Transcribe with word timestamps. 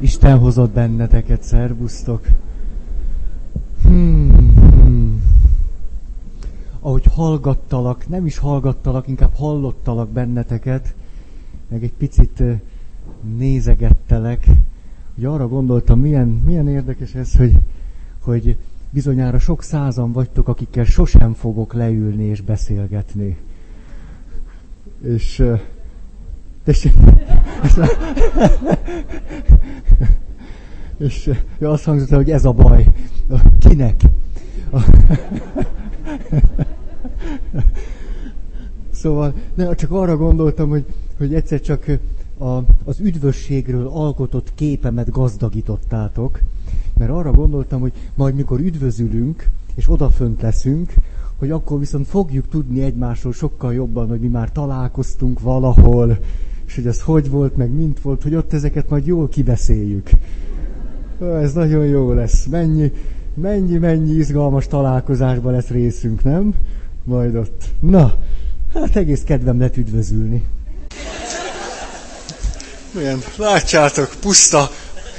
Isten 0.00 0.38
hozott 0.38 0.72
benneteket, 0.72 1.42
szervusztok. 1.42 2.26
Hmm, 3.82 4.54
hmm. 4.54 5.22
Ahogy 6.80 7.04
hallgattalak, 7.04 8.08
nem 8.08 8.26
is 8.26 8.38
hallgattalak, 8.38 9.08
inkább 9.08 9.34
hallottalak 9.34 10.08
benneteket, 10.08 10.94
meg 11.68 11.82
egy 11.82 11.92
picit 11.92 12.42
nézegettelek, 13.36 14.46
hogy 15.14 15.24
arra 15.24 15.48
gondoltam, 15.48 16.00
milyen, 16.00 16.28
milyen 16.28 16.68
érdekes 16.68 17.14
ez, 17.14 17.36
hogy, 17.36 17.58
hogy 18.22 18.56
bizonyára 18.90 19.38
sok 19.38 19.62
százan 19.62 20.12
vagytok, 20.12 20.48
akikkel 20.48 20.84
sosem 20.84 21.32
fogok 21.32 21.72
leülni 21.72 22.24
és 22.24 22.40
beszélgetni. 22.40 23.36
És 25.02 25.44
tessék, 26.64 26.92
és 30.98 31.30
ja, 31.58 31.70
azt 31.70 31.84
hangzott 31.84 32.10
hogy 32.10 32.30
ez 32.30 32.44
a 32.44 32.52
baj. 32.52 32.86
Kinek? 33.58 34.00
Szóval 38.90 39.34
ne, 39.54 39.74
csak 39.74 39.90
arra 39.90 40.16
gondoltam, 40.16 40.68
hogy, 40.68 40.84
hogy 41.18 41.34
egyszer 41.34 41.60
csak 41.60 41.86
a, 42.38 42.58
az 42.84 43.00
üdvösségről 43.00 43.86
alkotott 43.86 44.54
képemet 44.54 45.10
gazdagítottátok, 45.10 46.40
mert 46.98 47.10
arra 47.10 47.30
gondoltam, 47.30 47.80
hogy 47.80 47.92
majd 48.14 48.34
mikor 48.34 48.60
üdvözülünk, 48.60 49.48
és 49.74 49.88
odafönt 49.88 50.42
leszünk, 50.42 50.94
hogy 51.38 51.50
akkor 51.50 51.78
viszont 51.78 52.06
fogjuk 52.06 52.48
tudni 52.48 52.82
egymásról 52.82 53.32
sokkal 53.32 53.74
jobban, 53.74 54.08
hogy 54.08 54.20
mi 54.20 54.28
már 54.28 54.52
találkoztunk 54.52 55.40
valahol, 55.40 56.18
és 56.70 56.76
hogy 56.76 56.86
ez 56.86 57.00
hogy 57.00 57.30
volt, 57.30 57.56
meg 57.56 57.70
mint 57.70 58.00
volt, 58.00 58.22
hogy 58.22 58.34
ott 58.34 58.52
ezeket 58.52 58.88
majd 58.88 59.06
jól 59.06 59.28
kibeszéljük. 59.28 60.10
Ez 61.20 61.52
nagyon 61.52 61.84
jó 61.84 62.12
lesz. 62.12 62.44
Mennyi, 62.44 62.92
mennyi, 63.34 63.78
mennyi 63.78 64.14
izgalmas 64.14 64.66
találkozásban 64.66 65.52
lesz 65.52 65.66
részünk, 65.66 66.22
nem? 66.24 66.54
Majd 67.04 67.34
ott. 67.34 67.64
Na, 67.80 68.18
hát 68.74 68.96
egész 68.96 69.22
kedvem 69.24 69.60
lett 69.60 69.76
üdvözülni. 69.76 70.44
Milyen, 72.92 73.18
látjátok, 73.36 74.14
puszta 74.20 74.70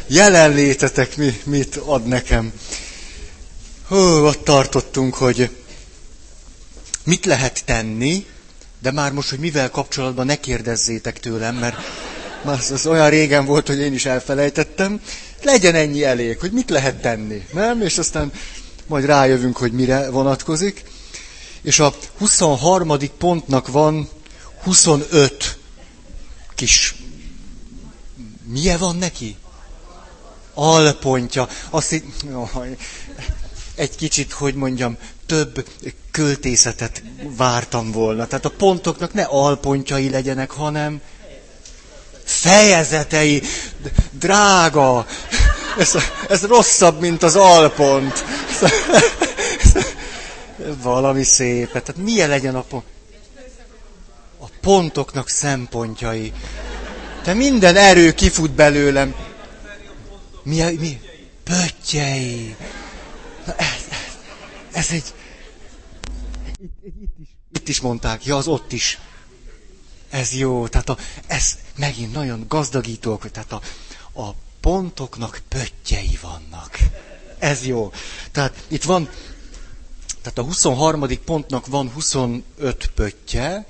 jelenlétetek 0.08 1.17
mi, 1.17 1.30
mit 1.45 1.75
ad 1.75 2.08
nekem. 2.08 2.52
Hú, 3.88 3.97
ott 4.25 4.43
tartottunk, 4.43 5.13
hogy 5.13 5.49
mit 7.03 7.25
lehet 7.25 7.65
tenni, 7.65 8.25
de 8.81 8.91
már 8.91 9.11
most, 9.11 9.29
hogy 9.29 9.39
mivel 9.39 9.69
kapcsolatban 9.69 10.25
ne 10.25 10.35
kérdezzétek 10.39 11.19
tőlem, 11.19 11.55
mert 11.55 11.75
már 12.43 12.57
az, 12.57 12.71
az 12.71 12.85
olyan 12.85 13.09
régen 13.09 13.45
volt, 13.45 13.67
hogy 13.67 13.79
én 13.79 13.93
is 13.93 14.05
elfelejtettem. 14.05 15.01
Legyen 15.43 15.75
ennyi 15.75 16.03
elég, 16.03 16.39
hogy 16.39 16.51
mit 16.51 16.69
lehet 16.69 17.02
tenni, 17.02 17.45
nem? 17.53 17.81
És 17.81 17.97
aztán 17.97 18.31
majd 18.87 19.05
rájövünk, 19.05 19.57
hogy 19.57 19.71
mire 19.71 20.09
vonatkozik. 20.09 20.83
És 21.61 21.79
a 21.79 21.93
23. 22.17 22.97
pontnak 23.17 23.67
van 23.67 24.09
25 24.63 25.57
kis... 26.55 26.95
Milyen 28.47 28.79
van 28.79 28.95
neki? 28.95 29.35
Alpontja. 30.53 31.47
Azt 31.69 31.91
így... 31.93 32.03
Egy 33.75 33.95
kicsit, 33.95 34.31
hogy 34.31 34.55
mondjam, 34.55 34.97
több 35.25 35.67
költészetet 36.11 37.03
vártam 37.38 37.91
volna. 37.91 38.27
Tehát 38.27 38.45
a 38.45 38.50
pontoknak 38.50 39.14
ne 39.14 39.23
alpontjai 39.23 40.09
legyenek, 40.09 40.52
hanem 40.52 41.02
fejezetei. 42.23 43.42
Drága! 44.11 45.05
Ez, 45.77 45.95
ez 46.30 46.45
rosszabb, 46.45 46.99
mint 46.99 47.23
az 47.23 47.36
alpont. 47.36 48.25
Valami 50.81 51.23
szép. 51.23 51.67
Tehát 51.67 51.98
milyen 51.98 52.30
legyen 52.30 52.55
a 52.55 52.61
pont? 52.61 52.83
A 54.39 54.45
pontoknak 54.61 55.30
szempontjai. 55.30 56.33
Te 57.23 57.33
minden 57.33 57.76
erő 57.76 58.11
kifut 58.11 58.52
belőlem. 58.52 59.15
Mi? 60.43 60.61
mi? 60.80 61.02
Pöttyei. 61.43 62.55
Ez, 63.45 63.85
ez, 64.71 64.89
egy, 64.91 65.13
itt, 66.61 66.71
itt, 66.83 67.19
is, 67.21 67.27
itt 67.53 67.67
is 67.67 67.79
mondták, 67.79 68.25
ja, 68.25 68.35
az 68.37 68.47
ott 68.47 68.71
is. 68.71 68.99
Ez 70.09 70.33
jó, 70.33 70.67
tehát 70.67 70.89
a, 70.89 70.97
ez 71.27 71.57
megint 71.75 72.13
nagyon 72.13 72.45
gazdagító, 72.47 73.17
hogy 73.21 73.31
tehát 73.31 73.52
a, 73.52 73.61
a 74.21 74.33
pontoknak 74.59 75.41
pöttyei 75.47 76.19
vannak. 76.21 76.77
Ez 77.39 77.65
jó. 77.65 77.91
Tehát 78.31 78.63
itt 78.67 78.83
van, 78.83 79.09
tehát 80.21 80.37
a 80.37 80.43
23. 80.43 81.05
pontnak 81.25 81.65
van 81.67 81.89
25 81.91 82.91
pöttye. 82.95 83.65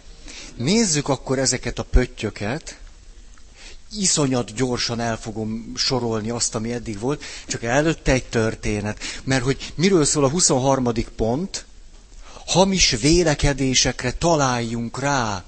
Nézzük 0.56 1.08
akkor 1.08 1.40
ezeket 1.40 1.80
a 1.80 1.84
pöttyöket. 1.84 2.80
Iszonyat 4.00 4.54
gyorsan 4.54 5.00
el 5.00 5.18
fogom 5.18 5.72
sorolni 5.76 6.30
azt, 6.30 6.56
ami 6.56 6.72
eddig 6.74 7.00
volt, 7.00 7.24
csak 7.48 7.64
előtte 7.64 8.12
egy 8.12 8.26
történet. 8.26 9.00
Mert 9.24 9.44
hogy 9.44 9.74
miről 9.76 10.06
szól 10.06 10.24
a 10.24 10.30
23. 10.30 10.88
pont, 11.16 11.66
hamis 12.46 12.90
vélekedésekre 13.02 14.12
találjunk 14.12 15.00
rá, 15.00 15.44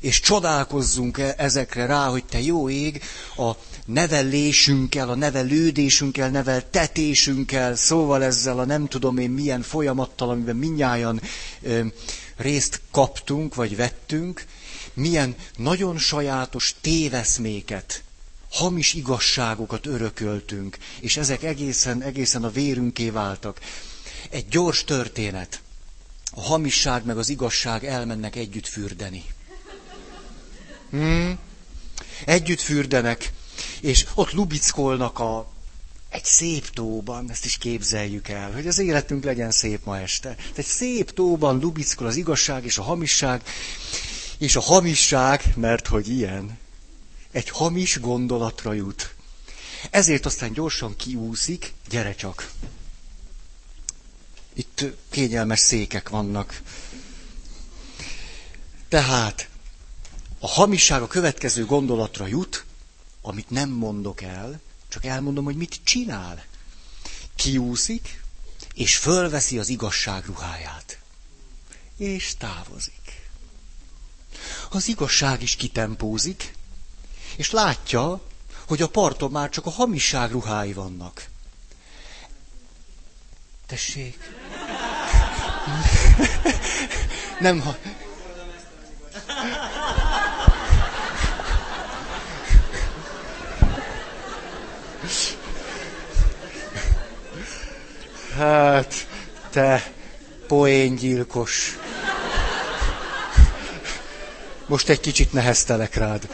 és 0.00 0.20
csodálkozzunk 0.20 1.18
e- 1.18 1.34
ezekre 1.38 1.86
rá, 1.86 2.06
hogy 2.06 2.24
te 2.24 2.40
jó 2.40 2.68
ég, 2.68 3.02
a 3.36 3.50
nevelésünkkel, 3.86 5.08
a 5.10 5.14
nevelődésünkkel, 5.14 6.28
neveltetésünkkel, 6.30 7.76
szóval 7.76 8.24
ezzel 8.24 8.58
a 8.58 8.64
nem 8.64 8.88
tudom 8.88 9.18
én 9.18 9.30
milyen 9.30 9.62
folyamattal, 9.62 10.28
amiben 10.30 10.56
minnyáján 10.56 11.20
ö, 11.62 11.84
részt 12.36 12.80
kaptunk, 12.90 13.54
vagy 13.54 13.76
vettünk, 13.76 14.44
milyen 14.94 15.36
nagyon 15.56 15.98
sajátos 15.98 16.74
téveszméket, 16.80 18.02
hamis 18.50 18.94
igazságokat 18.94 19.86
örököltünk, 19.86 20.78
és 21.00 21.16
ezek 21.16 21.42
egészen, 21.42 22.02
egészen 22.02 22.44
a 22.44 22.50
vérünké 22.50 23.10
váltak. 23.10 23.60
Egy 24.30 24.48
gyors 24.48 24.84
történet 24.84 25.60
a 26.34 26.40
hamisság 26.40 27.04
meg 27.04 27.18
az 27.18 27.28
igazság 27.28 27.84
elmennek 27.84 28.36
együtt 28.36 28.66
fürdeni. 28.66 29.24
Hmm? 30.90 31.38
Együtt 32.24 32.60
fürdenek, 32.60 33.32
és 33.80 34.06
ott 34.14 34.32
lubickolnak 34.32 35.18
a, 35.18 35.52
egy 36.08 36.24
szép 36.24 36.70
tóban, 36.70 37.30
ezt 37.30 37.44
is 37.44 37.58
képzeljük 37.58 38.28
el, 38.28 38.52
hogy 38.52 38.66
az 38.66 38.78
életünk 38.78 39.24
legyen 39.24 39.50
szép 39.50 39.84
ma 39.84 39.98
este. 39.98 40.36
Egy 40.54 40.64
szép 40.64 41.10
tóban 41.10 41.58
lubickol 41.58 42.06
az 42.06 42.16
igazság 42.16 42.64
és 42.64 42.78
a 42.78 42.82
hamisság, 42.82 43.42
és 44.42 44.56
a 44.56 44.60
hamisság, 44.60 45.52
mert 45.56 45.86
hogy 45.86 46.08
ilyen, 46.08 46.58
egy 47.30 47.48
hamis 47.48 48.00
gondolatra 48.00 48.72
jut. 48.72 49.14
Ezért 49.90 50.26
aztán 50.26 50.52
gyorsan 50.52 50.96
kiúszik, 50.96 51.72
gyere 51.88 52.14
csak. 52.14 52.50
Itt 54.52 54.84
kényelmes 55.10 55.60
székek 55.60 56.08
vannak. 56.08 56.62
Tehát 58.88 59.48
a 60.38 60.48
hamisság 60.48 61.02
a 61.02 61.06
következő 61.06 61.64
gondolatra 61.64 62.26
jut, 62.26 62.64
amit 63.20 63.50
nem 63.50 63.70
mondok 63.70 64.22
el, 64.22 64.60
csak 64.88 65.04
elmondom, 65.04 65.44
hogy 65.44 65.56
mit 65.56 65.80
csinál. 65.84 66.44
Kiúszik, 67.36 68.22
és 68.74 68.96
fölveszi 68.96 69.58
az 69.58 69.68
igazság 69.68 70.24
ruháját. 70.26 70.98
És 71.96 72.34
távozik. 72.38 73.01
Az 74.70 74.88
igazság 74.88 75.42
is 75.42 75.56
kitempózik, 75.56 76.54
és 77.36 77.50
látja, 77.50 78.20
hogy 78.66 78.82
a 78.82 78.88
parton 78.88 79.30
már 79.30 79.48
csak 79.48 79.66
a 79.66 79.70
hamisság 79.70 80.30
ruhái 80.30 80.72
vannak. 80.72 81.24
Tessék. 83.66 84.18
Nem, 87.40 87.60
ha... 87.60 87.76
Hát, 98.36 99.06
te 99.50 99.92
poéngyilkos. 100.46 101.78
Most 104.72 104.88
egy 104.88 105.00
kicsit 105.00 105.32
neheztelek 105.32 105.94
rád. 105.94 106.28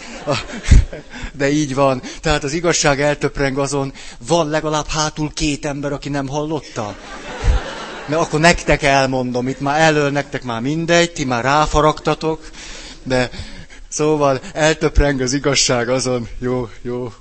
De 1.33 1.51
így 1.51 1.75
van. 1.75 2.03
Tehát 2.21 2.45
az 2.45 2.53
igazság 2.53 3.01
eltöpreng 3.01 3.59
azon, 3.59 3.93
van 4.27 4.49
legalább 4.49 4.87
hátul 4.87 5.31
két 5.35 5.65
ember, 5.67 5.93
aki 5.93 6.09
nem 6.09 6.29
hallotta 6.29 6.97
mert 8.07 8.21
akkor 8.23 8.41
nektek 8.41 8.83
elmondom, 8.83 9.49
itt 9.49 9.61
már 9.61 9.81
elől 9.81 10.11
nektek 10.11 10.43
már 10.43 10.61
mindegy, 10.61 11.13
ti 11.13 11.25
már 11.25 11.45
ráfaragtatok, 11.45 12.51
de 13.03 13.31
szóval 13.89 14.41
eltöpreng 14.53 15.21
az 15.21 15.33
igazság 15.33 15.89
azon, 15.89 16.29
jó, 16.39 16.69
jó, 16.83 17.13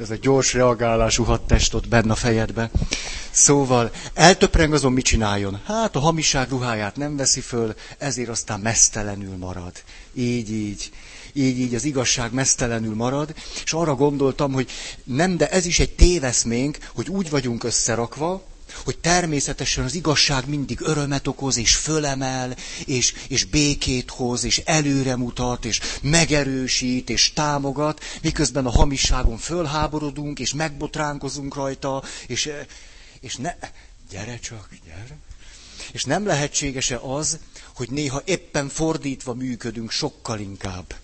ez 0.00 0.10
a 0.10 0.16
gyors 0.20 0.52
reagálású 0.52 1.24
hadtest 1.24 1.74
ott 1.74 1.88
benne 1.88 2.12
a 2.12 2.14
fejedbe. 2.14 2.70
Szóval 3.30 3.90
eltöpreng 4.14 4.72
azon, 4.72 4.92
mit 4.92 5.04
csináljon? 5.04 5.60
Hát 5.64 5.96
a 5.96 6.00
hamiság 6.00 6.48
ruháját 6.48 6.96
nem 6.96 7.16
veszi 7.16 7.40
föl, 7.40 7.74
ezért 7.98 8.28
aztán 8.28 8.60
mesztelenül 8.60 9.36
marad. 9.36 9.72
Így, 10.14 10.50
így. 10.52 10.90
Így, 11.32 11.58
így 11.58 11.74
az 11.74 11.84
igazság 11.84 12.32
mesztelenül 12.32 12.94
marad, 12.94 13.34
és 13.64 13.72
arra 13.72 13.94
gondoltam, 13.94 14.52
hogy 14.52 14.70
nem, 15.04 15.36
de 15.36 15.48
ez 15.50 15.66
is 15.66 15.78
egy 15.78 15.94
téveszménk, 15.94 16.78
hogy 16.94 17.08
úgy 17.08 17.30
vagyunk 17.30 17.64
összerakva, 17.64 18.42
hogy 18.84 18.98
természetesen 18.98 19.84
az 19.84 19.94
igazság 19.94 20.48
mindig 20.48 20.80
örömet 20.80 21.26
okoz, 21.26 21.56
és 21.56 21.76
fölemel, 21.76 22.56
és, 22.86 23.14
és 23.28 23.44
békét 23.44 24.10
hoz, 24.10 24.44
és 24.44 24.58
előre 24.64 25.16
mutat, 25.16 25.64
és 25.64 25.80
megerősít, 26.02 27.10
és 27.10 27.32
támogat, 27.32 28.00
miközben 28.22 28.66
a 28.66 28.70
hamisságon 28.70 29.38
fölháborodunk, 29.38 30.38
és 30.38 30.54
megbotránkozunk 30.54 31.54
rajta, 31.54 32.02
és, 32.26 32.50
és 33.20 33.36
ne... 33.36 33.54
Gyere 34.10 34.38
csak, 34.38 34.68
gyere. 34.86 35.16
És 35.92 36.04
nem 36.04 36.26
lehetséges-e 36.26 36.98
az, 36.98 37.38
hogy 37.74 37.90
néha 37.90 38.22
éppen 38.24 38.68
fordítva 38.68 39.34
működünk 39.34 39.90
sokkal 39.90 40.38
inkább. 40.38 40.94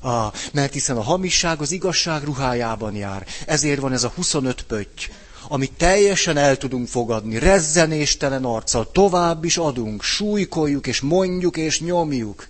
Ah, 0.00 0.32
mert 0.52 0.72
hiszen 0.72 0.96
a 0.96 1.02
hamisság 1.02 1.60
az 1.60 1.70
igazság 1.70 2.22
ruhájában 2.24 2.94
jár. 2.94 3.26
Ezért 3.46 3.80
van 3.80 3.92
ez 3.92 4.04
a 4.04 4.12
25 4.14 4.62
pötty 4.62 5.10
amit 5.48 5.72
teljesen 5.72 6.36
el 6.36 6.56
tudunk 6.56 6.88
fogadni, 6.88 7.38
rezzenéstelen 7.38 8.44
arccal, 8.44 8.90
tovább 8.90 9.44
is 9.44 9.56
adunk, 9.56 10.02
súlykoljuk, 10.02 10.86
és 10.86 11.00
mondjuk, 11.00 11.56
és 11.56 11.80
nyomjuk. 11.80 12.48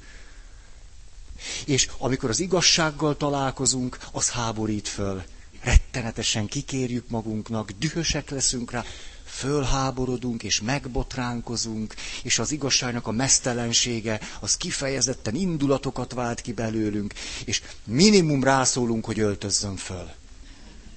És 1.64 1.88
amikor 1.98 2.30
az 2.30 2.40
igazsággal 2.40 3.16
találkozunk, 3.16 3.98
az 4.12 4.30
háborít 4.30 4.88
föl. 4.88 5.22
Rettenetesen 5.62 6.46
kikérjük 6.46 7.08
magunknak, 7.08 7.70
dühösek 7.78 8.30
leszünk 8.30 8.70
rá, 8.70 8.84
fölháborodunk 9.24 10.42
és 10.42 10.60
megbotránkozunk, 10.60 11.94
és 12.22 12.38
az 12.38 12.52
igazságnak 12.52 13.06
a 13.06 13.10
mesztelensége 13.10 14.20
az 14.40 14.56
kifejezetten 14.56 15.34
indulatokat 15.34 16.12
vált 16.12 16.40
ki 16.40 16.52
belőlünk, 16.52 17.14
és 17.44 17.62
minimum 17.84 18.44
rászólunk, 18.44 19.04
hogy 19.04 19.18
öltözzön 19.20 19.76
föl. 19.76 20.10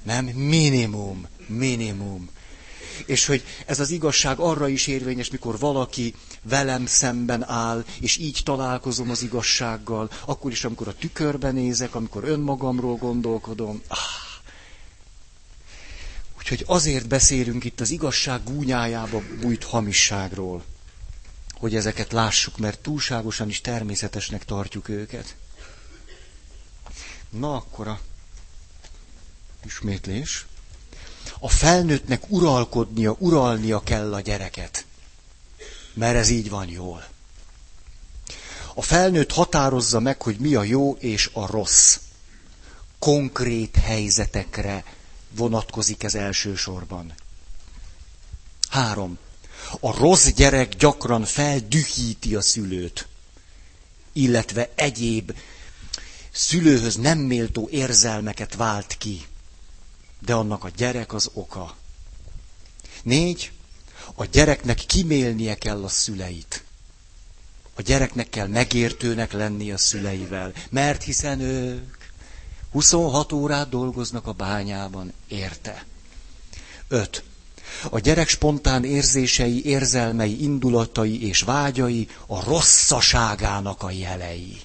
Nem? 0.04 0.26
Minimum 0.26 1.28
minimum. 1.58 2.30
És 3.06 3.26
hogy 3.26 3.44
ez 3.66 3.80
az 3.80 3.90
igazság 3.90 4.40
arra 4.40 4.68
is 4.68 4.88
érvényes, 4.88 5.30
mikor 5.30 5.60
valaki 5.60 6.16
velem 6.44 6.86
szemben 6.86 7.50
áll, 7.50 7.86
és 8.00 8.18
így 8.18 8.40
találkozom 8.44 9.10
az 9.10 9.22
igazsággal, 9.24 10.10
akkor 10.26 10.52
is, 10.52 10.64
amikor 10.64 10.88
a 10.88 10.96
tükörben 10.96 11.54
nézek, 11.54 11.96
amikor 11.96 12.24
önmagamról 12.24 12.96
gondolkodom. 12.96 13.82
Ah. 13.88 13.98
Úgyhogy 16.38 16.64
azért 16.68 17.08
beszélünk 17.08 17.64
itt 17.64 17.80
az 17.80 17.90
igazság 17.90 18.44
gúnyájába 18.44 19.22
bújt 19.42 19.64
hamisságról, 19.64 20.64
hogy 21.54 21.76
ezeket 21.76 22.12
lássuk, 22.12 22.58
mert 22.58 22.80
túlságosan 22.80 23.50
is 23.50 23.62
természetesnek 23.62 24.46
tartjuk 24.46 24.90
őket. 24.90 25.36
Na 27.30 27.56
akkor 27.56 27.88
a 27.88 28.00
ismétlés 29.66 30.46
a 31.44 31.50
felnőttnek 31.50 32.24
uralkodnia, 32.28 33.16
uralnia 33.20 33.80
kell 33.84 34.14
a 34.14 34.20
gyereket. 34.20 34.86
Mert 35.94 36.16
ez 36.16 36.30
így 36.30 36.50
van 36.50 36.70
jól. 36.70 37.06
A 38.74 38.82
felnőtt 38.82 39.32
határozza 39.32 40.00
meg, 40.00 40.22
hogy 40.22 40.38
mi 40.40 40.56
a 40.56 40.64
jó 40.64 40.96
és 41.00 41.30
a 41.34 41.46
rossz. 41.46 41.98
Konkrét 43.00 43.76
helyzetekre 43.76 44.84
vonatkozik 45.30 46.04
ez 46.04 46.16
elsősorban. 46.16 47.14
Három. 48.70 49.18
A 49.80 49.98
rossz 49.98 50.28
gyerek 50.28 50.76
gyakran 50.76 51.26
feldühíti 51.26 52.36
a 52.36 52.42
szülőt, 52.42 53.08
illetve 54.14 54.70
egyéb 54.76 55.34
szülőhöz 56.32 56.96
nem 56.96 57.18
méltó 57.20 57.68
érzelmeket 57.72 58.56
vált 58.56 58.98
ki 58.98 59.26
de 60.26 60.34
annak 60.34 60.64
a 60.64 60.70
gyerek 60.70 61.14
az 61.14 61.30
oka. 61.34 61.76
Négy, 63.04 63.52
a 64.16 64.26
gyereknek 64.26 64.78
kimélnie 64.78 65.56
kell 65.56 65.84
a 65.84 65.88
szüleit. 65.88 66.64
A 67.76 67.82
gyereknek 67.82 68.30
kell 68.30 68.48
megértőnek 68.48 69.32
lenni 69.32 69.72
a 69.72 69.78
szüleivel, 69.78 70.54
mert 70.70 71.04
hiszen 71.04 71.40
ők 71.40 71.98
26 72.72 73.32
órát 73.32 73.70
dolgoznak 73.70 74.28
a 74.28 74.32
bányában, 74.32 75.14
érte. 75.28 75.86
Öt. 76.88 77.24
A 77.90 78.00
gyerek 78.00 78.28
spontán 78.28 78.84
érzései, 78.84 79.66
érzelmei, 79.66 80.44
indulatai 80.44 81.28
és 81.28 81.42
vágyai 81.42 82.08
a 82.26 82.44
rosszaságának 82.44 83.84
a 83.84 83.92
jelei. 83.92 84.62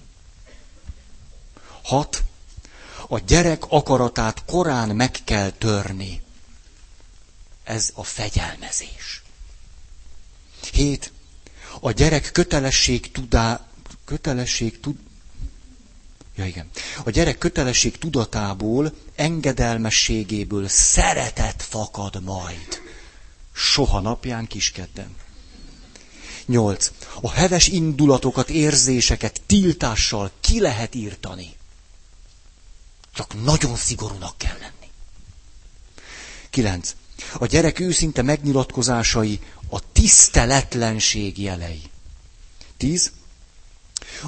Hat 1.83 2.23
a 3.09 3.19
gyerek 3.19 3.65
akaratát 3.69 4.45
korán 4.45 4.89
meg 4.89 5.11
kell 5.25 5.51
törni. 5.51 6.23
Ez 7.65 7.91
a 7.95 8.05
fegyelmezés. 8.05 9.23
Hét. 10.73 11.13
A 11.81 11.91
gyerek 11.91 12.33
kötelesség 12.33 13.11
tudá, 13.11 13.67
kötelesség 14.05 14.81
tud, 14.81 14.97
Ja, 16.37 16.45
igen. 16.47 16.71
A 17.05 17.11
gyerek 17.11 17.39
kötelesség 17.39 17.99
tudatából, 17.99 18.93
engedelmességéből 19.15 20.69
szeretet 20.69 21.63
fakad 21.63 22.23
majd. 22.23 22.83
Soha 23.53 24.01
napján 24.01 24.47
kiskedden. 24.47 25.17
Nyolc. 26.47 26.91
A 27.21 27.31
heves 27.31 27.69
indulatokat, 27.69 28.51
érzéseket 28.51 29.41
tiltással 29.47 30.31
ki 30.41 30.61
lehet 30.61 30.95
írtani. 30.95 31.56
Csak 33.17 33.43
nagyon 33.43 33.77
szigorúnak 33.77 34.39
kell 34.39 34.57
lenni. 34.61 34.91
9. 36.51 36.95
A 37.35 37.47
gyerek 37.47 37.79
őszinte 37.81 38.23
megnyilatkozásai 38.23 39.41
a 39.69 39.93
tiszteletlenség 39.93 41.39
jelei. 41.39 41.83
10. 42.77 43.13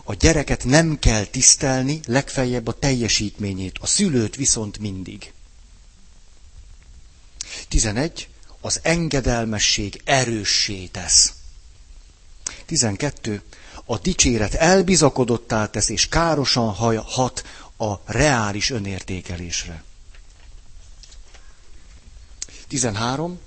A 0.04 0.14
gyereket 0.14 0.64
nem 0.64 0.98
kell 0.98 1.24
tisztelni, 1.24 2.00
legfeljebb 2.06 2.66
a 2.66 2.78
teljesítményét, 2.78 3.78
a 3.80 3.86
szülőt 3.86 4.36
viszont 4.36 4.78
mindig. 4.78 5.32
11. 7.68 8.28
Az 8.60 8.80
engedelmesség 8.82 10.00
erőssé 10.04 10.86
tesz. 10.86 11.32
12. 12.66 13.42
A 13.84 13.98
dicséret 13.98 14.54
elbizakodottá 14.54 15.66
tesz, 15.66 15.88
és 15.88 16.08
károsan 16.08 16.74
hat 17.04 17.44
a 17.78 18.00
reális 18.04 18.70
önértékelésre. 18.70 19.82
13. 22.68 23.38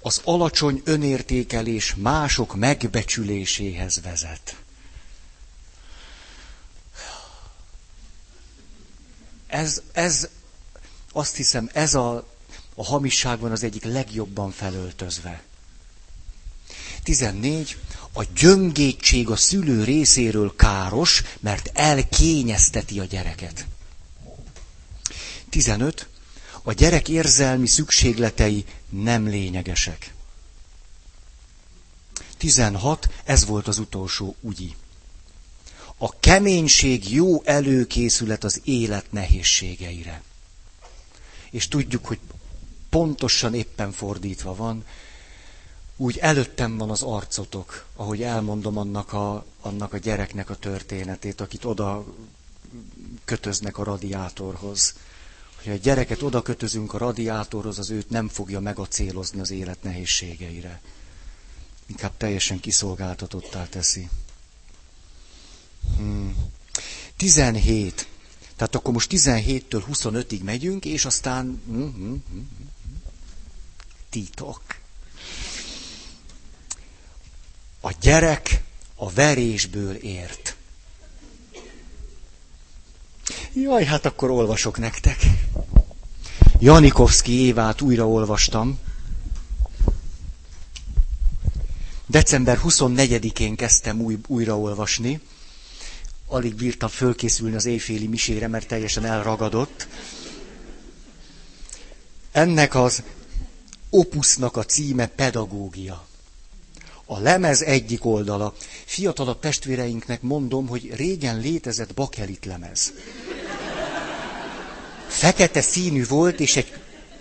Az 0.00 0.20
alacsony 0.24 0.80
önértékelés 0.84 1.94
mások 1.94 2.54
megbecsüléséhez 2.54 4.00
vezet. 4.02 4.56
Ez, 9.46 9.82
ez 9.92 10.28
azt 11.12 11.36
hiszem, 11.36 11.70
ez 11.72 11.94
a, 11.94 12.28
a 12.74 12.84
hamisságban 12.84 13.50
az 13.50 13.62
egyik 13.62 13.84
legjobban 13.84 14.50
felöltözve. 14.50 15.42
14. 17.02 17.76
A 18.12 18.22
gyöngétség 18.34 19.28
a 19.30 19.36
szülő 19.36 19.84
részéről 19.84 20.56
káros, 20.56 21.22
mert 21.40 21.70
elkényezteti 21.74 23.00
a 23.00 23.04
gyereket. 23.04 23.66
15. 25.50 26.08
A 26.62 26.72
gyerek 26.72 27.08
érzelmi 27.08 27.66
szükségletei 27.66 28.64
nem 28.88 29.26
lényegesek. 29.26 30.14
16. 32.36 33.08
Ez 33.24 33.44
volt 33.44 33.68
az 33.68 33.78
utolsó 33.78 34.36
ugyi. 34.40 34.76
A 35.96 36.18
keménység 36.18 37.12
jó 37.12 37.42
előkészület 37.42 38.44
az 38.44 38.60
élet 38.64 39.12
nehézségeire. 39.12 40.22
És 41.50 41.68
tudjuk, 41.68 42.06
hogy 42.06 42.18
pontosan 42.88 43.54
éppen 43.54 43.92
fordítva 43.92 44.54
van, 44.54 44.84
úgy 45.96 46.18
előttem 46.18 46.76
van 46.76 46.90
az 46.90 47.02
arcotok, 47.02 47.86
ahogy 47.96 48.22
elmondom 48.22 48.76
annak 48.76 49.12
a, 49.12 49.44
annak 49.60 49.92
a 49.92 49.98
gyereknek 49.98 50.50
a 50.50 50.56
történetét, 50.56 51.40
akit 51.40 51.64
oda 51.64 52.04
kötöznek 53.24 53.78
a 53.78 53.84
radiátorhoz 53.84 54.94
hogy 55.64 55.72
a 55.72 55.76
gyereket 55.76 56.22
oda 56.22 56.42
kötözünk 56.42 56.94
a 56.94 56.98
radiátorhoz, 56.98 57.78
az 57.78 57.90
őt 57.90 58.10
nem 58.10 58.28
fogja 58.28 58.60
megacélozni 58.60 59.40
az 59.40 59.50
élet 59.50 59.82
nehézségeire. 59.82 60.80
Inkább 61.86 62.16
teljesen 62.16 62.60
kiszolgáltatottá 62.60 63.68
teszi. 63.68 64.08
Hmm. 65.96 66.36
17. 67.16 68.08
Tehát 68.56 68.74
akkor 68.74 68.92
most 68.92 69.10
17-től 69.12 69.82
25-ig 69.92 70.42
megyünk, 70.42 70.84
és 70.84 71.04
aztán... 71.04 71.62
Titok. 74.10 74.62
A 77.80 77.92
gyerek 78.00 78.62
a 78.94 79.10
verésből 79.10 79.94
ért. 79.94 80.56
Jaj, 83.52 83.84
hát 83.84 84.06
akkor 84.06 84.30
olvasok 84.30 84.78
nektek. 84.78 85.16
Janikovszki 86.58 87.32
Évát 87.32 87.80
újra 87.80 88.08
olvastam. 88.08 88.78
December 92.06 92.60
24-én 92.64 93.56
kezdtem 93.56 94.00
új, 94.00 94.18
újraolvasni. 94.26 95.20
Alig 96.26 96.54
bírtam 96.54 96.88
fölkészülni 96.88 97.54
az 97.54 97.64
éjféli 97.64 98.06
misére, 98.06 98.48
mert 98.48 98.68
teljesen 98.68 99.04
elragadott. 99.04 99.86
Ennek 102.32 102.74
az 102.74 103.02
opusznak 103.90 104.56
a 104.56 104.64
címe 104.64 105.06
pedagógia. 105.06 106.06
A 107.04 107.18
lemez 107.18 107.62
egyik 107.62 108.04
oldala. 108.04 108.54
Fiatalabb 108.84 109.40
testvéreinknek 109.40 110.22
mondom, 110.22 110.66
hogy 110.66 110.94
régen 110.94 111.40
létezett 111.40 111.94
bakelit 111.94 112.44
lemez. 112.44 112.92
Fekete 115.10 115.60
színű 115.60 116.06
volt, 116.06 116.40
és 116.40 116.56
egy, 116.56 116.72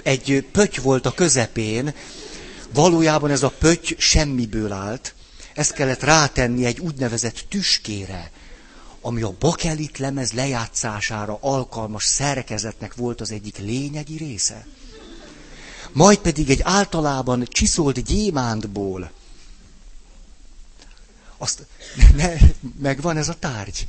egy 0.03 0.45
pöty 0.51 0.79
volt 0.81 1.05
a 1.05 1.11
közepén. 1.11 1.93
Valójában 2.73 3.31
ez 3.31 3.43
a 3.43 3.49
pöty 3.49 3.95
semmiből 3.97 4.71
állt. 4.71 5.13
Ezt 5.53 5.73
kellett 5.73 6.03
rátenni 6.03 6.65
egy 6.65 6.79
úgynevezett 6.79 7.45
tüskére, 7.49 8.31
ami 9.01 9.21
a 9.21 9.35
bakelit 9.39 9.97
lemez 9.97 10.31
lejátszására 10.31 11.37
alkalmas 11.41 12.03
szerkezetnek 12.03 12.95
volt 12.95 13.21
az 13.21 13.31
egyik 13.31 13.57
lényegi 13.57 14.17
része. 14.17 14.67
Majd 15.91 16.17
pedig 16.17 16.49
egy 16.49 16.61
általában 16.63 17.47
csiszolt 17.49 18.03
gyémántból 18.03 19.11
azt, 21.41 21.65
ne, 22.15 22.33
megvan 22.79 23.17
ez 23.17 23.29
a 23.29 23.33
tárgy. 23.33 23.87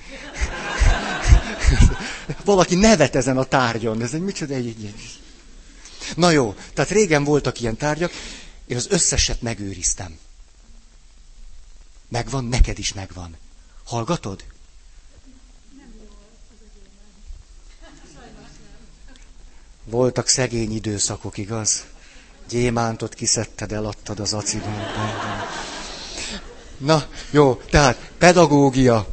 Valaki 2.45 2.75
nevet 2.75 3.15
ezen 3.15 3.39
a 3.39 3.45
tárgyon. 3.45 4.03
Ez 4.03 4.15
egy 4.15 4.23
micsoda 4.23 4.55
egy, 4.55 4.67
egy, 4.67 4.85
egy. 4.85 5.21
Na 6.17 6.31
jó, 6.31 6.55
tehát 6.75 6.91
régen 6.91 7.25
voltak 7.25 7.61
ilyen 7.61 7.77
tárgyak, 7.77 8.13
én 8.67 8.77
az 8.77 8.87
összeset 8.91 9.43
megőriztem. 9.43 10.19
Megvan, 12.09 12.45
neked 12.45 12.79
is 12.79 12.93
megvan. 12.93 13.37
Hallgatod? 13.85 14.45
Voltak 19.85 20.29
szegény 20.29 20.75
időszakok, 20.75 21.39
igaz? 21.39 21.85
Gyémántot 22.49 23.15
kiszedted, 23.15 23.73
eladtad 23.73 24.21
az 24.21 24.33
aciban. 24.33 24.77
Na, 26.79 27.07
jó, 27.31 27.55
tehát 27.55 28.11
pedagógia. 28.19 29.07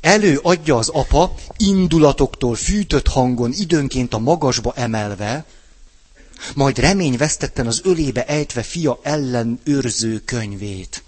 Előadja 0.00 0.76
az 0.76 0.88
apa 0.88 1.34
indulatoktól 1.56 2.54
fűtött 2.54 3.06
hangon 3.06 3.52
időnként 3.52 4.14
a 4.14 4.18
magasba 4.18 4.72
emelve, 4.74 5.44
majd 6.54 6.78
reményvesztetten 6.78 7.66
az 7.66 7.80
ölébe 7.84 8.24
ejtve 8.26 8.62
fia 8.62 8.98
ellen 9.02 9.60
őrző 9.64 10.18
könyvét. 10.18 11.02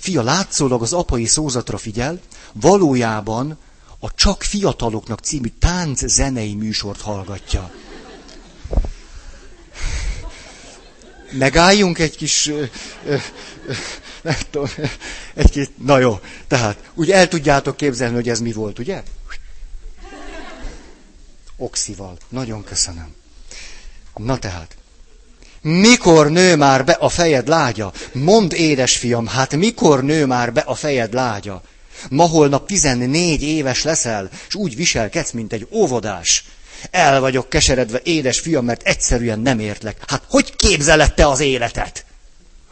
Fia 0.00 0.22
látszólag 0.22 0.82
az 0.82 0.92
apai 0.92 1.24
szózatra 1.24 1.78
figyel, 1.78 2.20
valójában 2.52 3.58
a 3.98 4.14
Csak 4.14 4.42
fiataloknak 4.42 5.20
című 5.20 5.52
tánc 5.58 6.06
zenei 6.06 6.54
műsort 6.54 7.00
hallgatja. 7.00 7.70
Megálljunk 11.30 11.98
egy 11.98 12.16
kis, 12.16 12.50
nem 14.22 14.36
tudom, 14.50 14.68
egy 15.34 15.50
kis, 15.50 15.66
na 15.84 15.98
jó, 15.98 16.20
tehát 16.48 16.90
úgy 16.94 17.10
el 17.10 17.28
tudjátok 17.28 17.76
képzelni, 17.76 18.14
hogy 18.14 18.28
ez 18.28 18.40
mi 18.40 18.52
volt, 18.52 18.78
ugye? 18.78 19.02
Oxival. 21.56 22.16
Nagyon 22.28 22.64
köszönöm. 22.64 23.14
Na 24.14 24.38
tehát. 24.38 24.76
Mikor 25.60 26.30
nő 26.30 26.56
már 26.56 26.84
be 26.84 26.92
a 26.92 27.08
fejed 27.08 27.48
lágya? 27.48 27.92
Mond, 28.12 28.52
édesfiam, 28.52 29.26
hát 29.26 29.56
mikor 29.56 30.02
nő 30.02 30.26
már 30.26 30.52
be 30.52 30.60
a 30.60 30.74
fejed 30.74 31.12
lágya? 31.12 31.62
Ma 32.10 32.24
holnap 32.24 32.66
14 32.66 33.42
éves 33.42 33.82
leszel, 33.82 34.30
és 34.48 34.54
úgy 34.54 34.76
viselkedsz, 34.76 35.30
mint 35.30 35.52
egy 35.52 35.66
óvodás. 35.70 36.44
El 36.90 37.20
vagyok 37.20 37.48
keseredve, 37.48 38.00
édes 38.02 38.40
fiam, 38.40 38.64
mert 38.64 38.82
egyszerűen 38.82 39.40
nem 39.40 39.58
értlek. 39.58 39.96
Hát 40.06 40.22
hogy 40.28 40.56
képzeled 40.56 41.14
te 41.14 41.28
az 41.28 41.40
életet? 41.40 42.04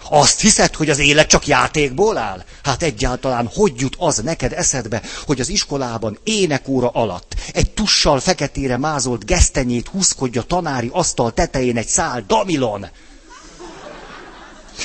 Azt 0.08 0.40
hiszed, 0.40 0.75
hogy 0.75 0.90
az 0.90 0.99
élet 0.99 1.28
csak 1.28 1.46
játékból 1.46 2.16
áll? 2.16 2.44
Hát 2.62 2.82
egyáltalán 2.82 3.50
hogy 3.54 3.73
jut 3.76 3.96
az 3.99 4.16
neked 4.16 4.52
eszedbe, 4.52 5.02
hogy 5.26 5.40
az 5.40 5.49
iskolában 5.49 6.18
énekóra 6.25 6.88
alatt 6.88 7.34
egy 7.52 7.70
tussal 7.70 8.20
feketére 8.20 8.76
mázolt 8.76 9.25
gesztenyét 9.25 9.88
húzkodja 9.88 10.42
tanári 10.42 10.90
asztal 10.92 11.32
tetején 11.32 11.76
egy 11.76 11.87
szál 11.87 12.25
damilon? 12.26 12.87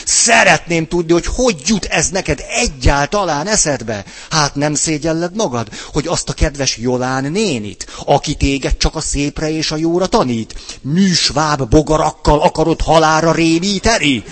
Szeretném 0.06 0.88
tudni, 0.88 1.12
hogy 1.12 1.26
hogy 1.26 1.56
jut 1.66 1.86
ez 1.86 2.10
neked 2.10 2.44
egyáltalán 2.50 3.48
eszedbe. 3.48 4.06
Hát 4.30 4.56
nem 4.56 4.74
szégyelled 4.74 5.36
magad, 5.36 5.68
hogy 5.94 6.08
azt 6.08 6.30
a 6.30 6.34
kedves 6.34 6.78
Jolán 6.78 7.32
nénit, 7.32 7.88
aki 8.06 8.36
téged 8.36 8.78
csak 8.78 8.96
a 8.96 9.02
szépre 9.02 9.52
és 9.52 9.72
a 9.72 9.76
jóra 9.78 10.06
tanít, 10.08 10.56
műsváb 10.82 11.70
bogarakkal 11.70 12.40
akarod 12.42 12.82
halára 12.82 13.32
rémíteni? 13.32 14.24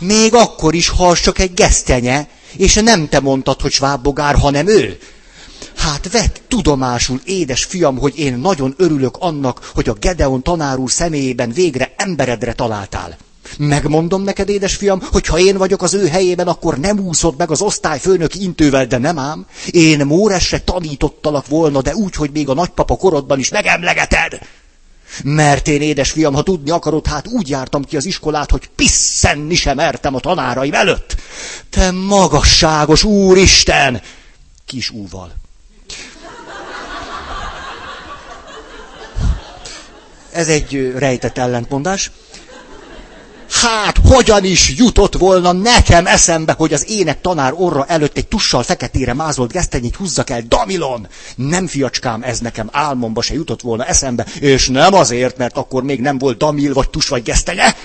Még 0.00 0.34
akkor 0.34 0.74
is, 0.74 0.88
ha 0.88 1.16
csak 1.16 1.38
egy 1.38 1.54
gesztenye, 1.54 2.28
és 2.56 2.74
nem 2.74 3.08
te 3.08 3.20
mondtad, 3.20 3.60
hogy 3.60 3.72
svábbogár, 3.72 4.34
hanem 4.34 4.66
ő. 4.66 4.98
Hát 5.76 6.10
vett 6.10 6.40
tudomásul, 6.48 7.20
édes 7.24 7.64
fiam, 7.64 7.98
hogy 7.98 8.18
én 8.18 8.38
nagyon 8.38 8.74
örülök 8.76 9.16
annak, 9.18 9.70
hogy 9.74 9.88
a 9.88 9.92
Gedeon 9.92 10.42
tanár 10.42 10.76
úr 10.78 10.90
személyében 10.90 11.52
végre 11.52 11.92
emberedre 11.96 12.52
találtál. 12.52 13.16
Megmondom 13.58 14.22
neked, 14.22 14.48
édesfiam, 14.48 15.02
hogy 15.12 15.26
ha 15.26 15.38
én 15.38 15.56
vagyok 15.56 15.82
az 15.82 15.94
ő 15.94 16.06
helyében, 16.08 16.48
akkor 16.48 16.78
nem 16.78 16.98
úszod 16.98 17.36
meg 17.36 17.50
az 17.50 17.60
osztályfőnök 17.60 18.34
intővel, 18.34 18.86
de 18.86 18.98
nem 18.98 19.18
ám. 19.18 19.46
Én 19.70 20.06
Móresre 20.06 20.60
tanítottalak 20.60 21.46
volna, 21.46 21.82
de 21.82 21.94
úgy, 21.94 22.14
hogy 22.14 22.30
még 22.30 22.48
a 22.48 22.54
nagypapa 22.54 22.96
korodban 22.96 23.38
is 23.38 23.48
megemlegeted. 23.48 24.38
Mert 25.24 25.68
én, 25.68 25.82
édesfiam, 25.82 26.34
ha 26.34 26.42
tudni 26.42 26.70
akarod, 26.70 27.06
hát 27.06 27.26
úgy 27.26 27.48
jártam 27.48 27.84
ki 27.84 27.96
az 27.96 28.04
iskolát, 28.04 28.50
hogy 28.50 28.70
pisszenni 28.76 29.54
sem 29.54 29.76
mertem 29.76 30.14
a 30.14 30.20
tanáraim 30.20 30.74
előtt. 30.74 31.16
Te 31.70 31.90
magasságos 31.90 33.04
úristen! 33.04 34.00
Kis 34.66 34.90
úval. 34.90 35.32
Ez 40.32 40.48
egy 40.48 40.92
rejtett 40.96 41.38
ellentmondás. 41.38 42.10
Hát, 43.50 43.96
hogyan 44.04 44.44
is 44.44 44.74
jutott 44.76 45.16
volna 45.16 45.52
nekem 45.52 46.06
eszembe, 46.06 46.52
hogy 46.52 46.72
az 46.72 46.90
ének 46.90 47.20
tanár 47.20 47.52
orra 47.56 47.84
előtt 47.86 48.16
egy 48.16 48.26
tussal 48.26 48.62
feketére 48.62 49.14
mázolt 49.14 49.52
gesztenyit 49.52 49.96
húzzak 49.96 50.30
el 50.30 50.42
Damilon? 50.48 51.08
Nem, 51.36 51.66
fiacskám, 51.66 52.22
ez 52.22 52.38
nekem 52.38 52.68
álmomba 52.72 53.22
se 53.22 53.34
jutott 53.34 53.60
volna 53.60 53.84
eszembe, 53.84 54.26
és 54.40 54.68
nem 54.68 54.94
azért, 54.94 55.36
mert 55.36 55.56
akkor 55.56 55.82
még 55.82 56.00
nem 56.00 56.18
volt 56.18 56.38
Damil, 56.38 56.72
vagy 56.72 56.90
tus, 56.90 57.08
vagy 57.08 57.22
gesztenye, 57.22 57.76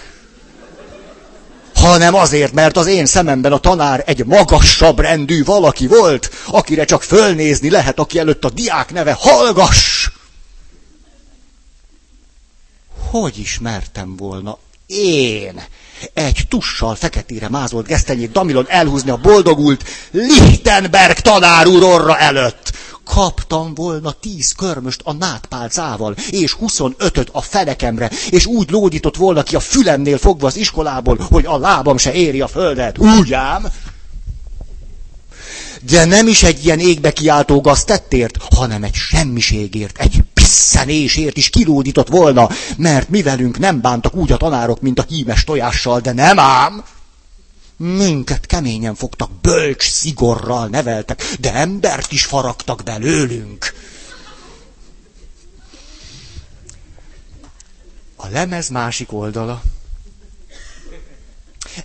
hanem 1.75 2.15
azért, 2.15 2.53
mert 2.53 2.77
az 2.77 2.88
én 2.88 3.05
szememben 3.05 3.51
a 3.51 3.58
tanár 3.58 4.03
egy 4.05 4.25
magasabb 4.25 5.00
rendű 5.00 5.43
valaki 5.43 5.88
volt, 5.88 6.32
akire 6.48 6.86
csak 6.86 7.03
fölnézni 7.03 7.70
lehet, 7.70 8.00
aki 8.00 8.20
előtt 8.20 8.46
a 8.46 8.50
diák 8.50 8.93
neve 8.93 9.15
hallgass! 9.20 10.10
Hogy 13.12 13.38
ismertem 13.38 14.15
volna 14.15 14.58
én 14.85 15.63
egy 16.13 16.39
tussal 16.49 16.95
feketére 16.95 17.49
mázolt 17.49 17.87
gesztenyét 17.87 18.31
Damilon 18.31 18.65
elhúzni 18.69 19.09
a 19.09 19.17
boldogult 19.17 19.83
Lichtenberg 20.11 21.19
tanár 21.19 21.67
úr 21.67 21.83
orra 21.83 22.17
előtt. 22.17 22.71
Kaptam 23.05 23.73
volna 23.73 24.11
tíz 24.11 24.51
körmöst 24.51 25.01
a 25.03 25.13
nátpálcával, 25.13 26.15
és 26.29 26.51
huszonötöt 26.51 27.29
a 27.31 27.41
fenekemre, 27.41 28.11
és 28.29 28.45
úgy 28.45 28.71
lódított 28.71 29.15
volna 29.15 29.43
ki 29.43 29.55
a 29.55 29.59
fülemnél 29.59 30.17
fogva 30.17 30.47
az 30.47 30.55
iskolából, 30.55 31.27
hogy 31.29 31.45
a 31.45 31.57
lábam 31.57 31.97
se 31.97 32.13
éri 32.13 32.41
a 32.41 32.47
földet. 32.47 32.97
Úgy 32.97 33.33
ám? 33.33 33.67
De 35.89 36.05
nem 36.05 36.27
is 36.27 36.43
egy 36.43 36.65
ilyen 36.65 36.79
égbe 36.79 37.13
kiáltó 37.13 37.61
gaztettért, 37.61 38.37
hanem 38.55 38.83
egy 38.83 38.93
semmiségért, 38.93 39.97
egy 39.97 40.23
pisszenésért 40.53 41.38
is 41.38 41.50
kilódított 41.50 42.07
volna, 42.07 42.50
mert 42.77 43.10
mi 43.10 43.22
velünk 43.22 43.60
nem 43.60 43.81
bántak 43.81 44.15
úgy 44.15 44.31
a 44.31 44.38
tanárok, 44.38 44.81
mint 44.81 45.00
a 45.00 45.05
hímes 45.07 45.43
tojással, 45.43 46.00
de 46.00 46.12
nem 46.12 46.39
ám. 46.39 46.83
Minket 47.77 48.45
keményen 48.45 48.95
fogtak, 48.95 49.31
bölcs 49.41 49.89
szigorral 49.89 50.67
neveltek, 50.67 51.36
de 51.39 51.53
embert 51.53 52.12
is 52.12 52.25
faragtak 52.25 52.83
belőlünk. 52.83 53.74
A 58.15 58.27
lemez 58.27 58.69
másik 58.69 59.13
oldala. 59.13 59.62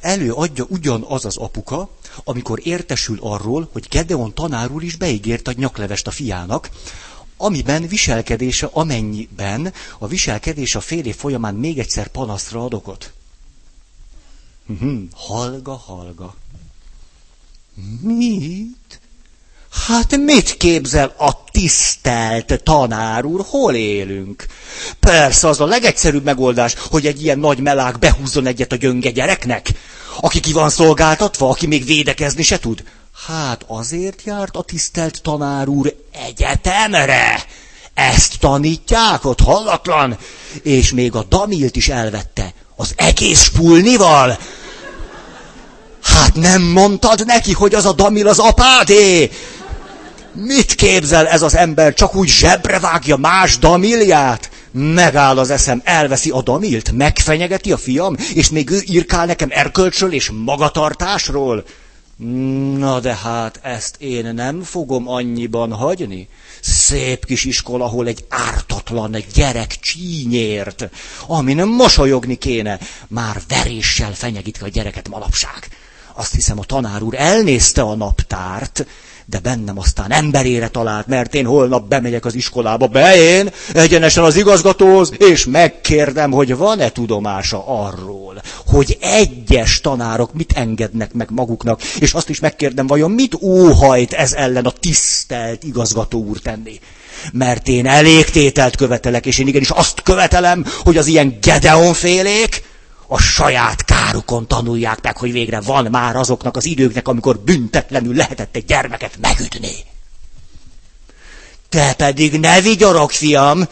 Előadja 0.00 0.64
ugyanaz 0.68 1.24
az 1.24 1.36
apuka, 1.36 1.90
amikor 2.24 2.60
értesül 2.62 3.18
arról, 3.20 3.68
hogy 3.72 3.86
Gedeon 3.90 4.34
tanár 4.34 4.70
úr 4.70 4.82
is 4.82 4.96
beígért 4.96 5.48
a 5.48 5.52
nyaklevest 5.56 6.06
a 6.06 6.10
fiának, 6.10 6.70
amiben 7.38 7.86
viselkedése 7.86 8.68
amennyiben 8.72 9.72
a 9.98 10.06
viselkedés 10.06 10.74
a 10.74 10.80
fél 10.80 11.04
év 11.04 11.16
folyamán 11.16 11.54
még 11.54 11.78
egyszer 11.78 12.08
panaszra 12.08 12.64
ad 12.64 12.74
okot. 12.74 13.12
Mhm, 14.66 15.02
halga, 15.14 15.76
halga. 15.76 16.34
Mit? 18.00 19.00
Hát 19.70 20.16
mit 20.16 20.56
képzel 20.56 21.14
a 21.18 21.44
tisztelt 21.50 22.60
tanár 22.62 23.24
úr, 23.24 23.44
hol 23.48 23.74
élünk? 23.74 24.46
Persze, 25.00 25.48
az 25.48 25.60
a 25.60 25.66
legegyszerűbb 25.66 26.24
megoldás, 26.24 26.74
hogy 26.90 27.06
egy 27.06 27.22
ilyen 27.22 27.38
nagy 27.38 27.58
melák 27.58 27.98
behúzzon 27.98 28.46
egyet 28.46 28.72
a 28.72 28.76
gyönge 28.76 29.10
gyereknek, 29.10 29.68
aki 30.20 30.40
ki 30.40 30.52
van 30.52 30.70
szolgáltatva, 30.70 31.48
aki 31.48 31.66
még 31.66 31.84
védekezni 31.84 32.42
se 32.42 32.58
tud. 32.58 32.84
Hát 33.26 33.64
azért 33.66 34.22
járt 34.24 34.56
a 34.56 34.62
tisztelt 34.62 35.22
tanár 35.22 35.68
úr 35.68 35.97
egyetemre. 36.26 37.44
Ezt 37.94 38.38
tanítják 38.38 39.24
ott 39.24 39.40
hallatlan, 39.40 40.18
és 40.62 40.92
még 40.92 41.14
a 41.14 41.24
Damilt 41.28 41.76
is 41.76 41.88
elvette. 41.88 42.52
Az 42.76 42.92
egész 42.96 43.48
pulnival. 43.48 44.38
Hát 46.02 46.34
nem 46.34 46.62
mondtad 46.62 47.26
neki, 47.26 47.52
hogy 47.52 47.74
az 47.74 47.86
a 47.86 47.92
Damil 47.92 48.28
az 48.28 48.38
apádé? 48.38 49.30
Mit 50.32 50.74
képzel 50.74 51.26
ez 51.26 51.42
az 51.42 51.56
ember, 51.56 51.94
csak 51.94 52.14
úgy 52.14 52.28
zsebre 52.28 52.78
vágja 52.78 53.16
más 53.16 53.58
Damilját? 53.58 54.50
Megáll 54.72 55.38
az 55.38 55.50
eszem, 55.50 55.80
elveszi 55.84 56.30
a 56.30 56.42
Damilt, 56.42 56.92
megfenyegeti 56.92 57.72
a 57.72 57.76
fiam, 57.76 58.16
és 58.34 58.48
még 58.48 58.70
ő 58.70 58.82
írkál 58.86 59.26
nekem 59.26 59.48
erkölcsről 59.50 60.12
és 60.12 60.30
magatartásról. 60.44 61.64
Na 62.78 63.00
de 63.00 63.14
hát 63.14 63.60
ezt 63.62 63.96
én 63.98 64.34
nem 64.34 64.62
fogom 64.62 65.08
annyiban 65.08 65.72
hagyni. 65.72 66.28
Szép 66.60 67.24
kis 67.24 67.44
iskola, 67.44 67.84
ahol 67.84 68.06
egy 68.06 68.24
ártatlan 68.28 69.16
gyerek 69.34 69.78
csínyért, 69.80 70.90
amin 71.26 71.66
mosolyogni 71.66 72.34
kéne, 72.34 72.78
már 73.08 73.40
veréssel 73.48 74.14
fenyegítik 74.14 74.62
a 74.62 74.68
gyereket 74.68 75.08
malapság. 75.08 75.68
Azt 76.14 76.34
hiszem 76.34 76.58
a 76.58 76.64
tanár 76.64 77.02
úr 77.02 77.14
elnézte 77.14 77.82
a 77.82 77.94
naptárt, 77.94 78.86
de 79.26 79.38
bennem 79.38 79.78
aztán 79.78 80.10
emberére 80.12 80.68
talált, 80.68 81.06
mert 81.06 81.34
én 81.34 81.46
holnap 81.46 81.88
bemegyek 81.88 82.24
az 82.24 82.34
iskolába, 82.34 82.86
be 82.86 83.16
én, 83.16 83.50
egyenesen 83.74 84.24
az 84.24 84.36
igazgatóhoz, 84.36 85.12
és 85.18 85.44
megkérdem, 85.46 86.30
hogy 86.30 86.56
van-e 86.56 86.88
tudomása 86.88 87.66
arról, 87.66 88.27
hogy 88.70 88.96
egyes 89.00 89.80
tanárok 89.80 90.34
mit 90.34 90.52
engednek 90.52 91.12
meg 91.12 91.30
maguknak, 91.30 91.82
és 91.82 92.12
azt 92.12 92.28
is 92.28 92.40
megkérdem, 92.40 92.86
vajon 92.86 93.10
mit 93.10 93.34
óhajt 93.42 94.12
ez 94.12 94.32
ellen 94.32 94.64
a 94.64 94.70
tisztelt 94.70 95.62
igazgató 95.64 96.24
úr 96.24 96.38
tenni. 96.38 96.80
Mert 97.32 97.68
én 97.68 97.86
elég 97.86 98.24
tételt 98.24 98.76
követelek, 98.76 99.26
és 99.26 99.38
én 99.38 99.46
igenis 99.46 99.70
azt 99.70 100.02
követelem, 100.02 100.64
hogy 100.82 100.96
az 100.96 101.06
ilyen 101.06 101.38
Gedeon 101.40 101.94
félék, 101.94 102.62
a 103.10 103.18
saját 103.18 103.84
kárukon 103.84 104.46
tanulják 104.46 105.02
meg, 105.02 105.16
hogy 105.16 105.32
végre 105.32 105.60
van 105.60 105.86
már 105.90 106.16
azoknak 106.16 106.56
az 106.56 106.64
időknek, 106.64 107.08
amikor 107.08 107.38
büntetlenül 107.38 108.14
lehetett 108.14 108.56
egy 108.56 108.64
gyermeket 108.64 109.18
megütni. 109.20 109.72
Te 111.68 111.94
pedig 111.96 112.40
ne 112.40 112.60
vigyorog, 112.60 113.10
fiam, 113.10 113.68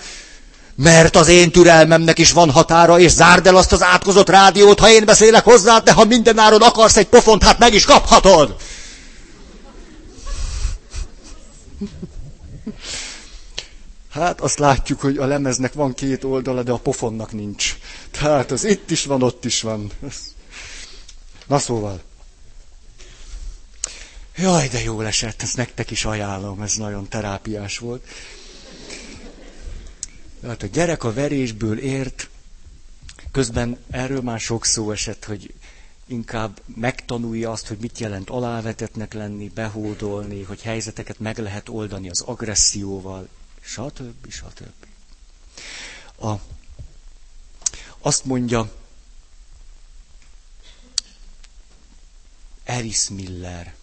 mert 0.76 1.16
az 1.16 1.28
én 1.28 1.50
türelmemnek 1.50 2.18
is 2.18 2.33
van 2.33 2.50
határa, 2.50 2.99
és 2.99 3.11
zárd 3.11 3.47
el 3.47 3.56
azt 3.56 3.73
az 3.73 3.82
átkozott 3.82 4.28
rádiót, 4.28 4.80
ha 4.80 4.91
én 4.91 5.04
beszélek 5.04 5.45
hozzád, 5.45 5.84
de 5.84 5.93
ha 5.93 6.04
mindenáron 6.04 6.62
akarsz 6.62 6.97
egy 6.97 7.06
pofont, 7.06 7.43
hát 7.43 7.58
meg 7.58 7.75
is 7.75 7.84
kaphatod. 7.84 8.56
Hát 14.10 14.41
azt 14.41 14.58
látjuk, 14.58 15.00
hogy 15.00 15.17
a 15.17 15.26
lemeznek 15.26 15.73
van 15.73 15.95
két 15.95 16.25
oldala, 16.25 16.62
de 16.62 16.73
a 16.73 16.78
pofonnak 16.78 17.32
nincs. 17.32 17.76
Tehát 18.10 18.50
az 18.50 18.65
itt 18.65 18.91
is 18.91 19.04
van, 19.04 19.23
ott 19.23 19.45
is 19.45 19.62
van. 19.62 19.91
Na 21.47 21.58
szóval. 21.58 22.00
Jaj, 24.36 24.69
de 24.69 24.82
jó 24.82 25.00
esett, 25.00 25.43
ezt 25.43 25.56
nektek 25.56 25.91
is 25.91 26.04
ajánlom, 26.04 26.62
ez 26.62 26.75
nagyon 26.75 27.08
terápiás 27.08 27.78
volt. 27.78 28.04
Hát 30.43 30.63
a 30.63 30.67
gyerek 30.67 31.05
a 31.05 31.13
verésből 31.13 31.79
ért, 31.79 32.29
közben 33.31 33.79
erről 33.91 34.21
már 34.21 34.41
sok 34.41 34.65
szó 34.65 34.91
esett, 34.91 35.25
hogy 35.25 35.55
inkább 36.07 36.61
megtanulja 36.75 37.51
azt, 37.51 37.67
hogy 37.67 37.79
mit 37.79 37.99
jelent 37.99 38.31
alávetetnek 38.31 39.13
lenni, 39.13 39.49
behódolni, 39.49 40.43
hogy 40.43 40.63
helyzeteket 40.63 41.19
meg 41.19 41.39
lehet 41.39 41.69
oldani 41.69 42.11
az 42.11 42.21
agresszióval, 42.21 43.29
stb. 43.61 44.31
stb. 44.31 44.87
A, 46.27 46.33
azt 47.99 48.25
mondja 48.25 48.73
Eris 52.65 53.09
Miller, 53.09 53.75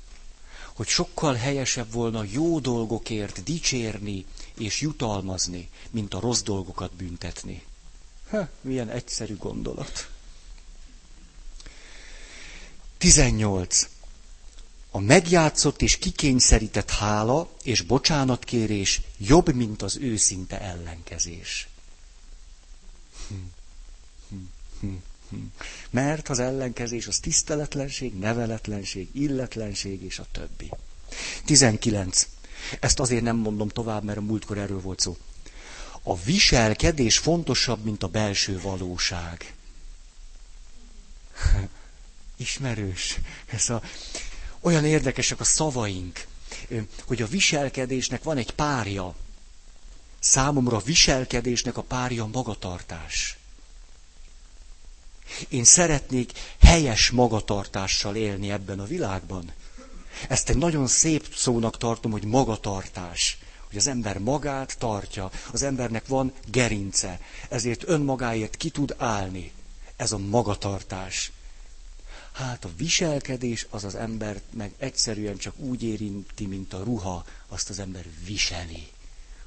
hogy 0.73 0.87
sokkal 0.87 1.33
helyesebb 1.35 1.91
volna 1.91 2.23
jó 2.23 2.59
dolgokért 2.59 3.43
dicsérni 3.43 4.25
és 4.57 4.81
jutalmazni, 4.81 5.69
mint 5.89 6.13
a 6.13 6.19
rossz 6.19 6.41
dolgokat 6.41 6.93
büntetni. 6.93 7.63
Ha, 8.29 8.49
milyen 8.61 8.89
egyszerű 8.89 9.37
gondolat. 9.37 10.09
18. 12.97 13.89
A 14.91 14.99
megjátszott 14.99 15.81
és 15.81 15.97
kikényszerített 15.97 16.89
hála 16.89 17.49
és 17.63 17.81
bocsánatkérés 17.81 19.01
jobb, 19.17 19.53
mint 19.53 19.81
az 19.81 19.97
őszinte 19.97 20.61
ellenkezés. 20.61 21.67
Mert 25.89 26.29
az 26.29 26.39
ellenkezés 26.39 27.07
az 27.07 27.19
tiszteletlenség, 27.19 28.13
neveletlenség, 28.13 29.09
illetlenség 29.13 30.03
és 30.03 30.19
a 30.19 30.25
többi. 30.31 30.69
19. 31.45 32.27
Ezt 32.79 32.99
azért 32.99 33.23
nem 33.23 33.35
mondom 33.35 33.67
tovább, 33.69 34.03
mert 34.03 34.17
a 34.17 34.21
múltkor 34.21 34.57
erről 34.57 34.81
volt 34.81 34.99
szó. 34.99 35.17
A 36.03 36.17
viselkedés 36.17 37.17
fontosabb, 37.17 37.83
mint 37.83 38.03
a 38.03 38.07
belső 38.07 38.59
valóság. 38.61 39.53
Ismerős. 42.37 43.19
Ez 43.45 43.69
a, 43.69 43.81
olyan 44.59 44.85
érdekesek 44.85 45.39
a 45.39 45.43
szavaink, 45.43 46.25
hogy 47.05 47.21
a 47.21 47.27
viselkedésnek 47.27 48.23
van 48.23 48.37
egy 48.37 48.51
párja. 48.51 49.15
Számomra 50.19 50.77
a 50.77 50.81
viselkedésnek 50.81 51.77
a 51.77 51.81
párja 51.81 52.25
magatartás. 52.25 53.37
Én 55.49 55.63
szeretnék 55.63 56.31
helyes 56.61 57.09
magatartással 57.09 58.15
élni 58.15 58.51
ebben 58.51 58.79
a 58.79 58.85
világban. 58.85 59.51
Ezt 60.29 60.49
egy 60.49 60.57
nagyon 60.57 60.87
szép 60.87 61.27
szónak 61.35 61.77
tartom, 61.77 62.11
hogy 62.11 62.23
magatartás. 62.25 63.37
Hogy 63.67 63.77
az 63.77 63.87
ember 63.87 64.17
magát 64.19 64.77
tartja, 64.77 65.31
az 65.51 65.61
embernek 65.63 66.07
van 66.07 66.33
gerince, 66.51 67.19
ezért 67.49 67.87
önmagáért 67.87 68.55
ki 68.57 68.69
tud 68.69 68.95
állni. 68.97 69.51
Ez 69.95 70.11
a 70.11 70.17
magatartás. 70.17 71.31
Hát 72.31 72.65
a 72.65 72.69
viselkedés 72.77 73.67
az 73.69 73.83
az 73.83 73.95
embert 73.95 74.43
meg 74.49 74.73
egyszerűen 74.77 75.37
csak 75.37 75.57
úgy 75.59 75.83
érinti, 75.83 76.45
mint 76.45 76.73
a 76.73 76.83
ruha, 76.83 77.25
azt 77.47 77.69
az 77.69 77.79
ember 77.79 78.05
viseli. 78.25 78.87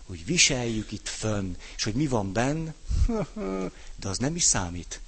Hogy 0.07 0.25
viseljük 0.25 0.93
itt 0.93 1.09
fönn, 1.09 1.55
és 1.77 1.85
hogy 1.85 1.95
mi 1.95 2.07
van 2.07 2.33
benn, 2.33 2.69
de 4.01 4.09
az 4.09 4.19
nem 4.19 4.37
is 4.37 4.43
számít. 4.45 5.01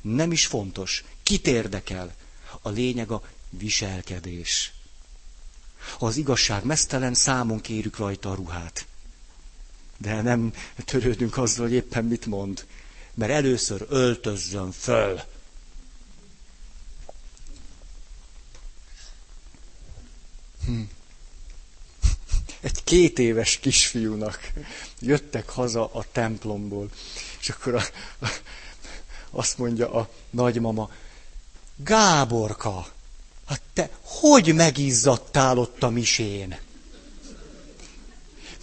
Nem 0.00 0.32
is 0.32 0.46
fontos. 0.46 1.04
Kit 1.22 1.46
érdekel? 1.46 2.14
A 2.62 2.68
lényeg 2.68 3.10
a 3.10 3.22
viselkedés. 3.50 4.72
Ha 5.98 6.06
az 6.06 6.16
igazság 6.16 6.64
mesztelen, 6.64 7.14
számon 7.14 7.60
kérjük 7.60 7.96
rajta 7.96 8.30
a 8.30 8.34
ruhát. 8.34 8.86
De 9.96 10.22
nem 10.22 10.52
törődünk 10.84 11.36
azzal, 11.36 11.64
hogy 11.66 11.74
éppen 11.74 12.04
mit 12.04 12.26
mond. 12.26 12.66
Mert 13.14 13.32
először 13.32 13.86
öltözzön 13.88 14.72
föl 14.72 15.20
Hm. 20.68 20.80
Egy 22.60 22.84
két 22.84 23.18
éves 23.18 23.58
kisfiúnak 23.58 24.52
jöttek 25.00 25.48
haza 25.48 25.90
a 25.92 26.04
templomból, 26.12 26.90
és 27.40 27.48
akkor 27.48 27.74
a, 27.74 27.82
a, 28.20 28.28
azt 29.30 29.58
mondja 29.58 29.92
a 29.92 30.08
nagymama, 30.30 30.90
Gáborka, 31.76 32.86
Hát 33.48 33.60
te 33.72 33.90
hogy 34.02 34.54
megizzadtál 34.54 35.58
ott 35.58 35.82
a 35.82 35.88
misén? 35.90 36.58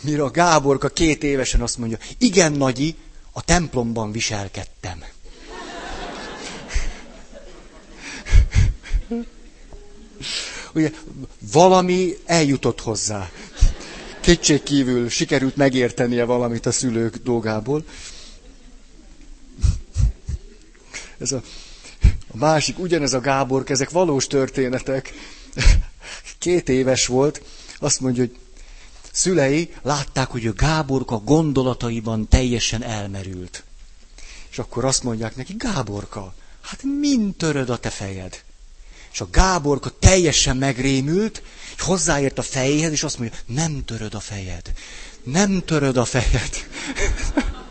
Mire 0.01 0.23
a 0.23 0.31
Gáborka 0.31 0.89
két 0.89 1.23
évesen 1.23 1.61
azt 1.61 1.77
mondja, 1.77 1.97
igen, 2.17 2.51
Nagyi, 2.51 2.95
a 3.31 3.41
templomban 3.43 4.11
viselkedtem. 4.11 5.03
Ugye 10.73 10.91
valami 11.51 12.17
eljutott 12.25 12.81
hozzá. 12.81 13.29
Kétség 14.21 14.63
kívül 14.63 15.09
sikerült 15.09 15.55
megértenie 15.55 16.23
valamit 16.23 16.65
a 16.65 16.71
szülők 16.71 17.15
dolgából. 17.17 17.83
Ez 21.17 21.31
a, 21.31 21.41
a 22.35 22.45
másik, 22.45 22.79
ugyanez 22.79 23.13
a 23.13 23.19
Gábor, 23.19 23.63
ezek 23.67 23.89
valós 23.89 24.27
történetek. 24.27 25.13
Két 26.39 26.69
éves 26.69 27.07
volt, 27.07 27.41
azt 27.79 27.99
mondja, 27.99 28.23
hogy 28.23 28.37
szülei 29.11 29.73
látták, 29.81 30.27
hogy 30.27 30.47
a 30.47 30.53
Gáborka 30.53 31.17
gondolataiban 31.17 32.27
teljesen 32.27 32.83
elmerült. 32.83 33.63
És 34.51 34.59
akkor 34.59 34.85
azt 34.85 35.03
mondják 35.03 35.35
neki, 35.35 35.53
Gáborka, 35.57 36.33
hát 36.61 36.83
mind 36.99 37.35
töröd 37.35 37.69
a 37.69 37.77
te 37.77 37.89
fejed? 37.89 38.43
És 39.11 39.21
a 39.21 39.27
Gáborka 39.31 39.89
teljesen 39.99 40.57
megrémült, 40.57 41.41
és 41.75 41.81
hozzáért 41.81 42.37
a 42.37 42.41
fejéhez, 42.41 42.91
és 42.91 43.03
azt 43.03 43.19
mondja, 43.19 43.39
nem 43.45 43.85
töröd 43.85 44.13
a 44.13 44.19
fejed. 44.19 44.73
Nem 45.23 45.63
töröd 45.65 45.97
a 45.97 46.05
fejed. 46.05 46.49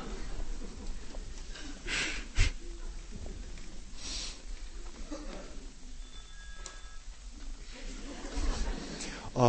A, 9.35 9.49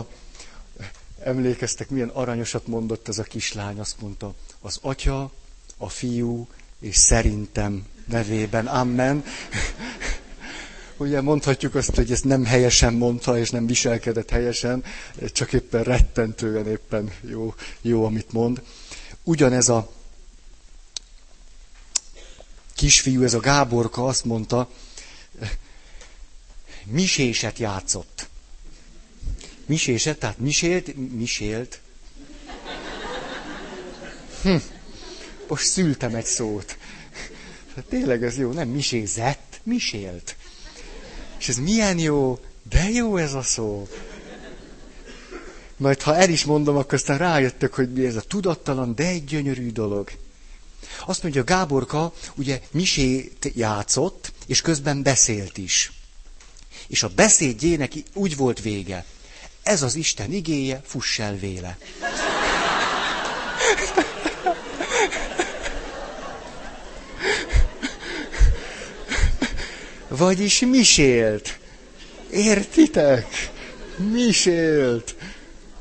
emlékeztek, 1.23 1.89
milyen 1.89 2.09
aranyosat 2.09 2.67
mondott 2.67 3.07
ez 3.07 3.17
a 3.17 3.23
kislány, 3.23 3.79
azt 3.79 4.01
mondta, 4.01 4.33
az 4.61 4.79
atya, 4.81 5.31
a 5.77 5.89
fiú, 5.89 6.47
és 6.79 6.95
szerintem 6.95 7.85
nevében, 8.07 8.67
amen 8.67 9.23
ugye 10.97 11.21
mondhatjuk 11.21 11.75
azt, 11.75 11.95
hogy 11.95 12.11
ezt 12.11 12.23
nem 12.23 12.45
helyesen 12.45 12.93
mondta, 12.93 13.37
és 13.37 13.49
nem 13.49 13.65
viselkedett 13.65 14.29
helyesen, 14.29 14.83
csak 15.31 15.53
éppen 15.53 15.83
rettentően 15.83 16.67
éppen 16.67 17.11
jó, 17.21 17.53
jó 17.81 18.05
amit 18.05 18.31
mond. 18.31 18.61
Ugyanez 19.23 19.69
a 19.69 19.91
kisfiú, 22.75 23.23
ez 23.23 23.33
a 23.33 23.39
Gáborka 23.39 24.05
azt 24.05 24.25
mondta, 24.25 24.69
miséset 26.83 27.59
játszott. 27.59 28.14
Miséset, 29.65 30.19
tehát 30.19 30.37
misélt, 30.37 30.95
misélt. 31.15 31.79
Hm. 34.41 34.55
Most 35.47 35.65
szültem 35.65 36.15
egy 36.15 36.25
szót. 36.25 36.77
Tényleg 37.89 38.23
ez 38.23 38.37
jó, 38.37 38.51
nem 38.51 38.69
misézett, 38.69 39.59
misélt. 39.63 40.35
És 41.37 41.49
ez 41.49 41.57
milyen 41.57 41.99
jó, 41.99 42.39
de 42.69 42.89
jó 42.89 43.17
ez 43.17 43.33
a 43.33 43.41
szó. 43.41 43.87
Majd 45.77 46.01
ha 46.01 46.15
el 46.15 46.29
is 46.29 46.45
mondom, 46.45 46.77
akkor 46.77 46.93
aztán 46.93 47.17
rájöttök, 47.17 47.73
hogy 47.73 47.93
mi 47.93 48.05
ez 48.05 48.15
a 48.15 48.21
tudattalan, 48.21 48.95
de 48.95 49.07
egy 49.07 49.23
gyönyörű 49.23 49.71
dolog. 49.71 50.09
Azt 51.05 51.23
mondja, 51.23 51.43
Gáborka 51.43 52.13
ugye 52.35 52.61
misét 52.71 53.51
játszott, 53.55 54.31
és 54.45 54.61
közben 54.61 55.03
beszélt 55.03 55.57
is. 55.57 55.91
És 56.87 57.03
a 57.03 57.09
beszédjének 57.09 57.93
úgy 58.13 58.35
volt 58.35 58.61
vége. 58.61 59.05
Ez 59.65 59.81
az 59.81 59.95
Isten 59.95 60.31
igéje, 60.31 60.81
fuss 60.85 61.19
el 61.19 61.35
véle. 61.35 61.77
Vagyis 70.07 70.59
misélt. 70.59 71.59
Értitek? 72.31 73.51
Misélt. 74.11 75.15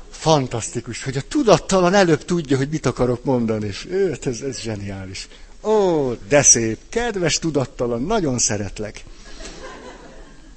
Fantasztikus, 0.09 1.03
hogy 1.03 1.17
a 1.17 1.21
tudattalan 1.21 1.93
előbb 1.93 2.25
tudja, 2.25 2.57
hogy 2.57 2.69
mit 2.69 2.85
akarok 2.85 3.23
mondani. 3.23 3.67
És 3.67 3.87
ez, 4.21 4.41
ez 4.41 4.59
zseniális. 4.59 5.27
Ó, 5.61 6.13
de 6.13 6.41
szép, 6.41 6.79
kedves 6.89 7.39
tudattalan, 7.39 8.03
nagyon 8.03 8.37
szeretlek. 8.37 9.03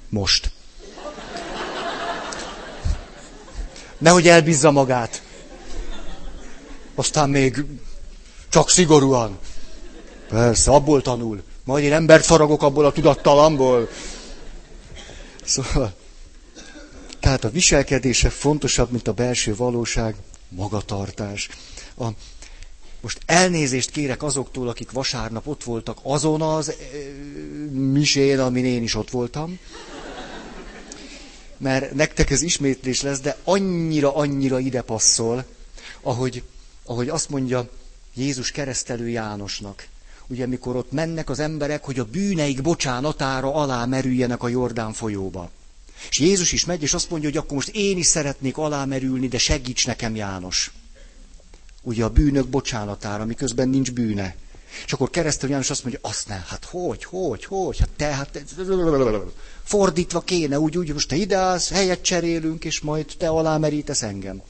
Most. 0.08 0.50
Nehogy 3.98 4.28
elbízza 4.28 4.70
magát. 4.70 5.22
Aztán 6.94 7.30
még 7.30 7.64
csak 8.48 8.70
szigorúan. 8.70 9.38
Persze, 10.28 10.70
abból 10.70 11.02
tanul. 11.02 11.42
Majd 11.64 11.84
én 11.84 11.92
embert 11.92 12.24
faragok 12.24 12.62
abból 12.62 12.84
a 12.84 12.92
tudattalamból. 12.92 13.88
Szóval, 15.44 15.94
tehát 17.20 17.44
a 17.44 17.50
viselkedése 17.50 18.30
fontosabb, 18.30 18.90
mint 18.90 19.08
a 19.08 19.12
belső 19.12 19.56
valóság, 19.56 20.14
magatartás. 20.48 21.48
A, 21.98 22.06
most 23.00 23.18
elnézést 23.26 23.90
kérek 23.90 24.22
azoktól, 24.22 24.68
akik 24.68 24.90
vasárnap 24.90 25.46
ott 25.46 25.64
voltak 25.64 25.98
azon 26.02 26.42
az 26.42 26.68
e, 26.68 26.74
misén, 27.72 28.38
amin 28.38 28.64
én 28.64 28.82
is 28.82 28.94
ott 28.94 29.10
voltam. 29.10 29.58
Mert 31.58 31.94
nektek 31.94 32.30
ez 32.30 32.42
ismétlés 32.42 33.02
lesz, 33.02 33.20
de 33.20 33.36
annyira, 33.44 34.14
annyira 34.14 34.58
ide 34.58 34.82
passzol, 34.82 35.44
ahogy, 36.00 36.42
ahogy 36.84 37.08
azt 37.08 37.28
mondja 37.28 37.68
Jézus 38.14 38.50
keresztelő 38.50 39.08
Jánosnak 39.08 39.88
ugye 40.28 40.46
mikor 40.46 40.76
ott 40.76 40.92
mennek 40.92 41.30
az 41.30 41.38
emberek, 41.38 41.84
hogy 41.84 41.98
a 41.98 42.04
bűneik 42.04 42.62
bocsánatára 42.62 43.54
alá 43.54 43.84
merüljenek 43.84 44.42
a 44.42 44.48
Jordán 44.48 44.92
folyóba. 44.92 45.50
És 46.10 46.18
Jézus 46.18 46.52
is 46.52 46.64
megy, 46.64 46.82
és 46.82 46.94
azt 46.94 47.10
mondja, 47.10 47.28
hogy 47.28 47.38
akkor 47.38 47.52
most 47.52 47.68
én 47.68 47.98
is 47.98 48.06
szeretnék 48.06 48.56
alámerülni, 48.56 49.28
de 49.28 49.38
segíts 49.38 49.86
nekem, 49.86 50.16
János. 50.16 50.72
Ugye 51.82 52.04
a 52.04 52.08
bűnök 52.10 52.48
bocsánatára, 52.48 53.24
miközben 53.24 53.68
nincs 53.68 53.92
bűne. 53.92 54.36
És 54.86 54.92
akkor 54.92 55.10
keresztül 55.10 55.50
János 55.50 55.70
azt 55.70 55.82
mondja, 55.82 56.00
azt 56.02 56.28
nem, 56.28 56.44
hát 56.46 56.64
hogy, 56.64 57.04
hogy, 57.04 57.44
hogy, 57.44 57.78
hát 57.78 57.88
te, 57.96 58.06
hát 58.06 58.44
fordítva 59.68 60.20
kéne, 60.20 60.58
úgy, 60.58 60.78
úgy, 60.78 60.92
most 60.92 61.08
te 61.08 61.16
ide 61.16 61.36
állsz, 61.36 61.70
helyet 61.70 62.02
cserélünk, 62.02 62.64
és 62.64 62.80
majd 62.80 63.06
te 63.18 63.28
alámerítesz 63.28 64.02
engem. 64.02 64.42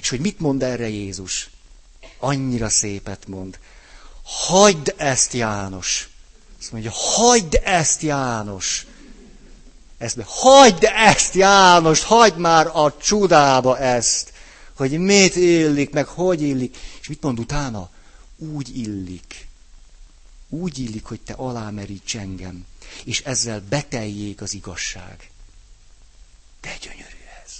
És 0.00 0.08
hogy 0.08 0.20
mit 0.20 0.40
mond 0.40 0.62
erre 0.62 0.88
Jézus? 0.88 1.50
Annyira 2.18 2.68
szépet 2.68 3.28
mond. 3.28 3.58
Hagyd 4.22 4.94
ezt, 4.96 5.32
János. 5.32 6.08
Azt 6.60 6.72
mondja, 6.72 6.90
hagyd 6.90 7.60
ezt, 7.64 8.02
János. 8.02 8.86
Ezt, 9.98 10.18
hagyd 10.26 10.88
ezt, 10.94 11.34
János, 11.34 12.02
hagyd 12.02 12.38
már 12.38 12.66
a 12.66 12.96
csudába 12.96 13.78
ezt, 13.78 14.32
hogy 14.76 14.98
mit 14.98 15.36
illik, 15.36 15.90
meg 15.90 16.06
hogy 16.06 16.42
illik. 16.42 16.76
És 17.00 17.08
mit 17.08 17.22
mond 17.22 17.38
utána? 17.38 17.90
Úgy 18.36 18.76
illik. 18.76 19.48
Úgy 20.50 20.78
illik, 20.78 21.04
hogy 21.04 21.20
te 21.20 21.32
alámeríts 21.32 22.16
engem, 22.16 22.66
és 23.04 23.20
ezzel 23.20 23.62
beteljék 23.68 24.40
az 24.40 24.54
igazság. 24.54 25.30
De 26.60 26.76
gyönyörű 26.80 27.24
ez. 27.44 27.52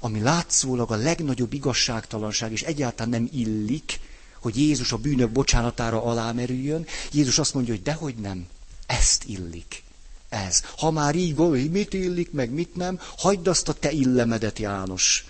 Ami 0.00 0.20
látszólag 0.20 0.90
a 0.90 0.96
legnagyobb 0.96 1.52
igazságtalanság, 1.52 2.52
és 2.52 2.62
egyáltalán 2.62 3.10
nem 3.10 3.28
illik, 3.32 4.00
hogy 4.40 4.56
Jézus 4.56 4.92
a 4.92 4.96
bűnök 4.96 5.30
bocsánatára 5.30 6.02
alámerüljön. 6.02 6.86
Jézus 7.12 7.38
azt 7.38 7.54
mondja, 7.54 7.74
hogy 7.74 7.82
dehogy 7.82 8.14
nem, 8.14 8.46
ezt 8.86 9.24
illik. 9.24 9.82
Ez. 10.28 10.62
Ha 10.76 10.90
már 10.90 11.14
így 11.14 11.34
gondolj, 11.34 11.66
mit 11.68 11.92
illik, 11.92 12.32
meg 12.32 12.50
mit 12.50 12.74
nem, 12.74 13.00
hagyd 13.16 13.46
azt 13.46 13.68
a 13.68 13.72
te 13.72 13.90
illemedet, 13.90 14.58
János. 14.58 15.26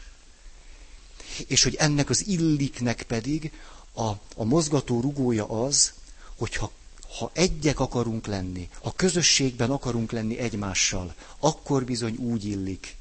És 1.47 1.63
hogy 1.63 1.75
ennek 1.75 2.11
az 2.11 2.27
illiknek 2.27 3.03
pedig 3.03 3.53
a, 3.95 4.09
a 4.37 4.45
mozgató 4.45 5.01
rugója 5.01 5.47
az, 5.47 5.93
hogyha 6.39 6.71
ha 7.19 7.31
egyek 7.33 7.81
akarunk 7.81 8.27
lenni, 8.27 8.69
ha 8.83 8.93
közösségben 8.97 9.71
akarunk 9.71 10.13
lenni 10.13 10.39
egymással, 10.39 11.15
akkor 11.39 11.85
bizony 11.85 12.17
úgy 12.17 12.45
illik, 12.45 12.97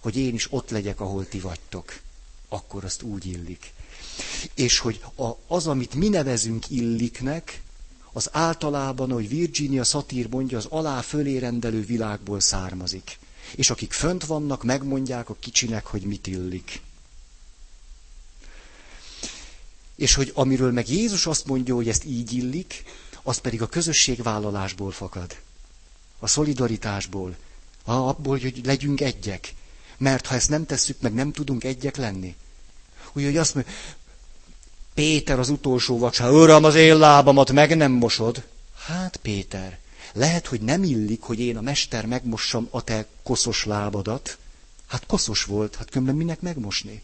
hogy 0.00 0.16
én 0.16 0.34
is 0.34 0.52
ott 0.52 0.70
legyek, 0.70 1.00
ahol 1.00 1.28
ti 1.28 1.38
vagytok. 1.40 2.00
Akkor 2.48 2.84
azt 2.84 3.02
úgy 3.02 3.26
illik. 3.26 3.72
És 4.54 4.78
hogy 4.78 5.00
a, 5.16 5.30
az, 5.46 5.66
amit 5.66 5.94
mi 5.94 6.08
nevezünk 6.08 6.70
illiknek, 6.70 7.62
az 8.12 8.28
általában, 8.32 9.10
hogy 9.12 9.28
Virginia 9.28 9.84
Satir 9.84 10.28
mondja, 10.30 10.58
az 10.58 10.66
alá 10.68 11.00
fölé 11.00 11.36
rendelő 11.38 11.84
világból 11.84 12.40
származik. 12.40 13.18
És 13.54 13.70
akik 13.70 13.92
fönt 13.92 14.24
vannak, 14.24 14.62
megmondják 14.64 15.28
a 15.28 15.36
kicsinek, 15.40 15.86
hogy 15.86 16.02
mit 16.02 16.26
illik. 16.26 16.80
És 20.00 20.14
hogy 20.14 20.30
amiről 20.34 20.72
meg 20.72 20.88
Jézus 20.88 21.26
azt 21.26 21.46
mondja, 21.46 21.74
hogy 21.74 21.88
ezt 21.88 22.04
így 22.04 22.32
illik, 22.32 22.84
az 23.22 23.38
pedig 23.38 23.62
a 23.62 23.66
közösségvállalásból 23.66 24.90
fakad. 24.90 25.36
A 26.18 26.26
szolidaritásból. 26.26 27.36
Abból, 27.84 28.38
hogy 28.38 28.60
legyünk 28.64 29.00
egyek. 29.00 29.54
Mert 29.96 30.26
ha 30.26 30.34
ezt 30.34 30.48
nem 30.48 30.66
tesszük 30.66 31.00
meg, 31.00 31.14
nem 31.14 31.32
tudunk 31.32 31.64
egyek 31.64 31.96
lenni. 31.96 32.36
Úgyhogy 33.12 33.36
azt 33.36 33.54
mondja, 33.54 33.72
Péter 34.94 35.38
az 35.38 35.48
utolsó 35.48 35.98
vacsán, 35.98 36.32
Uram, 36.32 36.64
az 36.64 36.74
én 36.74 36.96
lábamat 36.96 37.52
meg 37.52 37.76
nem 37.76 37.92
mosod. 37.92 38.44
Hát, 38.86 39.16
Péter, 39.16 39.78
lehet, 40.12 40.46
hogy 40.46 40.60
nem 40.60 40.82
illik, 40.82 41.22
hogy 41.22 41.40
én 41.40 41.56
a 41.56 41.60
mester 41.60 42.06
megmossam 42.06 42.68
a 42.70 42.82
te 42.82 43.06
koszos 43.22 43.64
lábadat. 43.64 44.38
Hát 44.86 45.06
koszos 45.06 45.44
volt, 45.44 45.76
hát 45.76 45.90
különben 45.90 46.16
minek 46.16 46.40
megmosni? 46.40 47.02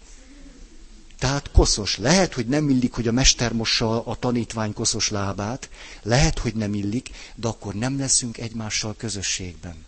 Tehát 1.19 1.51
koszos. 1.51 1.97
Lehet, 1.97 2.35
hogy 2.35 2.47
nem 2.47 2.69
illik, 2.69 2.93
hogy 2.93 3.09
a 3.09 3.13
mester 3.13 3.53
mossa 3.53 4.05
a 4.05 4.15
tanítvány 4.15 4.73
koszos 4.73 5.09
lábát. 5.09 5.69
Lehet, 6.03 6.39
hogy 6.39 6.55
nem 6.55 6.75
illik, 6.75 7.11
de 7.35 7.49
akkor 7.49 7.75
nem 7.75 7.99
leszünk 7.99 8.39
egymással 8.39 8.95
közösségben. 8.97 9.85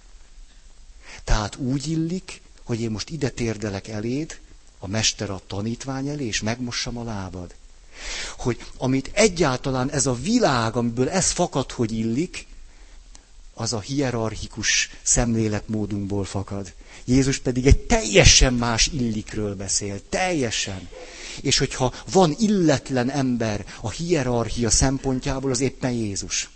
Tehát 1.25 1.57
úgy 1.57 1.88
illik, 1.88 2.41
hogy 2.62 2.81
én 2.81 2.91
most 2.91 3.11
ide 3.11 3.29
térdelek 3.29 3.88
eléd, 3.88 4.38
a 4.79 4.87
mester 4.87 5.31
a 5.31 5.41
tanítvány 5.47 6.09
elé, 6.09 6.27
és 6.27 6.41
megmossam 6.41 6.99
a 6.99 7.05
lábad. 7.05 7.55
Hogy 8.37 8.64
amit 8.77 9.11
egyáltalán 9.12 9.91
ez 9.91 10.07
a 10.07 10.14
világ, 10.14 10.77
amiből 10.77 11.09
ez 11.09 11.31
fakad, 11.31 11.73
hogy 11.73 11.93
illik, 11.93 12.47
az 13.55 13.73
a 13.73 13.81
hierarchikus 13.81 14.91
szemléletmódunkból 15.03 16.25
fakad. 16.25 16.73
Jézus 17.05 17.38
pedig 17.38 17.67
egy 17.67 17.79
teljesen 17.79 18.55
más 18.55 18.87
illikről 18.87 19.55
beszél, 19.55 20.09
teljesen. 20.09 20.88
És 21.40 21.59
hogyha 21.59 21.94
van 22.11 22.35
illetlen 22.38 23.11
ember 23.11 23.66
a 23.81 23.90
hierarchia 23.90 24.70
szempontjából, 24.70 25.51
az 25.51 25.61
éppen 25.61 25.90
Jézus. 25.90 26.51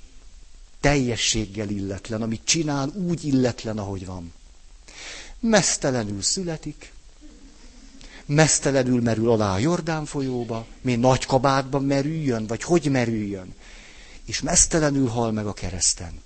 Teljességgel 0.81 1.69
illetlen, 1.69 2.23
amit 2.23 2.45
csinál, 2.45 2.93
úgy 2.95 3.25
illetlen, 3.25 3.79
ahogy 3.79 4.07
van. 4.07 4.33
Mesztelenül 5.41 6.23
születik, 6.23 6.93
mesztelenül 8.27 9.01
merül 9.01 9.31
alá 9.31 9.55
a 9.55 9.59
Jordán 9.59 10.05
folyóba, 10.05 10.67
mi 10.81 10.97
nagy 10.97 11.27
kabátban 11.27 11.85
merüljön, 11.85 12.47
vagy 12.47 12.63
hogy 12.63 12.91
merüljön, 12.91 13.55
és 14.25 14.41
mesztelenül 14.41 15.09
hal 15.09 15.33
meg 15.33 15.47
a 15.47 15.53
kereszten. 15.53 16.23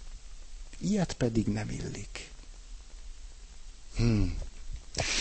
Ilyet 0.78 1.12
pedig 1.12 1.46
nem 1.46 1.70
illik. 1.70 2.30
Hmm. 3.96 4.36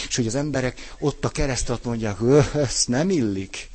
És 0.08 0.16
hogy 0.16 0.28
az 0.28 0.36
emberek 0.36 0.96
ott 1.00 1.26
a 1.26 1.30
keresztet 1.30 1.84
mondják, 1.84 2.18
ez 2.54 2.84
nem 2.88 3.10
illik. 3.10 3.70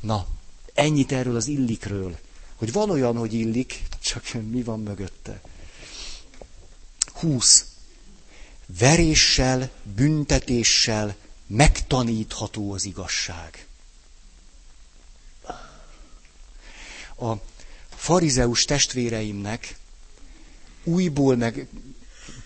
Na, 0.00 0.26
ennyit 0.74 1.12
erről 1.12 1.36
az 1.36 1.46
illikről. 1.46 2.18
Hogy 2.54 2.72
van 2.72 2.90
olyan, 2.90 3.16
hogy 3.16 3.34
illik, 3.34 3.82
csak 4.00 4.32
mi 4.32 4.62
van 4.62 4.80
mögötte. 4.80 5.40
20. 7.12 7.64
Veréssel, 8.78 9.70
büntetéssel 9.82 11.16
megtanítható 11.46 12.72
az 12.72 12.84
igazság. 12.84 13.66
A 17.16 17.32
farizeus 17.88 18.64
testvéreimnek 18.64 19.76
újból 20.84 21.36
meg 21.36 21.68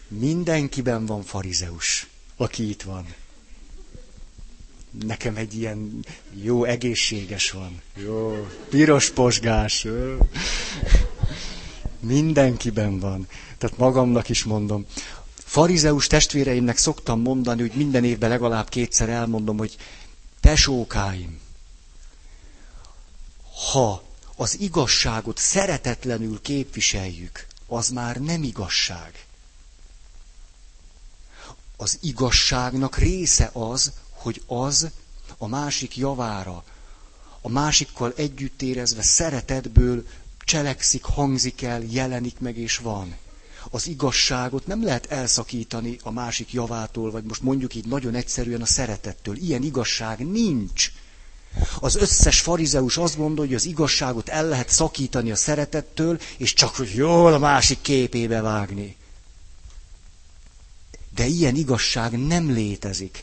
mindenkiben 0.08 1.06
van 1.06 1.22
farizeus, 1.22 2.06
aki 2.36 2.68
itt 2.68 2.82
van. 2.82 3.14
Nekem 5.04 5.36
egy 5.36 5.54
ilyen 5.58 6.04
jó 6.42 6.64
egészséges 6.64 7.50
van. 7.50 7.82
Jó, 7.96 8.46
piros 8.68 9.10
posgás. 9.10 9.86
Mindenkiben 12.00 12.98
van. 12.98 13.26
Tehát 13.58 13.76
magamnak 13.78 14.28
is 14.28 14.44
mondom. 14.44 14.86
Farizeus 15.34 16.06
testvéreimnek 16.06 16.76
szoktam 16.76 17.20
mondani, 17.20 17.60
hogy 17.60 17.72
minden 17.74 18.04
évben 18.04 18.28
legalább 18.30 18.68
kétszer 18.68 19.08
elmondom, 19.08 19.56
hogy 19.58 19.76
tesókáim, 20.40 21.40
ha 23.72 24.02
az 24.36 24.60
igazságot 24.60 25.38
szeretetlenül 25.38 26.40
képviseljük, 26.42 27.46
az 27.66 27.88
már 27.88 28.16
nem 28.20 28.42
igazság. 28.42 29.24
Az 31.84 31.98
igazságnak 32.02 32.96
része 32.98 33.50
az, 33.52 33.92
hogy 34.10 34.42
az 34.46 34.88
a 35.38 35.46
másik 35.46 35.96
javára, 35.96 36.64
a 37.40 37.48
másikkal 37.48 38.12
együtt 38.16 38.62
érezve 38.62 39.02
szeretetből 39.02 40.06
cselekszik, 40.44 41.04
hangzik 41.04 41.62
el, 41.62 41.82
jelenik 41.82 42.38
meg 42.38 42.56
és 42.58 42.76
van. 42.78 43.16
Az 43.70 43.86
igazságot 43.86 44.66
nem 44.66 44.84
lehet 44.84 45.06
elszakítani 45.06 45.98
a 46.02 46.10
másik 46.10 46.52
javától, 46.52 47.10
vagy 47.10 47.24
most 47.24 47.42
mondjuk 47.42 47.74
így 47.74 47.86
nagyon 47.86 48.14
egyszerűen 48.14 48.62
a 48.62 48.66
szeretettől. 48.66 49.36
Ilyen 49.36 49.62
igazság 49.62 50.26
nincs. 50.30 50.92
Az 51.80 51.96
összes 51.96 52.40
farizeus 52.40 52.96
azt 52.96 53.16
gondolja, 53.16 53.50
hogy 53.50 53.60
az 53.60 53.66
igazságot 53.70 54.28
el 54.28 54.48
lehet 54.48 54.68
szakítani 54.68 55.30
a 55.30 55.36
szeretettől, 55.36 56.20
és 56.36 56.52
csak 56.52 56.74
hogy 56.76 56.94
jól 56.94 57.32
a 57.32 57.38
másik 57.38 57.80
képébe 57.80 58.40
vágni. 58.40 58.96
De 61.14 61.26
ilyen 61.26 61.54
igazság 61.56 62.26
nem 62.26 62.50
létezik. 62.52 63.22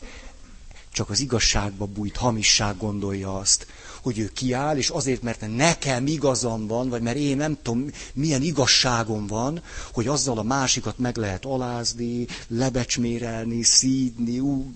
Csak 0.92 1.10
az 1.10 1.20
igazságba 1.20 1.86
bújt 1.86 2.16
hamisság 2.16 2.76
gondolja 2.76 3.38
azt, 3.38 3.66
hogy 4.02 4.18
ő 4.18 4.28
kiáll, 4.34 4.76
és 4.76 4.88
azért, 4.88 5.22
mert 5.22 5.56
nekem 5.56 6.06
igazam 6.06 6.66
van, 6.66 6.88
vagy 6.88 7.02
mert 7.02 7.16
én 7.16 7.36
nem 7.36 7.58
tudom, 7.62 7.90
milyen 8.14 8.42
igazságom 8.42 9.26
van, 9.26 9.62
hogy 9.92 10.06
azzal 10.06 10.38
a 10.38 10.42
másikat 10.42 10.98
meg 10.98 11.16
lehet 11.16 11.44
alázni, 11.44 12.26
lebecsmérelni, 12.48 13.62
szídni, 13.62 14.38
ú, 14.38 14.72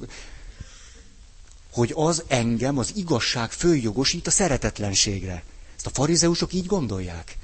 hogy 1.72 1.92
az 1.96 2.22
engem, 2.26 2.79
az 2.79 2.92
igazság 2.94 3.50
följogosít 3.52 4.26
a 4.26 4.31
szeretetlenségre. 4.31 5.42
Ezt 5.76 5.87
a 5.87 5.90
farizeusok 5.90 6.52
így 6.52 6.66
gondolják. 6.66 7.37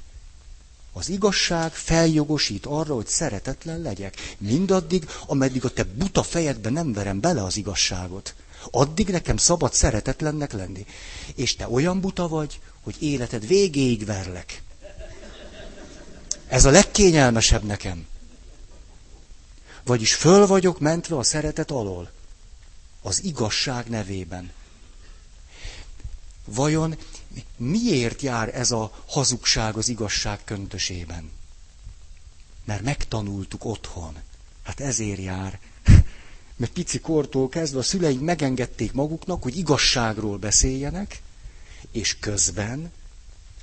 Az 0.93 1.09
igazság 1.09 1.71
feljogosít 1.73 2.65
arra, 2.65 2.93
hogy 2.95 3.07
szeretetlen 3.07 3.81
legyek. 3.81 4.35
Mindaddig, 4.37 5.09
ameddig 5.25 5.65
a 5.65 5.69
te 5.69 5.83
buta 5.83 6.23
fejedbe 6.23 6.69
nem 6.69 6.93
verem 6.93 7.19
bele 7.19 7.43
az 7.43 7.57
igazságot. 7.57 8.35
Addig 8.71 9.07
nekem 9.07 9.37
szabad 9.37 9.73
szeretetlennek 9.73 10.51
lenni. 10.51 10.85
És 11.35 11.55
te 11.55 11.67
olyan 11.69 11.99
buta 11.99 12.27
vagy, 12.27 12.59
hogy 12.83 12.95
életed 12.99 13.47
végéig 13.47 14.05
verlek. 14.05 14.61
Ez 16.47 16.65
a 16.65 16.69
legkényelmesebb 16.69 17.63
nekem. 17.63 18.07
Vagyis 19.85 20.13
föl 20.13 20.47
vagyok 20.47 20.79
mentve 20.79 21.17
a 21.17 21.23
szeretet 21.23 21.71
alól 21.71 22.11
az 23.01 23.23
igazság 23.23 23.89
nevében. 23.89 24.51
Vajon 26.45 26.97
miért 27.57 28.21
jár 28.21 28.55
ez 28.55 28.71
a 28.71 29.03
hazugság 29.07 29.75
az 29.77 29.87
igazság 29.89 30.43
köntösében? 30.43 31.31
Mert 32.63 32.81
megtanultuk 32.81 33.65
otthon. 33.65 34.15
Hát 34.63 34.79
ezért 34.79 35.19
jár. 35.19 35.59
Mert 36.55 36.71
pici 36.71 36.99
kortól 36.99 37.49
kezdve 37.49 37.79
a 37.79 37.83
szüleink 37.83 38.21
megengedték 38.21 38.91
maguknak, 38.93 39.43
hogy 39.43 39.57
igazságról 39.57 40.37
beszéljenek, 40.37 41.21
és 41.91 42.17
közben 42.19 42.91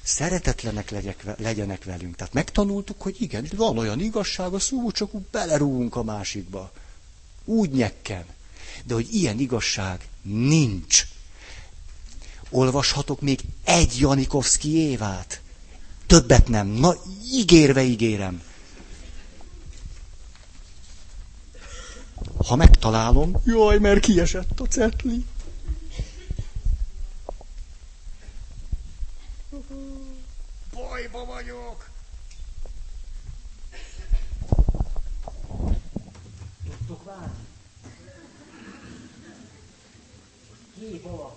szeretetlenek 0.03 0.91
legyenek 1.39 1.85
velünk. 1.85 2.17
Tehát 2.17 2.33
megtanultuk, 2.33 3.03
hogy 3.03 3.17
igen, 3.23 3.47
van 3.57 3.79
olyan 3.79 4.01
igazság, 4.01 4.53
a 4.53 4.59
szó 4.59 4.91
csak 4.91 5.15
úgy 5.15 5.23
belerúgunk 5.31 5.97
a 5.97 6.03
másikba. 6.03 6.73
Úgy 7.45 7.71
nyekken 7.71 8.25
de 8.85 8.95
hogy 8.95 9.15
ilyen 9.15 9.39
igazság 9.39 10.09
nincs. 10.23 11.07
Olvashatok 12.51 13.21
még 13.21 13.41
egy 13.65 13.99
Janikovszki 13.99 14.77
évát? 14.77 15.41
Többet 16.07 16.49
nem. 16.49 16.67
Na, 16.67 16.95
ígérve 17.33 17.83
ígérem. 17.83 18.43
Ha 22.47 22.57
megtalálom, 22.57 23.37
jaj, 23.45 23.79
mert 23.79 24.01
kiesett 24.01 24.61
a 24.61 24.67
cetli. 24.67 25.25
Bajba 30.73 31.25
vagyok. 31.25 31.89
Tudtok 36.65 37.05
várni? 37.05 37.49
kép 40.81 41.05
alapján 41.05 41.30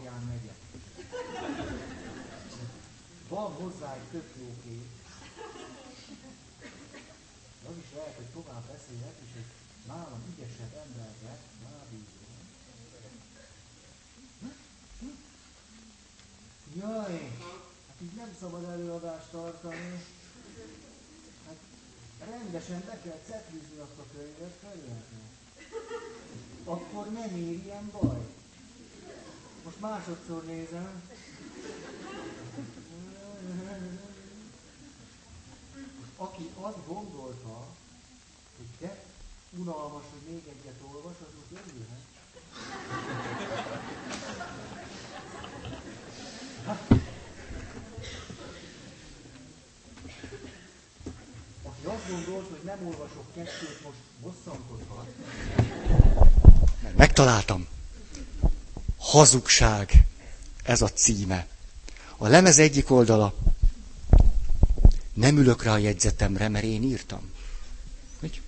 Van 3.44 3.54
hozzá 3.54 3.94
egy 3.94 4.08
tök 4.12 4.30
jó 4.40 4.56
kép. 4.64 4.88
Az 7.70 7.76
is 7.84 7.96
lehet, 7.96 8.16
hogy 8.16 8.26
tovább 8.26 8.64
beszélek, 8.64 9.16
és 9.26 9.32
egy 9.38 9.52
nálam 9.88 10.22
ügyesebb 10.32 10.74
emberre 10.86 11.38
rábízom. 11.64 12.34
Jaj, 16.76 17.38
hát 17.88 18.02
így 18.02 18.16
nem 18.16 18.36
szabad 18.40 18.64
előadást 18.64 19.32
tartani. 19.32 20.04
Hát 21.48 21.58
rendesen 22.30 22.84
be 22.86 23.00
kell 23.04 23.20
cetlizni 23.28 23.78
azt 23.78 24.00
a 24.00 24.06
könyvet, 24.16 24.58
feljöhetni. 24.62 25.22
Akkor 26.64 27.12
nem 27.12 27.36
ér 27.36 27.66
ilyen 27.66 27.92
baj. 27.92 28.26
Most 29.64 29.80
másodszor 29.80 30.46
nézem. 30.46 31.02
Aki 36.18 36.50
azt 36.62 36.78
gondolta, 36.88 37.66
hogy 38.58 38.66
de 38.80 39.04
unalmas, 39.58 40.04
hogy 40.12 40.34
még 40.34 40.42
egyet 40.48 40.80
olvas, 40.94 41.14
az 41.20 41.34
most 41.50 41.64
örülhet. 41.66 42.02
Aki 51.64 51.86
azt 51.86 52.10
gondolt, 52.10 52.50
hogy 52.50 52.62
nem 52.64 52.86
olvasok 52.88 53.34
kettőt, 53.34 53.84
most 53.84 53.98
bosszankodhat. 54.22 55.08
Megtaláltam. 56.96 57.68
Hazugság. 59.00 59.92
Ez 60.64 60.82
a 60.82 60.88
címe. 60.88 61.48
A 62.18 62.28
lemez 62.28 62.58
egyik 62.60 62.92
oldala 62.92 63.34
nem 65.14 65.38
ülök 65.38 65.64
rá 65.64 65.74
a 65.74 65.78
jegyzetemre, 65.78 66.50
mert 66.50 66.64
én 66.64 66.84
írtam. 66.84 67.22
Hogy? 68.20 68.42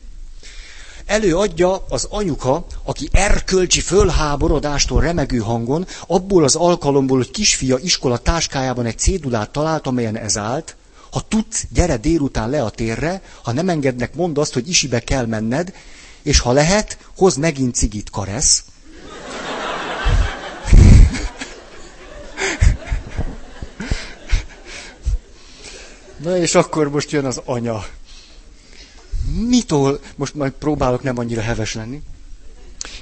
Előadja 1.05 1.85
az 1.89 2.07
anyuka, 2.09 2.65
aki 2.83 3.09
erkölcsi 3.11 3.79
fölháborodástól 3.81 5.01
remegő 5.01 5.37
hangon, 5.37 5.87
abból 6.07 6.43
az 6.43 6.55
alkalomból, 6.55 7.17
hogy 7.17 7.31
kisfia 7.31 7.77
iskola 7.77 8.17
táskájában 8.17 8.85
egy 8.85 8.97
cédulát 8.97 9.51
talált, 9.51 9.87
amelyen 9.87 10.17
ez 10.17 10.37
állt, 10.37 10.75
ha 11.11 11.21
tudsz, 11.27 11.65
gyere 11.69 11.97
délután 11.97 12.49
le 12.49 12.63
a 12.63 12.69
térre, 12.69 13.21
ha 13.41 13.51
nem 13.51 13.69
engednek, 13.69 14.15
mondd 14.15 14.39
azt, 14.39 14.53
hogy 14.53 14.69
isibe 14.69 14.99
kell 14.99 15.25
menned, 15.25 15.73
és 16.21 16.39
ha 16.39 16.51
lehet, 16.51 16.97
hoz 17.17 17.35
megint 17.35 17.75
cigit 17.75 18.09
karesz. 18.09 18.63
Na 26.17 26.37
és 26.37 26.55
akkor 26.55 26.89
most 26.89 27.11
jön 27.11 27.25
az 27.25 27.41
anya. 27.45 27.85
Mitől, 29.47 29.99
most 30.15 30.33
majd 30.35 30.51
próbálok 30.51 31.03
nem 31.03 31.17
annyira 31.17 31.41
heves 31.41 31.73
lenni. 31.73 32.01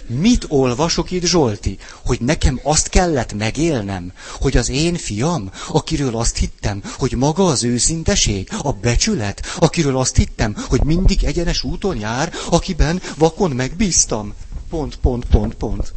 Mit 0.07 0.45
olvasok 0.47 1.11
itt, 1.11 1.25
Zsolti? 1.25 1.77
Hogy 2.05 2.21
nekem 2.21 2.59
azt 2.63 2.89
kellett 2.89 3.33
megélnem, 3.33 4.11
hogy 4.41 4.57
az 4.57 4.69
én 4.69 4.95
fiam, 4.95 5.51
akiről 5.67 6.15
azt 6.17 6.37
hittem, 6.37 6.81
hogy 6.97 7.11
maga 7.11 7.45
az 7.45 7.63
őszinteség, 7.63 8.49
a 8.61 8.71
becsület, 8.71 9.45
akiről 9.59 9.97
azt 9.97 10.15
hittem, 10.15 10.55
hogy 10.67 10.83
mindig 10.83 11.23
egyenes 11.23 11.63
úton 11.63 11.99
jár, 11.99 12.33
akiben 12.49 13.01
vakon 13.17 13.51
megbíztam. 13.51 14.33
Pont, 14.69 14.95
pont, 14.95 15.25
pont, 15.25 15.53
pont. 15.53 15.93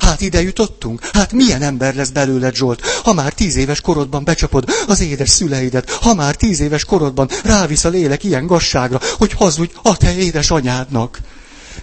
Hát 0.00 0.20
ide 0.20 0.42
jutottunk? 0.42 1.08
Hát 1.12 1.32
milyen 1.32 1.62
ember 1.62 1.94
lesz 1.94 2.08
belőled, 2.08 2.54
Zsolt, 2.54 2.80
ha 3.04 3.12
már 3.12 3.32
tíz 3.32 3.56
éves 3.56 3.80
korodban 3.80 4.24
becsapod 4.24 4.70
az 4.86 5.00
édes 5.00 5.28
szüleidet, 5.28 5.90
ha 5.90 6.14
már 6.14 6.34
tíz 6.34 6.60
éves 6.60 6.84
korodban 6.84 7.28
rávisz 7.44 7.84
a 7.84 7.88
lélek 7.88 8.24
ilyen 8.24 8.46
gasságra, 8.46 9.00
hogy 9.18 9.32
hazudj 9.32 9.72
a 9.82 9.96
te 9.96 10.16
édes 10.16 10.50
anyádnak. 10.50 11.20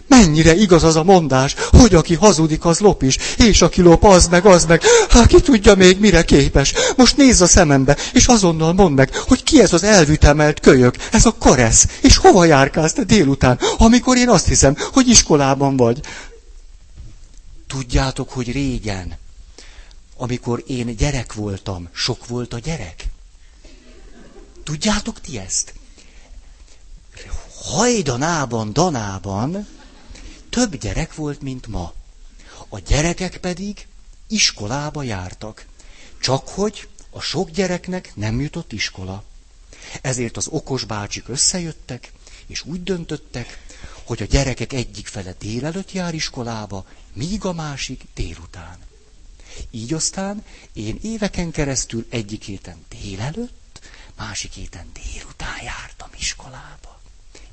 Mennyire 0.08 0.56
igaz 0.56 0.84
az 0.84 0.96
a 0.96 1.04
mondás, 1.04 1.56
hogy 1.72 1.96
aki 1.96 2.16
hazudik, 2.16 2.66
az 2.66 2.80
lop 2.80 3.04
is, 3.04 3.18
és 3.38 3.62
aki 3.62 3.82
lop, 3.82 4.04
az 4.04 4.28
meg, 4.28 4.46
az 4.46 4.66
meg, 4.66 4.82
hát 5.10 5.28
ki 5.28 5.42
tudja 5.42 5.76
még 5.76 6.00
mire 6.00 6.24
képes. 6.24 6.74
Most 6.96 7.18
nézz 7.18 7.42
a 7.42 7.46
szemembe, 7.46 7.98
és 8.14 8.26
azonnal 8.26 8.74
mondd 8.74 8.96
meg, 8.96 9.16
hogy 9.28 9.44
ki 9.44 9.62
ez 9.62 9.74
az 9.74 9.84
elvütemelt 9.84 10.60
kölyök, 10.60 10.96
ez 11.12 11.26
a 11.26 11.36
karesz, 11.40 11.88
és 12.02 12.18
hova 12.18 12.46
járkálsz 12.46 12.94
te 12.94 13.04
délután, 13.04 13.60
amikor 13.78 14.18
én 14.18 14.30
azt 14.30 14.48
hiszem, 14.48 14.76
hogy 14.92 15.08
iskolában 15.10 15.78
vagy. 15.78 16.00
Tudjátok, 17.74 18.30
hogy 18.30 18.52
régen, 18.52 19.18
amikor 20.16 20.64
én 20.68 20.96
gyerek 20.96 21.34
voltam, 21.34 21.90
sok 21.92 22.28
volt 22.28 22.54
a 22.54 22.60
gyerek? 22.60 23.06
Tudjátok 24.64 25.22
ti 25.22 25.38
ezt? 25.38 25.74
Hajdanában, 27.64 28.74
danában 28.74 29.68
több 30.50 30.76
gyerek 30.78 31.16
volt, 31.16 31.42
mint 31.42 31.68
ma. 31.68 31.94
A 32.70 32.80
gyerekek 32.80 33.38
pedig 33.38 33.88
iskolába 34.28 35.04
jártak. 35.04 35.66
Csak 36.20 36.48
hogy 36.48 36.88
a 37.10 37.20
sok 37.20 37.50
gyereknek 37.50 38.12
nem 38.16 38.42
jutott 38.42 38.72
iskola. 38.72 39.24
Ezért 40.02 40.38
az 40.38 40.48
okos 40.48 40.84
bácsik 40.84 41.28
összejöttek, 41.28 42.12
és 42.46 42.66
úgy 42.66 42.84
döntöttek, 42.84 43.63
hogy 44.06 44.22
a 44.22 44.26
gyerekek 44.26 44.74
egyik 44.74 45.08
fele 45.08 45.36
délelőtt 45.40 45.92
jár 45.92 46.14
iskolába, 46.14 46.86
míg 47.14 47.46
a 47.46 47.54
másik 47.54 48.04
délután. 48.16 48.78
Így 49.72 49.94
aztán 49.94 50.44
én 50.74 51.00
éveken 51.02 51.52
keresztül 51.52 52.06
egyik 52.10 52.44
héten 52.44 52.86
délelőtt, 53.02 53.80
másik 54.18 54.52
héten 54.52 54.86
délután 54.94 55.64
jártam 55.64 56.10
iskolába. 56.20 57.00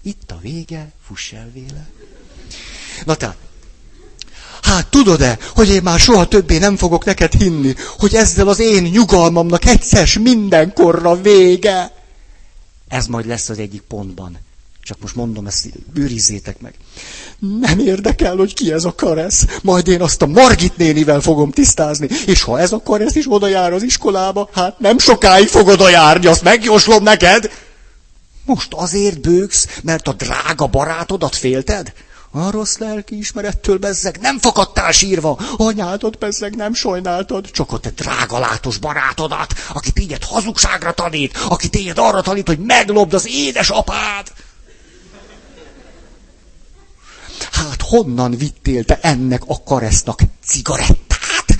Itt 0.02 0.30
a 0.30 0.38
vége, 0.38 0.92
fuss 1.06 1.32
el 1.32 1.50
véle. 1.52 1.88
Na 3.04 3.14
tehát, 3.14 3.36
Hát 4.62 4.86
tudod-e, 4.86 5.38
hogy 5.54 5.68
én 5.68 5.82
már 5.82 5.98
soha 6.00 6.28
többé 6.28 6.58
nem 6.58 6.76
fogok 6.76 7.04
neked 7.04 7.32
hinni, 7.32 7.74
hogy 7.98 8.14
ezzel 8.14 8.48
az 8.48 8.58
én 8.58 8.82
nyugalmamnak 8.82 9.64
egyszer 9.64 10.08
mindenkorra 10.20 11.20
vége? 11.20 11.94
Ez 12.88 13.06
majd 13.06 13.26
lesz 13.26 13.48
az 13.48 13.58
egyik 13.58 13.80
pontban. 13.80 14.38
Csak 14.82 15.00
most 15.00 15.14
mondom, 15.14 15.46
ezt 15.46 15.68
őrizzétek 15.94 16.60
meg. 16.60 16.74
Nem 17.60 17.78
érdekel, 17.78 18.36
hogy 18.36 18.54
ki 18.54 18.72
ez 18.72 18.84
a 18.84 18.94
karesz. 18.94 19.46
Majd 19.62 19.88
én 19.88 20.02
azt 20.02 20.22
a 20.22 20.26
Margit 20.26 20.76
nénivel 20.76 21.20
fogom 21.20 21.50
tisztázni. 21.50 22.08
És 22.26 22.42
ha 22.42 22.60
ez 22.60 22.72
a 22.72 22.82
karesz 22.82 23.14
is 23.14 23.24
oda 23.28 23.48
jár 23.48 23.72
az 23.72 23.82
iskolába, 23.82 24.48
hát 24.52 24.78
nem 24.78 24.98
sokáig 24.98 25.48
fog 25.48 25.66
oda 25.66 25.88
járni, 25.88 26.26
azt 26.26 26.42
megjóslom 26.42 27.02
neked. 27.02 27.50
Most 28.44 28.72
azért 28.74 29.20
bőgsz, 29.20 29.66
mert 29.82 30.08
a 30.08 30.12
drága 30.12 30.66
barátodat 30.66 31.36
félted? 31.36 31.92
A 32.32 32.50
rossz 32.50 32.76
lelki 32.76 33.18
ismerettől 33.18 33.78
bezzeg 33.78 34.18
nem 34.20 34.38
fakadtál 34.38 34.92
sírva, 34.92 35.38
anyádot 35.56 36.18
bezzeg 36.18 36.56
nem 36.56 36.74
sajnáltad, 36.74 37.50
csak 37.50 37.72
a 37.72 37.78
te 37.78 37.90
drága 37.90 38.38
látos 38.38 38.78
barátodat, 38.78 39.54
aki 39.72 39.90
téged 39.90 40.24
hazugságra 40.24 40.92
tanít, 40.92 41.36
aki 41.48 41.68
téged 41.68 41.98
arra 41.98 42.20
tanít, 42.20 42.46
hogy 42.46 42.58
meglopd 42.58 43.14
az 43.14 43.26
édes 43.28 43.70
apád. 43.70 44.32
Hát 47.52 47.80
honnan 47.90 48.31
vittél 48.31 48.85
te 48.85 48.98
ennek 49.03 49.42
a 49.46 49.62
karesznak 49.62 50.20
cigarettát? 50.44 51.59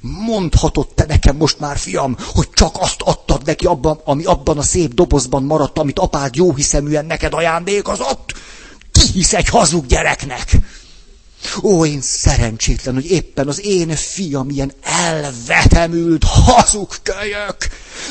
Mondhatod 0.00 0.88
te 0.94 1.04
nekem 1.08 1.36
most 1.36 1.58
már, 1.58 1.76
fiam, 1.78 2.16
hogy 2.34 2.50
csak 2.50 2.76
azt 2.78 3.00
adtad 3.00 3.44
neki 3.44 3.66
abban, 3.66 4.00
ami 4.04 4.24
abban 4.24 4.58
a 4.58 4.62
szép 4.62 4.94
dobozban 4.94 5.42
maradt, 5.42 5.78
amit 5.78 5.98
apád 5.98 6.34
jóhiszeműen 6.36 7.06
neked 7.06 7.32
ajándékozott? 7.34 8.34
Ki 8.92 9.00
hisz 9.12 9.32
egy 9.32 9.48
hazug 9.48 9.86
gyereknek? 9.86 10.56
Ó, 11.62 11.86
én 11.86 12.00
szerencsétlen, 12.00 12.94
hogy 12.94 13.10
éppen 13.10 13.48
az 13.48 13.64
én 13.64 13.96
fiam 13.96 14.50
ilyen 14.50 14.72
elvetemült 14.82 16.24
hazug 16.24 16.88
kölyök. 17.02 17.56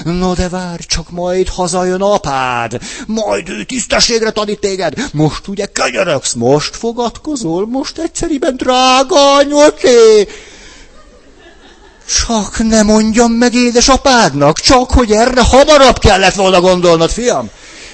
No 0.04 0.34
de 0.34 0.50
várj, 0.50 0.84
csak 0.88 1.10
majd 1.10 1.48
hazajön 1.48 2.02
apád, 2.02 2.80
majd 3.08 3.50
ő 3.50 3.64
tisztességre 3.64 4.32
tanít 4.32 4.60
téged. 4.60 4.94
Most 5.14 5.48
ugye 5.48 5.66
könyörögsz, 5.66 6.34
most 6.34 6.76
fogadkozol, 6.76 7.68
most 7.68 7.98
egyszeriben 7.98 8.56
drága 8.56 9.36
anyuké. 9.36 10.28
Csak 12.26 12.58
ne 12.58 12.82
mondjam 12.82 13.32
meg 13.32 13.54
édesapádnak, 13.54 14.60
csak 14.60 14.92
hogy 14.92 15.12
erre 15.12 15.42
hamarabb 15.42 15.98
kellett 15.98 16.34
volna 16.36 16.62
gondolnod, 16.62 17.12
fiam. 17.12 17.50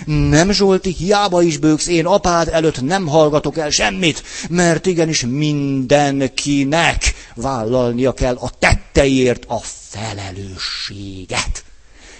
Nem, 0.05 0.51
Zsolti, 0.51 0.93
hiába 0.93 1.41
is 1.41 1.58
bőgsz, 1.58 1.88
én 1.88 2.05
apád 2.05 2.47
előtt 2.47 2.81
nem 2.81 3.08
hallgatok 3.08 3.58
el 3.58 3.69
semmit, 3.69 4.23
mert 4.49 4.86
igenis 4.86 5.26
mindenkinek 5.26 7.13
vállalnia 7.36 8.13
kell 8.13 8.36
a 8.36 8.49
tetteiért 8.59 9.45
a 9.47 9.59
felelősséget. 9.89 11.63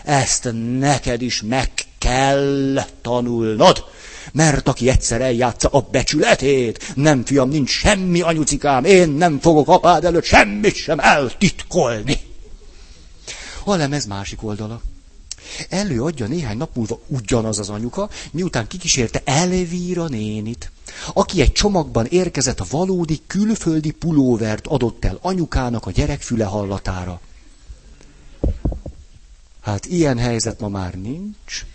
Ezt 0.04 0.50
neked 0.80 1.22
is 1.22 1.42
meg 1.42 1.70
kell 1.98 2.84
tanulnod. 3.02 3.84
Mert 4.34 4.68
aki 4.68 4.90
egyszer 4.90 5.22
eljátsza 5.22 5.68
a 5.68 5.88
becsületét, 5.92 6.94
nem 6.96 7.26
fiam, 7.26 7.50
nincs 7.50 7.70
semmi 7.70 8.22
anyucikám, 8.22 8.86
én 8.86 9.10
nem 9.10 9.40
fogok 9.40 9.68
apád 9.68 10.06
előtt 10.06 10.24
semmit 10.24 10.76
sem 10.76 11.00
eltitkolni. 11.00 12.20
A 13.64 13.76
lemez 13.76 14.06
másik 14.06 14.44
oldala. 14.44 14.82
Előadja 15.70 16.28
néhány 16.28 16.58
nap 16.58 16.76
múlva 16.76 17.00
ugyanaz 17.08 17.60
az 17.60 17.70
anyuka, 17.70 18.10
miután 18.32 18.68
kikísérte 18.68 19.22
Elvíra 19.26 20.08
nénit, 20.08 20.72
aki 21.14 21.42
egy 21.42 21.52
csomagban 21.52 22.06
érkezett 22.06 22.60
a 22.60 22.66
valódi 22.70 23.22
külföldi 23.28 23.92
pulóvert 23.92 24.68
adott 24.68 25.06
el 25.06 25.18
anyukának 25.22 25.86
a 25.86 25.92
gyerekfüle 25.92 26.46
hallatára. 26.46 27.22
Hát 29.62 29.86
ilyen 29.86 30.18
helyzet 30.18 30.60
ma 30.60 30.68
már 30.68 30.94
nincs. 30.94 31.66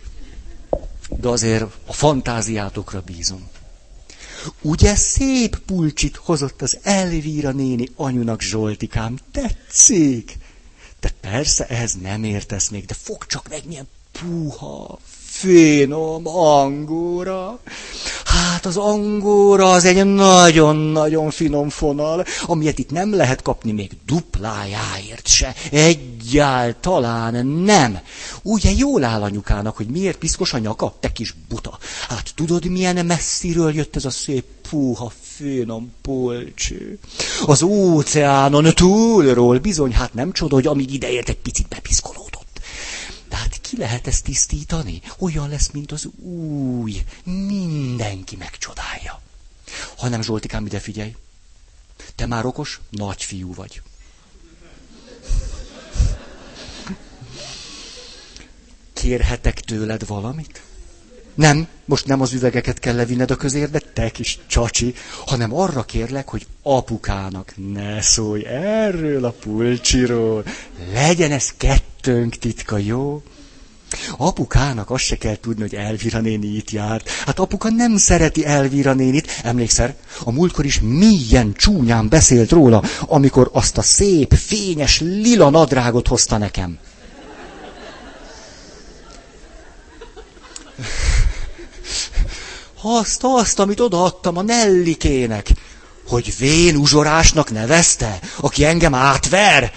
De 1.08 1.28
azért 1.28 1.66
a 1.86 1.92
fantáziátokra 1.92 3.00
bízom. 3.00 3.48
Ugye 4.62 4.94
szép 4.94 5.58
pulcsit 5.58 6.16
hozott 6.16 6.62
az 6.62 6.78
Elvíra 6.82 7.50
néni 7.50 7.88
anyunak 7.96 8.40
Zsoltikám, 8.40 9.18
tetszik? 9.32 10.38
De 11.00 11.10
persze 11.20 11.66
ehhez 11.66 11.94
nem 11.94 12.24
értesz 12.24 12.68
még, 12.68 12.84
de 12.84 12.94
fog 12.94 13.26
csak 13.26 13.48
meg 13.48 13.66
milyen 13.66 13.88
puha, 14.12 14.98
finom 15.40 16.28
angóra. 16.28 17.60
Hát 18.24 18.66
az 18.66 18.76
angóra 18.76 19.70
az 19.70 19.84
egy 19.84 20.04
nagyon-nagyon 20.04 21.30
finom 21.30 21.68
fonal, 21.68 22.24
amilyet 22.46 22.78
itt 22.78 22.90
nem 22.90 23.14
lehet 23.14 23.42
kapni 23.42 23.72
még 23.72 23.90
duplájáért 24.06 25.26
se. 25.26 25.54
Egyáltalán 25.70 27.46
nem. 27.46 27.98
Ugye 28.42 28.70
jól 28.70 29.04
áll 29.04 29.22
anyukának, 29.22 29.76
hogy 29.76 29.86
miért 29.86 30.18
piszkos 30.18 30.52
a 30.52 30.58
nyaka? 30.58 30.94
Te 31.00 31.12
kis 31.12 31.34
buta. 31.48 31.78
Hát 32.08 32.32
tudod, 32.34 32.64
milyen 32.64 33.06
messziről 33.06 33.74
jött 33.74 33.96
ez 33.96 34.04
a 34.04 34.10
szép 34.10 34.44
puha, 34.70 35.12
finom 35.20 35.92
polcső. 36.02 36.98
Az 37.46 37.62
óceánon 37.62 38.74
túlról 38.74 39.58
bizony, 39.58 39.92
hát 39.92 40.14
nem 40.14 40.32
csoda, 40.32 40.54
hogy 40.54 40.66
amíg 40.66 40.94
ideért 40.94 41.28
egy 41.28 41.38
picit 41.38 41.68
bepiszkolódott. 41.68 42.19
Ki 43.70 43.76
lehet 43.76 44.06
ezt 44.06 44.24
tisztítani? 44.24 45.00
Olyan 45.18 45.48
lesz, 45.48 45.70
mint 45.70 45.92
az 45.92 46.08
új. 46.22 47.02
Mindenki 47.24 48.36
megcsodálja. 48.36 49.20
Ha 49.96 50.08
nem 50.08 50.22
Zsoltikám, 50.22 50.66
ide 50.66 50.78
figyelj. 50.78 51.16
Te 52.14 52.26
már 52.26 52.44
okos, 52.44 52.80
nagy 52.90 53.22
fiú 53.22 53.54
vagy. 53.54 53.82
Kérhetek 58.92 59.60
tőled 59.60 60.06
valamit? 60.06 60.62
Nem, 61.34 61.68
most 61.84 62.06
nem 62.06 62.20
az 62.20 62.32
üvegeket 62.32 62.78
kell 62.78 62.94
levinned 62.94 63.30
a 63.30 63.36
közérbe, 63.36 63.78
te 63.78 64.10
kis 64.10 64.38
csacsi, 64.46 64.94
hanem 65.26 65.54
arra 65.54 65.84
kérlek, 65.84 66.28
hogy 66.28 66.46
apukának 66.62 67.52
ne 67.72 68.00
szólj 68.00 68.46
erről 68.46 69.24
a 69.24 69.30
pulcsiról. 69.30 70.44
Legyen 70.92 71.32
ez 71.32 71.52
kettőnk 71.56 72.36
titka, 72.36 72.78
jó? 72.78 73.22
Apukának 74.16 74.90
azt 74.90 75.04
se 75.04 75.16
kell 75.16 75.36
tudni, 75.36 75.60
hogy 75.60 75.74
Elvira 75.74 76.20
néni 76.20 76.46
itt 76.46 76.70
járt. 76.70 77.10
Hát 77.10 77.38
apuka 77.38 77.70
nem 77.70 77.96
szereti 77.96 78.46
Elvira 78.46 78.92
nénit. 78.92 79.40
Emlékszel, 79.42 79.94
a 80.24 80.30
múltkor 80.30 80.64
is 80.64 80.80
milyen 80.80 81.52
csúnyán 81.54 82.08
beszélt 82.08 82.50
róla, 82.50 82.82
amikor 83.00 83.50
azt 83.52 83.78
a 83.78 83.82
szép, 83.82 84.34
fényes, 84.34 85.00
lila 85.00 85.50
nadrágot 85.50 86.08
hozta 86.08 86.38
nekem. 86.38 86.78
Azt, 92.82 93.20
azt, 93.22 93.58
amit 93.58 93.80
odaadtam 93.80 94.36
a 94.36 94.42
Nellikének, 94.42 95.50
hogy 96.08 96.34
vén 96.38 96.76
uzsorásnak 96.76 97.50
nevezte, 97.50 98.18
aki 98.36 98.64
engem 98.64 98.94
átver, 98.94 99.72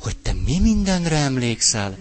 hogy 0.00 0.16
te 0.16 0.32
mi 0.44 0.58
mindenre 0.58 1.16
emlékszel? 1.16 1.96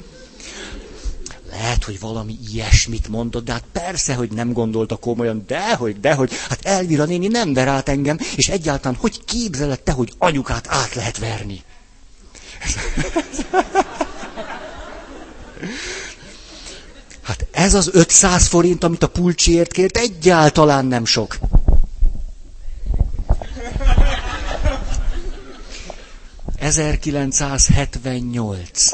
Lehet, 1.59 1.83
hogy 1.83 1.99
valami 1.99 2.37
ilyesmit 2.51 3.07
mondott, 3.07 3.45
de 3.45 3.51
hát 3.51 3.63
persze, 3.71 4.13
hogy 4.13 4.31
nem 4.31 4.53
gondolta 4.53 4.95
komolyan, 4.95 5.43
dehogy, 5.47 5.99
dehogy, 5.99 6.31
hát 6.49 6.65
Elvira 6.65 7.05
néni 7.05 7.27
nem 7.27 7.53
ver 7.53 7.67
át 7.67 7.89
engem, 7.89 8.17
és 8.35 8.49
egyáltalán 8.49 8.97
hogy 8.97 9.25
képzeled 9.25 9.79
te, 9.79 9.91
hogy 9.91 10.13
anyukát 10.17 10.67
át 10.69 10.93
lehet 10.93 11.17
verni? 11.17 11.63
Hát 17.21 17.45
ez 17.51 17.73
az 17.73 17.89
500 17.93 18.47
forint, 18.47 18.83
amit 18.83 19.03
a 19.03 19.09
pulcsiért 19.09 19.71
kért, 19.71 19.97
egyáltalán 19.97 20.85
nem 20.85 21.05
sok. 21.05 21.37
...1978. 26.61 28.93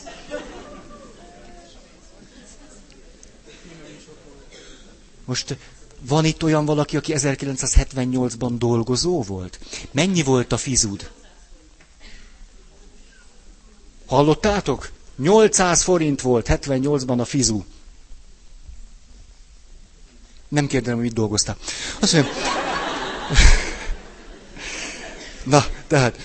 Most 5.32 5.58
van 6.00 6.26
itt 6.26 6.44
olyan 6.44 6.66
valaki, 6.66 6.98
aki 6.98 7.14
1978-ban 7.16 8.52
dolgozó 8.58 9.22
volt? 9.22 9.60
Mennyi 9.92 10.24
volt 10.24 10.52
a 10.52 10.58
fizud? 10.58 11.12
Hallottátok? 14.06 14.90
800 15.18 15.82
forint 15.84 16.22
volt 16.22 16.48
78-ban 16.50 17.20
a 17.20 17.26
fizu. 17.26 17.64
Nem 20.48 20.68
kérdem, 20.68 20.94
hogy 20.94 21.04
mit 21.04 21.14
dolgoztál. 21.14 21.58
Azt 22.00 22.14
mondja, 22.14 22.32
na, 25.44 25.66
tehát, 25.88 26.20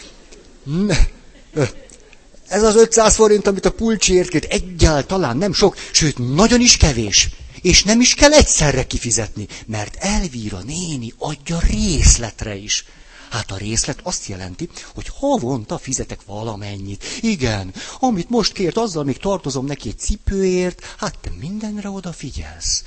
ez 2.49 2.63
az 2.63 2.77
500 2.77 3.15
forint, 3.15 3.47
amit 3.47 3.65
a 3.65 3.73
pulcsiért 3.73 4.29
kért, 4.29 4.53
egyáltalán 4.53 5.37
nem 5.37 5.53
sok, 5.53 5.77
sőt, 5.93 6.35
nagyon 6.35 6.61
is 6.61 6.77
kevés. 6.77 7.29
És 7.63 7.83
nem 7.83 8.01
is 8.01 8.15
kell 8.15 8.33
egyszerre 8.33 8.87
kifizetni, 8.87 9.47
mert 9.67 9.97
Elvíra 9.97 10.63
néni 10.63 11.13
adja 11.19 11.59
részletre 11.59 12.57
is. 12.57 12.85
Hát 13.31 13.51
a 13.51 13.57
részlet 13.57 14.01
azt 14.03 14.27
jelenti, 14.27 14.69
hogy 14.95 15.07
havonta 15.19 15.79
fizetek 15.79 16.21
valamennyit. 16.27 17.05
Igen, 17.21 17.75
amit 18.01 18.31
most 18.31 18.53
kért, 18.53 18.77
azzal 18.77 19.05
még 19.05 19.19
tartozom 19.19 19.67
neki 19.67 19.89
egy 19.89 19.99
cipőért, 19.99 20.95
hát 20.97 21.19
te 21.19 21.31
mindenre 21.41 21.89
odafigyelsz. 21.89 22.83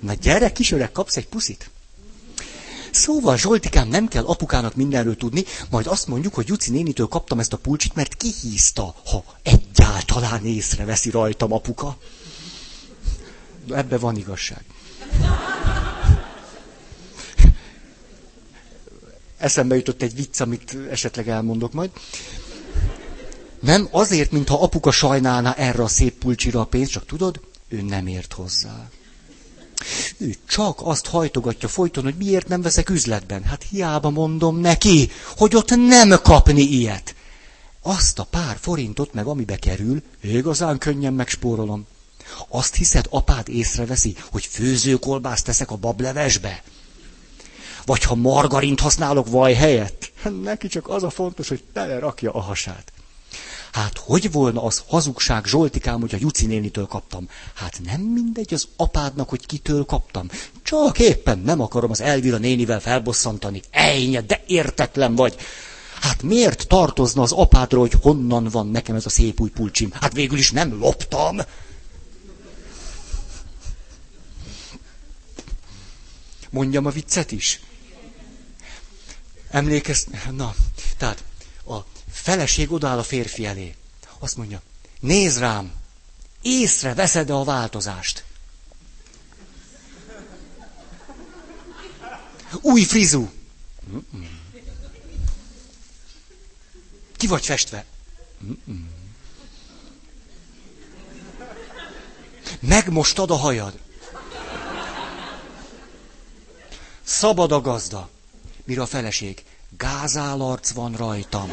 Na 0.00 0.14
gyere, 0.14 0.52
kisöreg, 0.52 0.92
kapsz 0.92 1.16
egy 1.16 1.26
puszit? 1.26 1.70
Szóval, 2.90 3.36
Zsoltikám, 3.36 3.88
nem 3.88 4.08
kell 4.08 4.24
apukának 4.24 4.74
mindenről 4.74 5.16
tudni, 5.16 5.44
majd 5.70 5.86
azt 5.86 6.06
mondjuk, 6.06 6.34
hogy 6.34 6.48
Juci 6.48 6.70
nénitől 6.70 7.06
kaptam 7.06 7.38
ezt 7.38 7.52
a 7.52 7.56
pulcsit, 7.56 7.94
mert 7.94 8.14
kihízta, 8.14 8.94
ha 9.04 9.24
egyáltalán 9.42 10.46
észreveszi 10.46 11.10
rajtam 11.10 11.52
apuka. 11.52 11.96
Ebbe 13.70 13.98
van 13.98 14.16
igazság. 14.16 14.64
Eszembe 19.38 19.76
jutott 19.76 20.02
egy 20.02 20.14
vicc, 20.14 20.40
amit 20.40 20.76
esetleg 20.90 21.28
elmondok 21.28 21.72
majd. 21.72 21.90
Nem 23.60 23.88
azért, 23.90 24.30
mintha 24.30 24.62
apuka 24.62 24.90
sajnálna 24.90 25.54
erre 25.54 25.82
a 25.82 25.88
szép 25.88 26.14
pulcsira 26.18 26.60
a 26.60 26.64
pénzt, 26.64 26.90
csak 26.90 27.06
tudod, 27.06 27.40
ő 27.68 27.82
nem 27.82 28.06
ért 28.06 28.32
hozzá. 28.32 28.90
Ő 30.16 30.34
csak 30.46 30.80
azt 30.82 31.06
hajtogatja 31.06 31.68
folyton, 31.68 32.04
hogy 32.04 32.14
miért 32.18 32.48
nem 32.48 32.62
veszek 32.62 32.90
üzletben. 32.90 33.42
Hát 33.42 33.66
hiába 33.70 34.10
mondom 34.10 34.60
neki, 34.60 35.10
hogy 35.36 35.56
ott 35.56 35.76
nem 35.76 36.20
kapni 36.22 36.62
ilyet. 36.62 37.14
Azt 37.82 38.18
a 38.18 38.24
pár 38.24 38.56
forintot, 38.60 39.14
meg 39.14 39.26
amibe 39.26 39.56
kerül, 39.56 40.02
igazán 40.20 40.78
könnyen 40.78 41.12
megspórolom. 41.12 41.86
Azt 42.48 42.74
hiszed, 42.74 43.06
apád 43.10 43.48
észreveszi, 43.48 44.16
hogy 44.30 44.46
főzőkolbászt 44.46 45.44
teszek 45.44 45.70
a 45.70 45.76
bablevesbe? 45.76 46.62
Vagy 47.84 48.02
ha 48.02 48.14
margarint 48.14 48.80
használok 48.80 49.28
vaj 49.28 49.54
helyett? 49.54 50.12
Neki 50.42 50.68
csak 50.68 50.88
az 50.88 51.02
a 51.02 51.10
fontos, 51.10 51.48
hogy 51.48 51.62
rakja 51.98 52.32
a 52.32 52.40
hasát. 52.40 52.92
Hát 53.72 53.98
hogy 53.98 54.32
volna 54.32 54.62
az 54.62 54.82
hazugság 54.86 55.44
Zsoltikám, 55.44 56.00
hogy 56.00 56.14
a 56.14 56.18
Juci 56.20 56.46
nénitől 56.46 56.86
kaptam? 56.86 57.28
Hát 57.54 57.80
nem 57.84 58.00
mindegy 58.00 58.54
az 58.54 58.68
apádnak, 58.76 59.28
hogy 59.28 59.46
kitől 59.46 59.84
kaptam. 59.84 60.28
Csak 60.62 60.98
éppen 60.98 61.38
nem 61.38 61.60
akarom 61.60 61.90
az 61.90 62.00
Elvira 62.00 62.36
nénivel 62.36 62.80
felbosszantani. 62.80 63.62
Ejnye, 63.70 64.20
de 64.20 64.42
értetlen 64.46 65.14
vagy. 65.14 65.36
Hát 66.00 66.22
miért 66.22 66.66
tartozna 66.68 67.22
az 67.22 67.32
apádról, 67.32 67.80
hogy 67.80 68.00
honnan 68.02 68.44
van 68.44 68.68
nekem 68.68 68.94
ez 68.94 69.06
a 69.06 69.10
szép 69.10 69.40
új 69.40 69.50
pulcsim? 69.50 69.92
Hát 69.92 70.12
végül 70.12 70.38
is 70.38 70.50
nem 70.50 70.78
loptam. 70.78 71.36
Mondjam 76.54 76.86
a 76.86 76.90
viccet 76.90 77.30
is? 77.32 77.60
Emlékez... 79.50 80.06
Na, 80.30 80.54
tehát 80.96 81.24
a 81.66 81.76
feleség 82.10 82.72
odáll 82.72 82.98
a 82.98 83.02
férfi 83.02 83.46
elé. 83.46 83.74
Azt 84.18 84.36
mondja, 84.36 84.62
nézd 85.00 85.38
rám, 85.38 85.72
észre 86.42 86.94
veszed 86.94 87.30
a 87.30 87.44
változást? 87.44 88.24
Új 92.60 92.82
frizú. 92.82 93.30
Ki 97.16 97.26
vagy 97.26 97.44
festve? 97.44 97.84
Megmostad 102.60 103.30
a 103.30 103.36
hajad. 103.36 103.83
Szabad 107.04 107.52
a 107.52 107.60
gazda. 107.60 108.08
Mire 108.64 108.82
a 108.82 108.86
feleség? 108.86 109.42
Gázálarc 109.76 110.70
van 110.70 110.92
rajtam. 110.96 111.50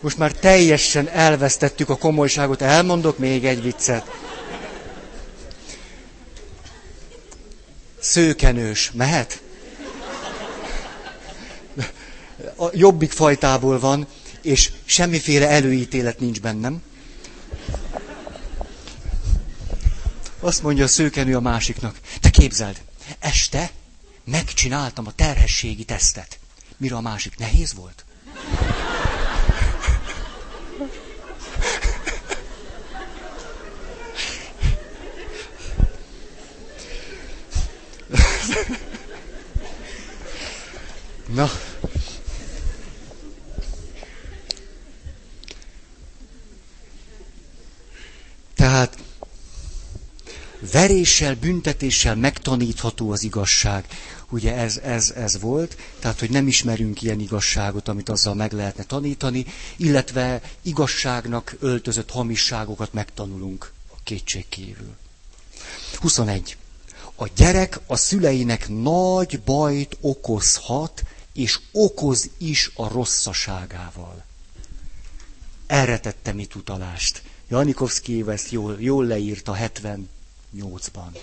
Most 0.00 0.18
már 0.18 0.32
teljesen 0.32 1.08
elvesztettük 1.08 1.88
a 1.88 1.96
komolyságot, 1.96 2.62
elmondok 2.62 3.18
még 3.18 3.44
egy 3.44 3.62
viccet. 3.62 4.27
Szőkenős. 8.00 8.90
Mehet? 8.94 9.42
A 12.56 12.68
jobbik 12.72 13.12
fajtából 13.12 13.78
van, 13.78 14.06
és 14.42 14.72
semmiféle 14.84 15.48
előítélet 15.48 16.20
nincs 16.20 16.40
bennem. 16.40 16.82
Azt 20.40 20.62
mondja 20.62 20.84
a 20.84 20.88
szőkenő 20.88 21.36
a 21.36 21.40
másiknak. 21.40 21.98
Te 22.20 22.30
képzeld, 22.30 22.80
este 23.18 23.70
megcsináltam 24.24 25.06
a 25.06 25.12
terhességi 25.12 25.84
tesztet. 25.84 26.38
Mire 26.76 26.94
a 26.96 27.00
másik 27.00 27.38
nehéz 27.38 27.74
volt? 27.74 28.04
Na. 41.38 41.50
Tehát 48.54 48.98
veréssel, 50.72 51.34
büntetéssel 51.34 52.16
megtanítható 52.16 53.10
az 53.10 53.22
igazság. 53.22 53.86
Ugye 54.28 54.54
ez, 54.54 54.76
ez, 54.76 55.10
ez 55.10 55.40
volt, 55.40 55.76
tehát 55.98 56.18
hogy 56.18 56.30
nem 56.30 56.46
ismerünk 56.46 57.02
ilyen 57.02 57.20
igazságot, 57.20 57.88
amit 57.88 58.08
azzal 58.08 58.34
meg 58.34 58.52
lehetne 58.52 58.84
tanítani, 58.84 59.46
illetve 59.76 60.40
igazságnak 60.62 61.56
öltözött 61.60 62.10
hamisságokat 62.10 62.92
megtanulunk 62.92 63.72
a 63.90 63.96
kétség 64.04 64.48
kívül. 64.48 64.96
21. 66.00 66.56
A 67.14 67.28
gyerek 67.36 67.80
a 67.86 67.96
szüleinek 67.96 68.68
nagy 68.68 69.40
bajt 69.40 69.96
okozhat, 70.00 71.02
és 71.38 71.58
okoz 71.72 72.30
is 72.38 72.70
a 72.74 72.88
rosszaságával. 72.88 74.24
Erre 75.66 75.98
tettem 75.98 76.38
itt 76.38 76.54
utalást. 76.54 77.22
Janikovszki 77.48 78.24
ezt 78.26 78.50
jól, 78.50 78.76
jól 78.78 79.04
leírta 79.06 79.56
78-ban. 79.60 81.18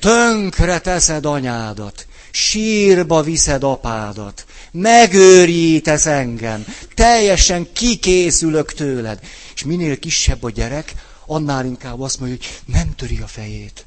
Tönkre 0.00 0.78
teszed 0.78 1.24
anyádat, 1.24 2.06
sírba 2.30 3.22
viszed 3.22 3.62
apádat, 3.62 4.46
megőrítesz 4.70 6.06
engem, 6.06 6.64
teljesen 6.94 7.72
kikészülök 7.72 8.72
tőled. 8.72 9.20
És 9.54 9.64
minél 9.64 9.98
kisebb 9.98 10.42
a 10.42 10.50
gyerek, 10.50 10.94
annál 11.26 11.64
inkább 11.64 12.00
azt 12.00 12.20
mondja, 12.20 12.36
hogy 12.36 12.74
nem 12.74 12.94
töri 12.94 13.18
a 13.18 13.26
fejét. 13.26 13.86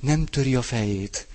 Nem 0.00 0.26
töri 0.26 0.54
a 0.54 0.62
fejét. 0.62 1.26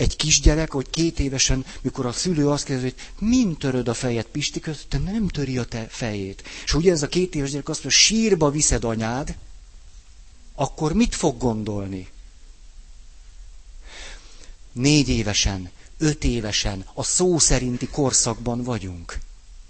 Egy 0.00 0.16
kisgyerek, 0.16 0.72
hogy 0.72 0.90
két 0.90 1.18
évesen, 1.18 1.64
mikor 1.80 2.06
a 2.06 2.12
szülő 2.12 2.48
azt 2.48 2.64
kérdezi, 2.64 2.94
hogy 2.94 3.28
mind 3.28 3.56
töröd 3.56 3.88
a 3.88 3.94
fejed 3.94 4.24
Pisti 4.24 4.60
te 4.88 4.98
nem 4.98 5.28
töri 5.28 5.58
a 5.58 5.64
te 5.64 5.86
fejét. 5.90 6.42
És 6.64 6.74
ugye 6.74 6.92
ez 6.92 7.02
a 7.02 7.08
két 7.08 7.34
éves 7.34 7.50
gyerek 7.50 7.68
azt 7.68 7.82
mondja, 7.82 8.00
sírba 8.00 8.50
viszed 8.50 8.84
anyád, 8.84 9.36
akkor 10.54 10.92
mit 10.92 11.14
fog 11.14 11.38
gondolni? 11.38 12.08
Négy 14.72 15.08
évesen, 15.08 15.70
öt 15.98 16.24
évesen, 16.24 16.86
a 16.94 17.02
szó 17.02 17.38
szerinti 17.38 17.88
korszakban 17.88 18.62
vagyunk. 18.62 19.18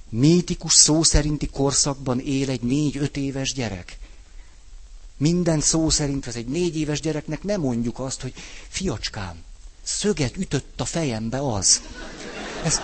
Mítikus 0.09 0.75
szó 0.75 1.03
szerinti 1.03 1.47
korszakban 1.47 2.21
él 2.21 2.51
egy 2.51 2.63
négy-öt 2.63 3.17
éves 3.17 3.53
gyerek. 3.53 3.99
Minden 5.17 5.61
szó 5.61 5.89
szerint 5.89 6.27
az 6.27 6.37
egy 6.37 6.47
négy 6.47 6.77
éves 6.77 7.01
gyereknek 7.01 7.43
nem 7.43 7.61
mondjuk 7.61 7.99
azt, 7.99 8.21
hogy 8.21 8.33
fiacskám, 8.69 9.45
szöget 9.99 10.37
ütött 10.37 10.81
a 10.81 10.85
fejembe 10.85 11.39
az. 11.39 11.81
Ez... 12.63 12.81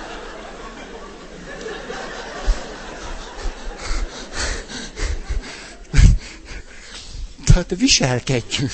Tehát 7.45 7.75
viselkedjünk. 7.77 8.73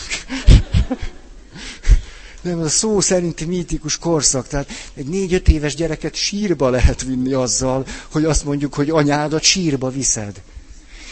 Nem, 2.43 2.61
a 2.61 2.69
szó 2.69 3.01
szerinti 3.01 3.45
mítikus 3.45 3.99
korszak. 3.99 4.49
Tehát 4.49 4.69
egy 4.95 5.07
négy-öt 5.07 5.49
éves 5.49 5.75
gyereket 5.75 6.15
sírba 6.15 6.71
lehet 6.71 7.03
vinni 7.03 7.33
azzal, 7.33 7.87
hogy 8.09 8.25
azt 8.25 8.45
mondjuk, 8.45 8.75
hogy 8.75 8.91
anyádat 8.91 9.43
sírba 9.43 9.91
viszed. 9.91 10.43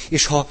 És 0.09 0.27
ha 0.27 0.49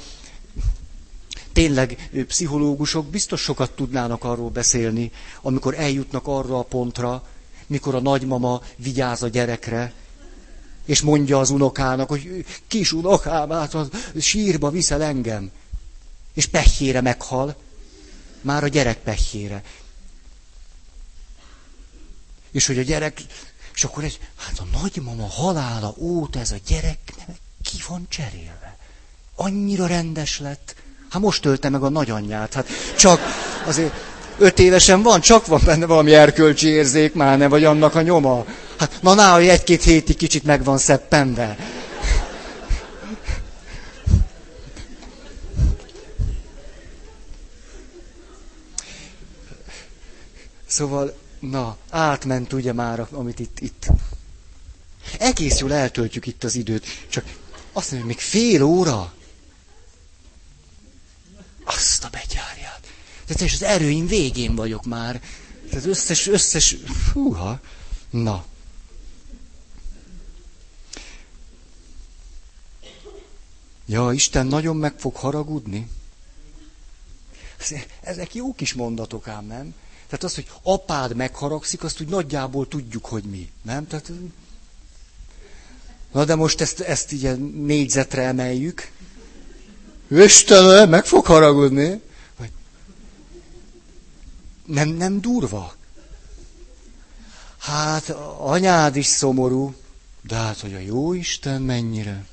tényleg 1.52 2.10
pszichológusok 2.26 3.06
biztos 3.06 3.40
sokat 3.40 3.70
tudnának 3.70 4.24
arról 4.24 4.50
beszélni, 4.50 5.12
amikor 5.42 5.74
eljutnak 5.74 6.26
arra 6.26 6.58
a 6.58 6.62
pontra, 6.62 7.26
mikor 7.66 7.94
a 7.94 8.00
nagymama 8.00 8.62
vigyáz 8.76 9.22
a 9.22 9.28
gyerekre, 9.28 9.92
és 10.84 11.00
mondja 11.00 11.38
az 11.38 11.50
unokának, 11.50 12.08
hogy 12.08 12.44
kis 12.66 12.92
unokám, 12.92 13.50
hát 13.50 13.74
az 13.74 13.88
sírba 14.20 14.70
viszel 14.70 15.02
engem. 15.02 15.50
És 16.34 16.46
pehjére 16.46 17.00
meghal, 17.00 17.56
már 18.40 18.64
a 18.64 18.68
gyerek 18.68 18.98
pehjére. 18.98 19.62
És 22.50 22.66
hogy 22.66 22.78
a 22.78 22.82
gyerek, 22.82 23.22
és 23.74 23.84
akkor 23.84 24.04
egy, 24.04 24.20
hát 24.36 24.58
a 24.58 24.78
nagymama 24.82 25.26
halála 25.26 25.94
óta 25.96 26.38
ez 26.38 26.50
a 26.50 26.56
gyerek 26.66 26.98
ki 27.62 27.76
van 27.88 28.06
cserélve. 28.08 28.78
Annyira 29.34 29.86
rendes 29.86 30.38
lett, 30.38 30.74
Hát 31.10 31.22
most 31.22 31.44
ölte 31.44 31.68
meg 31.68 31.82
a 31.82 31.88
nagyanyját. 31.88 32.54
Hát 32.54 32.66
csak 32.96 33.20
azért 33.66 33.92
öt 34.38 34.58
évesen 34.58 35.02
van, 35.02 35.20
csak 35.20 35.46
van 35.46 35.60
benne 35.64 35.86
valami 35.86 36.14
erkölcsi 36.14 36.66
érzék, 36.68 37.14
már 37.14 37.38
ne 37.38 37.48
vagy 37.48 37.64
annak 37.64 37.94
a 37.94 38.02
nyoma. 38.02 38.44
Hát 38.78 38.98
na 39.02 39.14
ná, 39.14 39.34
hogy 39.34 39.48
egy-két 39.48 39.82
hétig 39.82 40.16
kicsit 40.16 40.44
meg 40.44 40.64
van 40.64 40.78
szeppenve. 40.78 41.56
Szóval, 50.66 51.14
na, 51.40 51.76
átment 51.90 52.52
ugye 52.52 52.72
már, 52.72 53.06
amit 53.10 53.38
itt, 53.38 53.58
itt. 53.60 53.86
Egész 55.18 55.58
jól 55.58 55.72
eltöltjük 55.72 56.26
itt 56.26 56.44
az 56.44 56.54
időt, 56.54 56.86
csak 57.08 57.24
azt 57.72 57.90
mondja, 57.90 57.98
hogy 57.98 58.16
még 58.16 58.18
fél 58.18 58.62
óra. 58.62 59.12
Azt 61.76 62.04
a 62.04 62.08
begyárját. 62.08 62.80
Tehát 63.26 63.42
és 63.42 63.54
az 63.54 63.62
erőim 63.62 64.06
végén 64.06 64.54
vagyok 64.54 64.84
már. 64.84 65.22
Az 65.72 65.86
összes, 65.86 66.26
összes, 66.26 66.76
húha. 67.12 67.60
Na. 68.10 68.44
Ja, 73.86 74.12
Isten 74.12 74.46
nagyon 74.46 74.76
meg 74.76 74.94
fog 74.98 75.16
haragudni. 75.16 75.90
Ezek 78.00 78.34
jó 78.34 78.54
kis 78.54 78.74
mondatok 78.74 79.28
ám, 79.28 79.46
nem? 79.46 79.74
Tehát 80.06 80.24
az, 80.24 80.34
hogy 80.34 80.50
apád 80.62 81.14
megharagszik, 81.16 81.84
azt 81.84 82.00
úgy 82.00 82.08
nagyjából 82.08 82.68
tudjuk, 82.68 83.04
hogy 83.04 83.24
mi. 83.24 83.50
Nem? 83.62 83.86
Tehát... 83.86 84.12
Na 86.12 86.24
de 86.24 86.34
most 86.34 86.60
ezt, 86.60 86.80
ezt 86.80 87.12
így 87.12 87.38
négyzetre 87.54 88.22
emeljük. 88.22 88.90
Istenem, 90.10 90.88
meg 90.88 91.04
fog 91.04 91.26
haragudni. 91.26 92.00
Vagy 92.36 92.50
nem, 94.64 94.88
nem 94.88 95.20
durva? 95.20 95.74
Hát 97.58 98.08
anyád 98.38 98.96
is 98.96 99.06
szomorú, 99.06 99.74
de 100.22 100.34
hát, 100.34 100.60
hogy 100.60 100.74
a 100.74 100.78
jó 100.78 101.12
Isten 101.12 101.62
mennyire. 101.62 102.24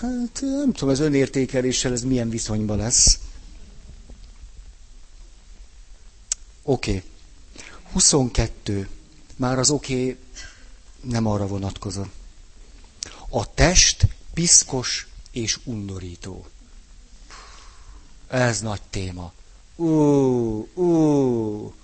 Hát 0.00 0.40
nem 0.40 0.72
tudom, 0.72 0.88
az 0.88 1.00
önértékeléssel 1.00 1.92
ez 1.92 2.02
milyen 2.02 2.28
viszonyban 2.28 2.76
lesz. 2.76 3.18
Oké. 6.62 6.90
Okay. 6.90 7.02
22. 7.92 8.88
Már 9.36 9.58
az 9.58 9.70
oké 9.70 9.94
okay 9.94 10.16
nem 11.00 11.26
arra 11.26 11.46
vonatkozott. 11.46 12.15
A 13.28 13.54
test 13.54 14.06
piszkos 14.34 15.06
és 15.30 15.58
undorító. 15.64 16.46
Ez 18.28 18.60
nagy 18.60 18.82
téma. 18.90 19.32
Ú, 19.76 19.86
ú. 20.74 21.74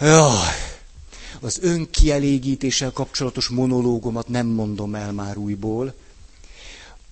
Jaj. 0.00 0.76
Az 1.40 1.58
önkielégítéssel 1.60 2.90
kapcsolatos 2.92 3.48
monológomat 3.48 4.28
nem 4.28 4.46
mondom 4.46 4.94
el 4.94 5.12
már 5.12 5.36
újból. 5.36 5.94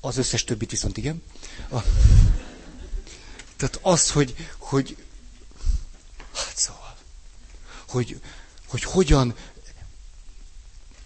Az 0.00 0.16
összes 0.16 0.44
többit 0.44 0.70
viszont 0.70 0.96
igen. 0.96 1.22
A, 1.70 1.80
tehát 3.56 3.78
az, 3.82 4.10
hogy, 4.10 4.48
hogy 4.58 4.96
hát 6.34 6.56
szóval, 6.56 6.96
hogy, 7.88 8.20
hogy 8.66 8.82
hogyan 8.82 9.34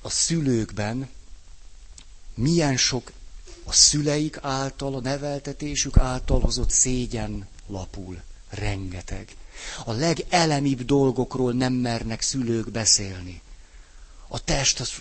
a 0.03 0.11
szülőkben 0.11 1.09
milyen 2.35 2.77
sok 2.77 3.13
a 3.65 3.73
szüleik 3.73 4.39
által, 4.43 4.95
a 4.95 5.01
neveltetésük 5.01 5.97
által 5.97 6.41
hozott 6.41 6.71
szégyen 6.71 7.47
lapul. 7.67 8.23
Rengeteg. 8.51 9.29
A 9.85 9.93
legelemibb 9.93 10.85
dolgokról 10.85 11.53
nem 11.53 11.73
mernek 11.73 12.21
szülők 12.21 12.71
beszélni. 12.71 13.41
A 14.29 14.45
test, 14.45 14.81
az, 14.81 14.93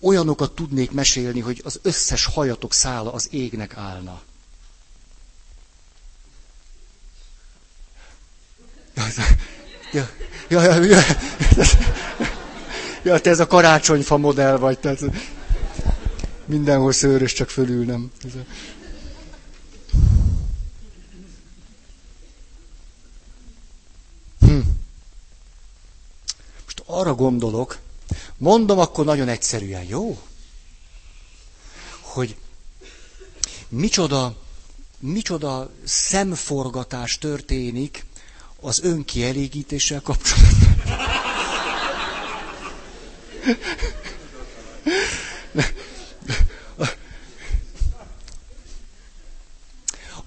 olyanokat 0.00 0.54
tudnék 0.54 0.90
mesélni, 0.90 1.40
hogy 1.40 1.60
az 1.64 1.78
összes 1.82 2.24
hajatok 2.24 2.72
szála 2.72 3.12
az 3.12 3.28
égnek 3.30 3.76
állna. 3.76 4.20
Ja, 9.92 10.08
ja, 10.48 10.62
ja, 10.62 10.82
ja, 10.84 11.00
ja, 13.02 13.20
te 13.20 13.30
ez 13.30 13.40
a 13.40 13.46
karácsonyfa 13.46 14.16
modell 14.16 14.56
vagy, 14.56 14.78
tehát 14.78 15.00
mindenhol 16.48 16.92
szőrös, 16.92 17.32
csak 17.32 17.50
fölül 17.50 17.84
nem. 17.84 18.10
Hm. 24.40 24.58
Most 26.64 26.82
arra 26.86 27.14
gondolok, 27.14 27.78
mondom 28.36 28.78
akkor 28.78 29.04
nagyon 29.04 29.28
egyszerűen, 29.28 29.82
jó? 29.84 30.18
Hogy 32.00 32.36
micsoda, 33.68 34.36
micsoda 34.98 35.70
szemforgatás 35.84 37.18
történik 37.18 38.04
az 38.60 38.80
önkielégítéssel 38.82 40.00
kapcsolatban. 40.00 40.76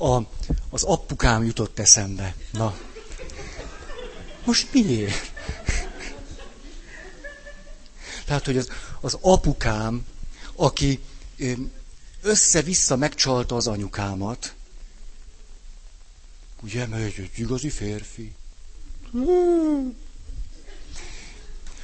A, 0.02 0.28
az 0.70 0.84
apukám 0.84 1.44
jutott 1.44 1.80
eszembe. 1.80 2.36
Na. 2.52 2.78
Most 4.46 4.74
miért? 4.74 5.32
Tehát, 8.26 8.46
hogy 8.46 8.58
az, 8.58 8.70
az 9.02 9.18
apukám, 9.22 10.06
aki 10.56 11.00
össze-vissza 12.22 12.96
megcsalta 12.96 13.56
az 13.56 13.68
anyukámat, 13.68 14.54
ugye, 16.62 16.88
mert 16.88 17.18
egy 17.18 17.32
igazi 17.36 17.70
férfi. 17.70 18.34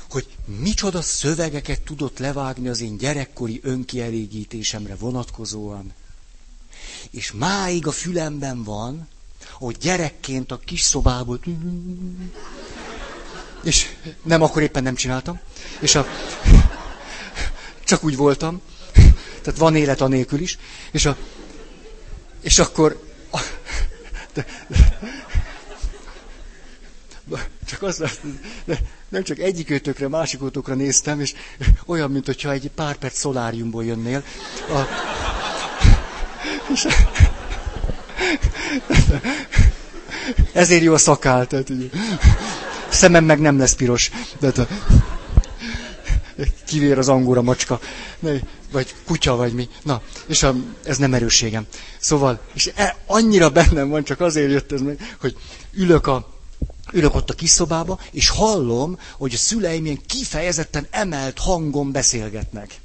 Hogy 0.10 0.28
micsoda 0.46 1.02
szövegeket 1.02 1.82
tudott 1.82 2.18
levágni 2.18 2.68
az 2.68 2.82
én 2.82 2.98
gyerekkori 2.98 3.60
önkielégítésemre 3.64 4.96
vonatkozóan. 4.96 5.94
És 7.12 7.32
máig 7.32 7.88
a 7.88 7.92
fülemben 7.92 8.64
van, 8.64 9.08
hogy 9.52 9.78
gyerekként 9.78 10.52
a 10.52 10.60
kis 10.66 10.82
szobából... 10.82 11.40
És 13.64 13.86
nem, 14.24 14.42
akkor 14.42 14.62
éppen 14.62 14.84
nem 14.84 14.96
csináltam. 14.96 15.40
És 15.80 15.96
a... 15.96 16.08
Csak 17.84 18.04
úgy 18.04 18.16
voltam. 18.16 18.62
Tehát 19.42 19.60
van 19.60 19.76
élet 19.76 20.02
anélkül 20.02 20.40
is. 20.40 20.58
És, 20.92 21.06
a... 21.06 21.18
és 22.42 22.60
akkor... 22.60 23.06
De... 24.34 24.46
Csak 27.66 27.82
az, 27.82 28.04
nem 29.10 29.24
csak 29.24 29.40
egyik 29.40 29.70
őtökre, 29.70 30.08
másik 30.08 30.42
őtökre 30.42 30.74
néztem, 30.74 31.20
és 31.20 31.34
olyan, 31.86 32.12
mint 32.12 32.26
hogyha 32.26 32.52
egy 32.52 32.72
pár 32.76 32.96
perc 32.96 33.18
szoláriumból 33.18 33.86
jönnél. 33.86 34.24
A... 34.70 34.82
Ezért 40.54 40.84
jó 40.84 40.94
a 40.94 40.98
szakál, 40.98 41.48
tehát 41.48 41.70
így. 41.70 41.92
Szemem 42.90 43.26
meg 43.26 43.40
nem 43.40 43.58
lesz 43.58 43.76
piros. 43.76 44.12
Tehát 44.40 44.58
a... 44.58 44.68
Kivér 46.66 46.98
az 46.98 47.10
angóra 47.10 47.42
macska. 47.42 47.80
Vagy 48.72 48.96
kutya, 49.06 49.36
vagy 49.36 49.54
mi. 49.54 49.70
Na, 49.84 50.02
és 50.28 50.44
a, 50.44 50.56
ez 50.84 50.98
nem 50.98 51.14
erősségem. 51.14 51.66
Szóval, 52.00 52.40
és 52.54 52.72
e, 52.76 52.96
annyira 53.06 53.50
bennem 53.50 53.90
van, 53.90 54.04
csak 54.04 54.20
azért 54.22 54.52
jött 54.52 54.72
ez 54.72 54.82
meg, 54.82 55.16
hogy 55.20 55.36
ülök 55.74 56.08
a 56.08 56.36
ülök 56.92 57.16
ott 57.16 57.30
a 57.30 57.34
kis 57.34 57.50
szobába, 57.50 58.00
és 58.12 58.30
hallom, 58.30 59.00
hogy 59.18 59.34
a 59.34 59.38
szüleim 59.38 59.86
ilyen 59.86 60.02
kifejezetten 60.06 60.88
emelt 60.90 61.40
hangon 61.40 61.92
beszélgetnek. 61.92 62.76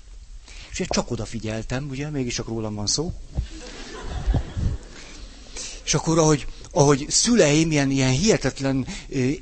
És 0.73 0.79
én 0.79 0.87
csak 0.91 1.11
odafigyeltem, 1.11 1.89
ugye, 1.91 2.11
mégis 2.11 2.35
csak 2.35 2.49
rólam 2.49 2.75
van 2.75 2.87
szó. 2.87 3.13
És 5.85 5.95
akkor, 5.95 6.19
ahogy, 6.19 6.47
ahogy 6.71 7.07
szüleim 7.09 7.71
ilyen, 7.71 7.91
ilyen 7.91 8.11
hihetetlen 8.11 8.87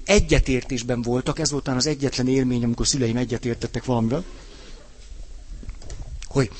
egyetértésben 0.04 1.02
voltak, 1.02 1.38
ez 1.38 1.50
volt 1.50 1.68
az 1.68 1.86
egyetlen 1.86 2.28
élmény, 2.28 2.64
amikor 2.64 2.86
szüleim 2.86 3.16
egyetértettek 3.16 3.84
valamivel, 3.84 4.24
hogy 6.26 6.50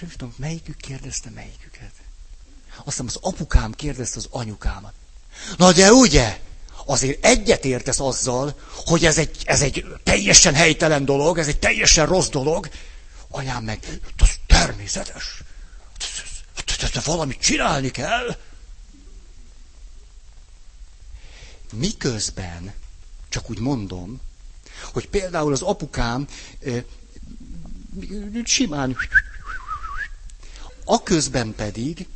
nem 0.00 0.10
tudom, 0.10 0.34
melyikük 0.36 0.76
kérdezte 0.76 1.30
melyiküket. 1.34 1.92
Aztán 2.84 3.06
az 3.06 3.18
apukám 3.20 3.72
kérdezte 3.72 4.18
az 4.18 4.28
anyukámat. 4.30 4.92
Na 5.56 5.72
de 5.72 5.92
ugye, 5.92 6.40
azért 6.84 7.24
egyetértesz 7.24 8.00
azzal, 8.00 8.58
hogy 8.72 9.04
ez 9.04 9.18
egy, 9.18 9.36
ez 9.44 9.60
egy 9.60 9.84
teljesen 10.02 10.54
helytelen 10.54 11.04
dolog, 11.04 11.38
ez 11.38 11.48
egy 11.48 11.58
teljesen 11.58 12.06
rossz 12.06 12.28
dolog. 12.28 12.68
Anyám 13.28 13.64
meg, 13.64 13.84
ez 14.16 14.28
természetes. 14.46 15.42
Valamit 17.04 17.40
csinálni 17.40 17.90
kell. 17.90 18.36
Miközben, 21.72 22.74
csak 23.28 23.50
úgy 23.50 23.58
mondom, 23.58 24.20
hogy 24.92 25.08
például 25.08 25.52
az 25.52 25.62
apukám 25.62 26.26
simán, 28.44 28.96
aközben 30.84 31.54
pedig 31.54 32.06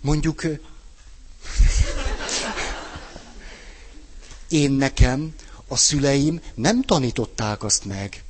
mondjuk 0.00 0.42
én 4.48 4.72
nekem 4.72 5.34
a 5.68 5.76
szüleim 5.76 6.40
nem 6.54 6.82
tanították 6.82 7.62
azt 7.62 7.84
meg, 7.84 8.22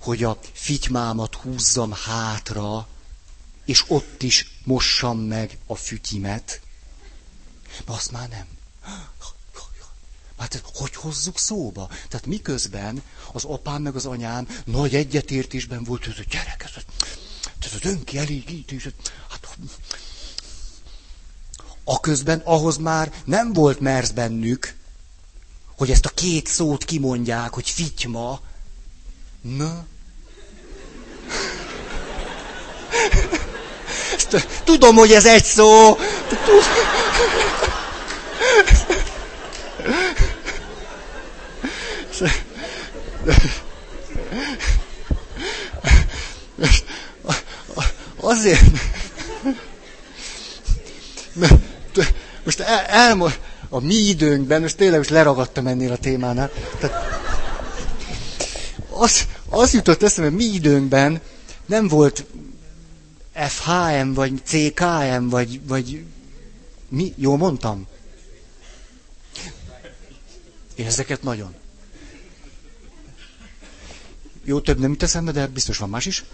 hogy 0.00 0.24
a 0.24 0.38
fitymámat 0.52 1.34
húzzam 1.34 1.92
hátra, 1.92 2.88
és 3.64 3.84
ott 3.88 4.22
is 4.22 4.60
mossam 4.64 5.18
meg 5.18 5.58
a 5.66 5.74
fütyimet. 5.74 6.60
De 7.84 7.92
azt 7.92 8.10
már 8.10 8.28
nem. 8.28 8.46
Hát 10.38 10.62
hogy 10.74 10.94
hozzuk 10.94 11.38
szóba? 11.38 11.88
Tehát 12.08 12.26
miközben 12.26 13.02
az 13.32 13.44
apám 13.44 13.82
meg 13.82 13.96
az 13.96 14.06
anyám 14.06 14.48
nagy 14.64 14.94
egyetértésben 14.94 15.84
volt, 15.84 16.04
hogy 16.04 16.14
a 16.18 16.30
gyerek, 16.30 16.64
ez, 16.64 17.72
az 17.74 17.84
önkielégítés. 17.84 18.88
Hát, 19.28 19.56
a 21.84 22.00
közben 22.00 22.38
ahhoz 22.44 22.76
már 22.76 23.22
nem 23.24 23.52
volt 23.52 23.80
mersz 23.80 24.10
bennük, 24.10 24.76
hogy 25.76 25.90
ezt 25.90 26.06
a 26.06 26.10
két 26.10 26.46
szót 26.46 26.84
kimondják, 26.84 27.54
hogy 27.54 27.68
fityma. 27.68 28.40
Na. 29.40 29.86
Tudom, 34.64 34.96
hogy 34.96 35.12
ez 35.12 35.26
egy 35.26 35.44
szó. 35.44 35.98
Azért, 48.20 48.60
most 52.44 52.60
el, 52.60 52.84
elmond, 52.84 53.38
a 53.68 53.80
mi 53.80 53.94
időnkben, 53.94 54.60
most 54.60 54.76
tényleg 54.76 54.98
most 54.98 55.10
leragadtam 55.10 55.66
ennél 55.66 55.92
a 55.92 55.96
témánál. 55.96 56.50
Tehát 56.80 57.18
az, 58.98 59.26
az 59.48 59.72
jutott 59.72 60.02
eszembe, 60.02 60.30
mi 60.30 60.44
időnkben 60.44 61.20
nem 61.66 61.88
volt 61.88 62.24
FHM, 63.32 64.12
vagy 64.12 64.42
CKM, 64.44 65.28
vagy, 65.28 65.66
vagy 65.66 66.04
mi? 66.88 67.14
Jól 67.16 67.36
mondtam? 67.36 67.86
Én 70.74 70.90
nagyon. 71.20 71.54
Jó, 74.44 74.60
több 74.60 74.78
nem 74.78 74.90
jut 74.90 75.02
eszembe, 75.02 75.32
de 75.32 75.46
biztos 75.46 75.78
van 75.78 75.88
más 75.88 76.06
is. 76.06 76.24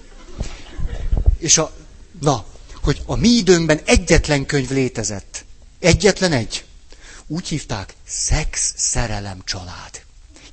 És 1.39 1.59
a, 1.59 1.73
na, 2.21 2.47
hogy 2.83 3.03
a 3.07 3.17
mi 3.17 3.29
időnkben 3.29 3.81
egyetlen 3.85 4.47
könyv 4.47 4.71
létezett. 4.71 5.45
Egyetlen 5.79 6.33
egy. 6.33 6.65
Úgy 7.27 7.49
hívták, 7.49 7.95
szex, 8.07 8.75
szerelem, 8.77 9.41
család. 9.45 10.04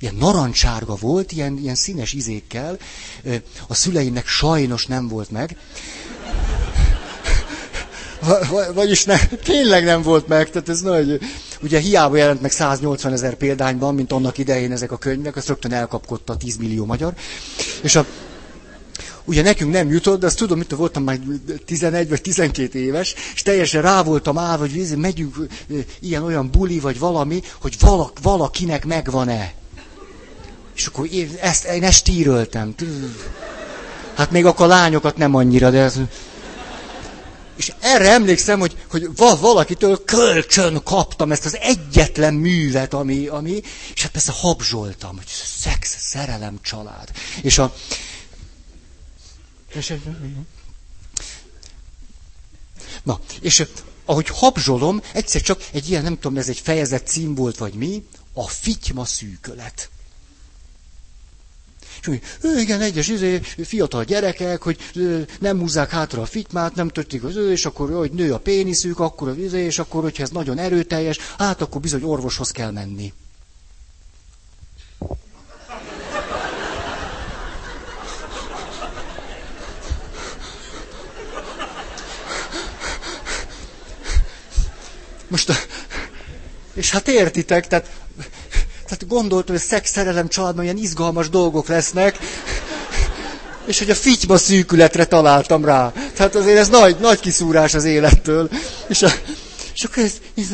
Ilyen 0.02 0.14
narancsárga 0.14 0.94
volt, 0.94 1.32
ilyen, 1.32 1.58
ilyen 1.58 1.74
színes 1.74 2.12
izékkel. 2.12 2.78
A 3.68 3.74
szüleimnek 3.74 4.26
sajnos 4.26 4.86
nem 4.86 5.08
volt 5.08 5.30
meg. 5.30 5.56
Vagyis 8.74 9.04
ne, 9.04 9.18
tényleg 9.26 9.84
nem 9.84 10.02
volt 10.02 10.28
meg, 10.28 10.50
tehát 10.50 10.68
ez 10.68 10.80
nagy. 10.80 11.20
Ugye 11.62 11.78
hiába 11.78 12.16
jelent 12.16 12.40
meg 12.40 12.50
180 12.50 13.12
ezer 13.12 13.34
példányban, 13.34 13.94
mint 13.94 14.12
annak 14.12 14.38
idején 14.38 14.72
ezek 14.72 14.92
a 14.92 14.96
könyvek, 14.96 15.36
azt 15.36 15.48
rögtön 15.48 15.72
elkapkodta 15.72 16.36
10 16.36 16.56
millió 16.56 16.84
magyar. 16.84 17.14
És 17.82 17.96
a, 17.96 18.06
ugye 19.24 19.42
nekünk 19.42 19.72
nem 19.72 19.90
jutott, 19.90 20.20
de 20.20 20.26
azt 20.26 20.36
tudom, 20.36 20.58
mit 20.58 20.70
voltam 20.70 21.02
már 21.02 21.18
11 21.64 22.08
vagy 22.08 22.20
12 22.20 22.78
éves, 22.78 23.14
és 23.34 23.42
teljesen 23.42 23.82
rá 23.82 24.02
voltam 24.02 24.38
állva, 24.38 24.66
hogy 24.68 24.96
megyünk 24.96 25.36
ilyen-olyan 26.00 26.50
buli, 26.50 26.78
vagy 26.78 26.98
valami, 26.98 27.42
hogy 27.60 27.76
valak, 27.80 28.18
valakinek 28.22 28.84
megvan-e. 28.84 29.60
És 30.74 30.86
akkor 30.86 31.12
én 31.12 31.36
ezt, 31.40 31.64
én 31.64 31.84
ezt 31.84 32.04
tíröltem. 32.04 32.74
Hát 34.14 34.30
még 34.30 34.44
akkor 34.46 34.64
a 34.64 34.68
lányokat 34.68 35.16
nem 35.16 35.34
annyira, 35.34 35.70
de 35.70 35.78
ez... 35.78 35.98
És 37.56 37.72
erre 37.80 38.10
emlékszem, 38.10 38.58
hogy, 38.58 38.76
hogy 38.90 39.08
valakitől 39.16 40.04
kölcsön 40.04 40.82
kaptam 40.84 41.32
ezt 41.32 41.44
az 41.44 41.56
egyetlen 41.56 42.34
művet, 42.34 42.94
ami, 42.94 43.26
ami 43.26 43.62
és 43.94 44.02
hát 44.02 44.10
persze 44.10 44.32
habzsoltam, 44.32 45.16
hogy 45.16 45.26
szex, 45.58 45.96
szerelem, 46.00 46.58
család. 46.62 47.10
És 47.42 47.58
a, 47.58 47.74
Na, 53.02 53.20
és 53.40 53.66
ahogy 54.04 54.28
habzsolom, 54.28 55.02
egyszer 55.12 55.40
csak 55.40 55.66
egy 55.72 55.90
ilyen, 55.90 56.02
nem 56.02 56.14
tudom, 56.14 56.38
ez 56.38 56.48
egy 56.48 56.58
fejezet 56.58 57.06
cím 57.06 57.34
volt, 57.34 57.56
vagy 57.56 57.74
mi, 57.74 58.06
a 58.32 58.48
fityma 58.48 59.04
szűkölet. 59.04 59.90
És 62.02 62.08
úgy, 62.08 62.22
igen, 62.58 62.80
egyes 62.80 63.08
izé, 63.08 63.40
fiatal 63.64 64.04
gyerekek, 64.04 64.62
hogy 64.62 64.78
nem 65.40 65.58
húzzák 65.58 65.90
hátra 65.90 66.22
a 66.22 66.26
fitymát, 66.26 66.74
nem 66.74 66.88
történik 66.88 67.24
az 67.24 67.36
ő, 67.36 67.50
és 67.50 67.66
akkor, 67.66 67.90
hogy 67.90 68.12
nő 68.12 68.32
a 68.32 68.38
péniszük, 68.38 68.98
akkor 68.98 69.28
az 69.28 69.36
izé, 69.36 69.64
és 69.64 69.78
akkor, 69.78 70.02
hogyha 70.02 70.22
ez 70.22 70.30
nagyon 70.30 70.58
erőteljes, 70.58 71.18
hát 71.38 71.60
akkor 71.60 71.80
bizony 71.80 72.02
orvoshoz 72.02 72.50
kell 72.50 72.70
menni. 72.70 73.12
Most, 85.28 85.52
és 86.74 86.90
hát 86.90 87.08
értitek, 87.08 87.66
tehát, 87.66 87.90
tehát 88.92 89.08
gondoltam, 89.08 89.54
hogy 89.54 89.64
szex, 89.64 89.90
szerelem, 89.90 90.28
családban 90.28 90.64
ilyen 90.64 90.76
izgalmas 90.76 91.28
dolgok 91.28 91.68
lesznek, 91.68 92.18
és 93.66 93.78
hogy 93.78 93.90
a 93.90 93.94
fityma 93.94 94.36
szűkületre 94.36 95.04
találtam 95.04 95.64
rá. 95.64 95.92
Tehát 96.14 96.34
azért 96.34 96.58
ez 96.58 96.68
nagy, 96.68 96.96
nagy 97.00 97.20
kiszúrás 97.20 97.74
az 97.74 97.84
élettől. 97.84 98.50
És, 98.88 99.02
a, 99.02 99.08
és 99.74 99.84
akkor 99.84 100.02
ez, 100.02 100.12
ez 100.36 100.46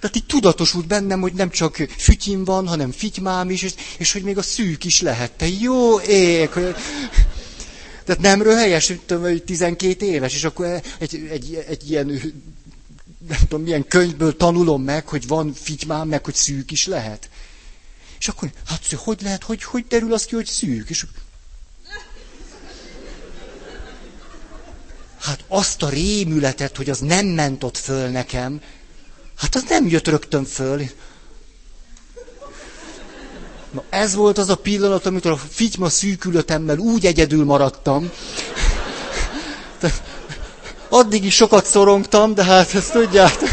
tehát 0.00 0.16
így 0.16 0.26
tudatosult 0.26 0.86
bennem, 0.86 1.20
hogy 1.20 1.32
nem 1.32 1.50
csak 1.50 1.76
fütyim 1.98 2.44
van, 2.44 2.68
hanem 2.68 2.92
fitymám 2.92 3.50
is, 3.50 3.62
és, 3.62 3.72
és 3.98 4.12
hogy 4.12 4.22
még 4.22 4.38
a 4.38 4.42
szűk 4.42 4.84
is 4.84 5.00
lehet. 5.00 5.32
Te 5.32 5.48
jó 5.48 6.00
ég! 6.00 6.48
Hogy, 6.48 6.74
tehát 8.04 8.20
nem 8.20 8.42
röhelyes, 8.42 8.92
hogy 9.08 9.42
12 9.42 10.06
éves, 10.06 10.34
és 10.34 10.44
akkor 10.44 10.82
egy, 10.98 11.28
egy, 11.30 11.64
egy 11.68 11.90
ilyen 11.90 12.20
nem 13.28 13.38
tudom, 13.40 13.62
milyen 13.62 13.86
könyvből 13.88 14.36
tanulom 14.36 14.82
meg, 14.82 15.08
hogy 15.08 15.26
van 15.26 15.52
fitymám, 15.52 16.08
meg 16.08 16.24
hogy 16.24 16.34
szűk 16.34 16.70
is 16.70 16.86
lehet. 16.86 17.30
És 18.18 18.28
akkor, 18.28 18.50
hát 18.66 18.86
hogy 18.96 19.22
lehet, 19.22 19.42
hogy, 19.42 19.62
hogy 19.64 19.84
derül 19.88 20.12
az 20.12 20.24
ki, 20.24 20.34
hogy 20.34 20.46
szűk? 20.46 20.90
És 20.90 21.06
Hát 25.24 25.44
azt 25.48 25.82
a 25.82 25.88
rémületet, 25.88 26.76
hogy 26.76 26.90
az 26.90 26.98
nem 26.98 27.26
ment 27.26 27.64
ott 27.64 27.76
föl 27.76 28.08
nekem, 28.08 28.60
hát 29.36 29.54
az 29.54 29.64
nem 29.68 29.86
jött 29.88 30.08
rögtön 30.08 30.44
föl. 30.44 30.82
Na 33.70 33.84
ez 33.90 34.14
volt 34.14 34.38
az 34.38 34.48
a 34.48 34.56
pillanat, 34.56 35.06
amikor 35.06 35.30
a 35.30 35.36
fityma 35.36 35.88
szűkülötemmel 35.88 36.78
úgy 36.78 37.06
egyedül 37.06 37.44
maradtam. 37.44 38.10
Addig 40.94 41.24
is 41.24 41.34
sokat 41.34 41.66
szorongtam, 41.66 42.34
de 42.34 42.44
hát 42.44 42.74
ezt 42.74 42.92
tudjátok. 42.92 43.48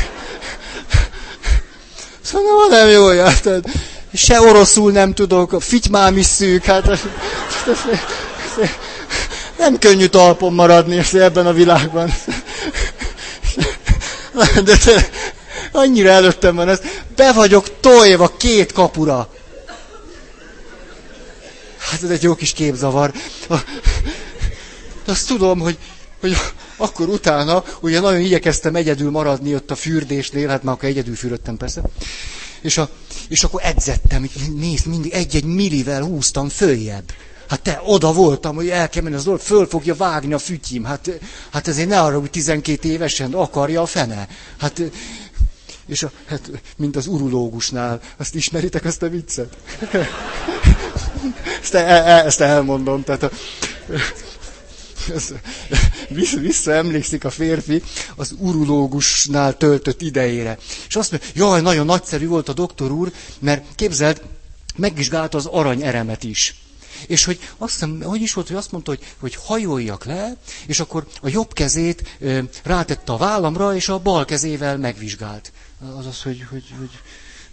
Szóval 2.22 2.68
nem 2.70 2.90
jó 2.90 3.12
jártad. 3.12 3.64
Se 4.14 4.42
oroszul 4.42 4.92
nem 4.92 5.14
tudok, 5.14 5.54
a 5.54 5.60
fitymám 5.60 6.18
is 6.18 6.26
szűk, 6.26 6.64
hát 6.64 7.00
nem 9.58 9.80
könnyű 9.80 10.06
talpon 10.08 10.54
maradni 10.54 11.04
ebben 11.14 11.48
a 11.48 11.54
világban. 11.54 12.14
De 14.64 14.78
te, 14.78 15.10
annyira 15.72 16.10
előttem 16.10 16.56
van 16.56 16.70
ez. 16.70 16.82
Be 17.16 17.32
vagyok 17.32 17.80
tojva 17.80 18.38
két 18.38 18.72
kapura. 18.72 19.30
Hát 21.78 22.04
ez 22.04 22.10
egy 22.10 22.24
jó 22.24 22.36
kis 22.36 22.54
képzavar. 22.54 23.12
Azt 25.06 25.28
tudom, 25.28 25.60
hogy, 25.60 25.78
hogy 26.22 26.36
akkor 26.78 27.10
utána, 27.10 27.64
ugye 27.82 28.00
nagyon 28.00 28.20
igyekeztem 28.20 28.76
egyedül 28.76 29.12
maradni 29.12 29.56
ott 29.56 29.72
a 29.72 29.76
fürdésnél, 29.76 30.48
hát 30.48 30.64
már 30.64 30.74
akkor 30.74 30.90
egyedül 30.90 31.16
fürödtem 31.16 31.58
persze, 31.58 31.82
és, 32.62 32.78
a, 32.78 32.90
és 33.28 33.44
akkor 33.44 33.62
edzettem, 33.64 34.30
nézd, 34.56 34.86
mindig 34.86 35.12
egy-egy 35.12 35.44
millivel 35.44 36.04
húztam 36.04 36.50
följebb. 36.50 37.12
Hát 37.48 37.62
te, 37.62 37.82
oda 37.86 38.14
voltam, 38.14 38.56
hogy 38.56 38.70
el 38.70 38.90
kell 38.90 39.04
menni 39.04 39.16
az 39.16 39.28
old, 39.28 39.40
föl 39.40 39.66
fogja 39.66 39.96
vágni 39.96 40.34
a 40.34 40.38
fütyim. 40.38 40.84
Hát, 40.84 41.20
hát 41.52 41.68
ezért 41.68 41.88
ne 41.88 42.02
arra, 42.02 42.20
hogy 42.20 42.30
12 42.30 42.90
évesen 42.90 43.34
akarja 43.34 43.82
a 43.82 43.86
fene. 43.86 44.28
Hát, 44.58 44.82
és 45.86 46.04
a, 46.04 46.12
hát, 46.26 46.50
mint 46.78 46.96
az 46.96 47.08
urológusnál. 47.08 48.00
Azt 48.18 48.36
ismeritek, 48.36 48.86
azt 48.86 49.02
a 49.04 49.10
viccet? 49.10 49.58
ezt, 51.62 51.74
el, 51.74 52.06
el, 52.06 52.26
ezt 52.26 52.42
elmondom. 52.42 53.04
Tehát 53.04 53.24
a, 53.24 53.32
visszaemlékszik 56.42 57.24
a 57.24 57.30
férfi 57.30 57.84
az 58.16 58.36
urológusnál 58.38 59.58
töltött 59.58 60.02
idejére. 60.02 60.58
És 60.88 60.96
azt 60.96 61.12
mondja, 61.12 61.30
jaj, 61.36 61.62
nagyon 61.62 61.86
nagyszerű 61.86 62.28
volt 62.28 62.50
a 62.50 62.54
doktor 62.54 62.92
úr, 62.92 63.12
mert 63.40 63.76
képzeld, 63.76 64.22
megvizsgálta 64.76 65.38
az 65.38 65.46
arany 65.46 65.82
eremet 65.84 66.24
is. 66.24 66.56
És 67.08 67.26
hogy 67.26 67.40
azt 67.58 67.74
hiszem, 67.74 68.02
hogy 68.02 68.22
is 68.22 68.34
volt, 68.34 68.48
hogy 68.48 68.56
azt 68.56 68.72
mondta, 68.72 68.92
hogy, 68.92 69.04
hogy 69.20 69.36
hajoljak 69.36 70.06
le, 70.06 70.36
és 70.66 70.80
akkor 70.80 71.08
a 71.22 71.28
jobb 71.30 71.54
kezét 71.54 72.18
ö, 72.20 72.40
rátette 72.64 73.12
a 73.12 73.18
vállamra, 73.18 73.76
és 73.76 73.90
a 73.90 74.00
bal 74.00 74.26
kezével 74.26 74.78
megvizsgált. 74.78 75.52
Azaz, 75.98 76.22
hogy, 76.22 76.46
hogy, 76.50 76.64
hogy 76.80 76.90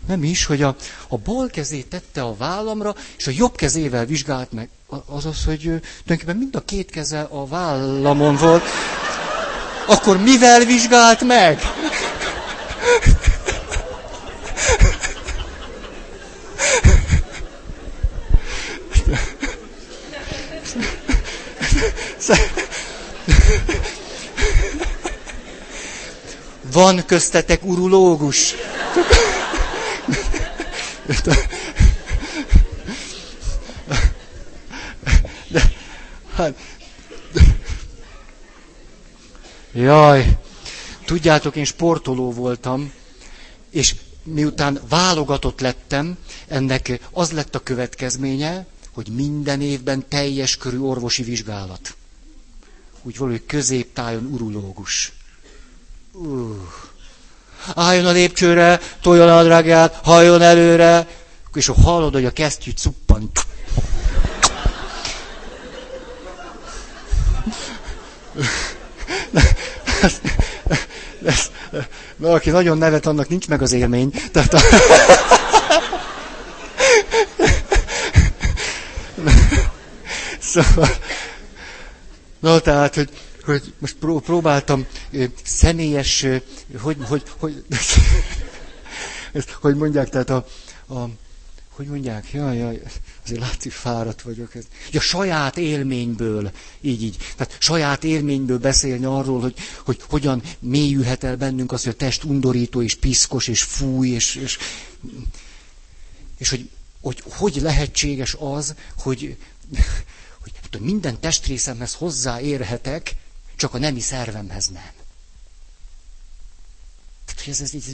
nem 0.07 0.24
is, 0.24 0.44
hogy 0.44 0.62
a, 0.62 0.76
a 1.09 1.16
bal 1.18 1.49
kezét 1.49 1.86
tette 1.86 2.22
a 2.22 2.36
vállamra, 2.36 2.94
és 3.16 3.26
a 3.26 3.32
jobb 3.34 3.57
kezével 3.57 4.05
vizsgált 4.05 4.53
meg. 4.53 4.68
Azaz, 5.07 5.44
hogy 5.44 5.61
tulajdonképpen 5.61 6.36
mind 6.36 6.57
a 6.57 6.61
két 6.64 6.90
keze 6.90 7.20
a 7.20 7.46
vállamon 7.46 8.36
volt. 8.36 8.62
Akkor 9.86 10.18
mivel 10.22 10.64
vizsgált 10.64 11.24
meg? 11.24 11.61
Van 26.72 27.05
köztetek 27.07 27.64
urológus? 27.64 28.55
De, 35.48 35.72
hát, 36.34 36.59
jaj, 39.72 40.38
tudjátok, 41.04 41.56
én 41.56 41.64
sportoló 41.64 42.32
voltam, 42.32 42.92
és 43.70 43.94
miután 44.22 44.80
válogatott 44.88 45.61
lettem, 45.61 46.16
ennek 46.48 47.00
az 47.11 47.30
lett 47.32 47.54
a 47.54 47.62
következménye, 47.62 48.66
hogy 48.92 49.09
minden 49.09 49.61
évben 49.61 50.09
teljes 50.09 50.56
körű 50.56 50.78
orvosi 50.78 51.22
vizsgálat. 51.22 51.96
Úgy 53.02 53.16
valahogy 53.16 53.46
középtájon 53.46 54.24
urológus. 54.32 55.12
Uh 56.12 56.56
Álljon 57.74 58.06
a 58.06 58.11
lépcsőre, 58.11 58.80
tolja 59.02 59.38
a 59.38 59.42
drágját, 59.42 59.98
halljon 60.02 60.42
előre, 60.42 61.06
és 61.54 61.70
hallod, 61.84 62.12
hogy 62.12 62.24
a 62.24 62.30
kesztyű 62.30 62.70
cuppan. 62.70 63.30
Na, 72.16 72.32
aki 72.32 72.50
nagyon 72.50 72.78
nevet, 72.78 73.06
annak 73.06 73.28
nincs 73.28 73.48
meg 73.48 73.62
az 73.62 73.72
élmény. 73.72 74.11
Tehát 74.32 74.54
a... 74.54 74.59
szóval, 80.38 80.88
na 82.40 82.59
tehát, 82.59 82.94
hogy 82.94 83.09
hogy 83.49 83.72
most 83.78 83.94
pró- 83.96 84.20
próbáltam 84.20 84.86
személyes, 85.42 86.26
hogy, 86.80 86.96
hogy, 87.09 87.22
hogy, 87.38 87.64
hogy 89.61 89.76
mondják, 89.76 90.09
tehát 90.09 90.30
a, 90.30 90.46
a 90.94 91.09
hogy 91.78 91.86
mondják, 91.86 92.32
jaj, 92.32 92.57
jaj, 92.57 92.82
azért 93.24 93.40
látszik 93.40 93.72
fáradt 93.72 94.22
vagyok. 94.22 94.55
Ez. 94.55 94.64
Ja, 94.90 95.01
saját 95.01 95.57
élményből, 95.57 96.51
így, 96.80 97.03
így. 97.03 97.16
Tehát 97.36 97.57
saját 97.61 98.05
élményből 98.05 98.59
beszélni 98.59 99.05
arról, 99.05 99.40
hogy, 99.40 99.55
hogy 99.84 100.01
hogyan 100.09 100.42
mélyülhet 100.59 101.24
el 101.24 101.36
bennünk 101.36 101.72
az, 101.72 101.82
hogy 101.82 101.92
a 101.92 101.96
test 101.96 102.24
undorító, 102.24 102.82
és 102.82 102.94
piszkos, 102.94 103.49
és 103.49 103.62
fúj, 103.62 104.09
és, 104.09 104.34
és, 104.34 104.59
és 106.38 106.49
hogy, 106.51 106.70
hogy 107.01 107.22
hogy 107.26 107.57
lehetséges 107.62 108.36
az, 108.38 108.74
hogy, 108.96 109.36
hogy, 110.42 110.53
hogy 110.70 110.80
minden 110.80 111.20
testrészemhez 111.20 111.94
hozzáérhetek, 111.94 113.14
csak 113.59 113.74
a 113.74 113.78
nemi 113.78 114.00
szervemhez 114.00 114.68
nem. 114.68 114.92
Tehát, 117.24 117.42
hogy 117.44 117.52
ez, 117.52 117.61
ez, 117.61 117.74
ez, 117.74 117.84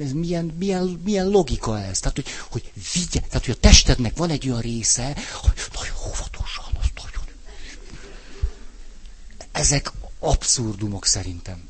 ez 0.00 0.12
milyen, 0.12 0.44
milyen, 0.44 0.84
milyen 1.04 1.28
logika 1.28 1.80
ez? 1.80 1.98
Tehát, 1.98 2.14
hogy, 2.16 2.26
hogy 2.50 2.72
vigye, 2.92 3.20
tehát, 3.20 3.44
hogy 3.44 3.54
a 3.54 3.60
testednek 3.60 4.16
van 4.16 4.30
egy 4.30 4.48
olyan 4.48 4.60
része, 4.60 5.16
hogy 5.32 5.52
nagyon 5.74 5.96
óvatosan, 6.06 6.64
az 6.80 6.86
nagyon... 6.94 7.26
Ezek 9.52 9.92
abszurdumok 10.18 11.06
szerintem. 11.06 11.68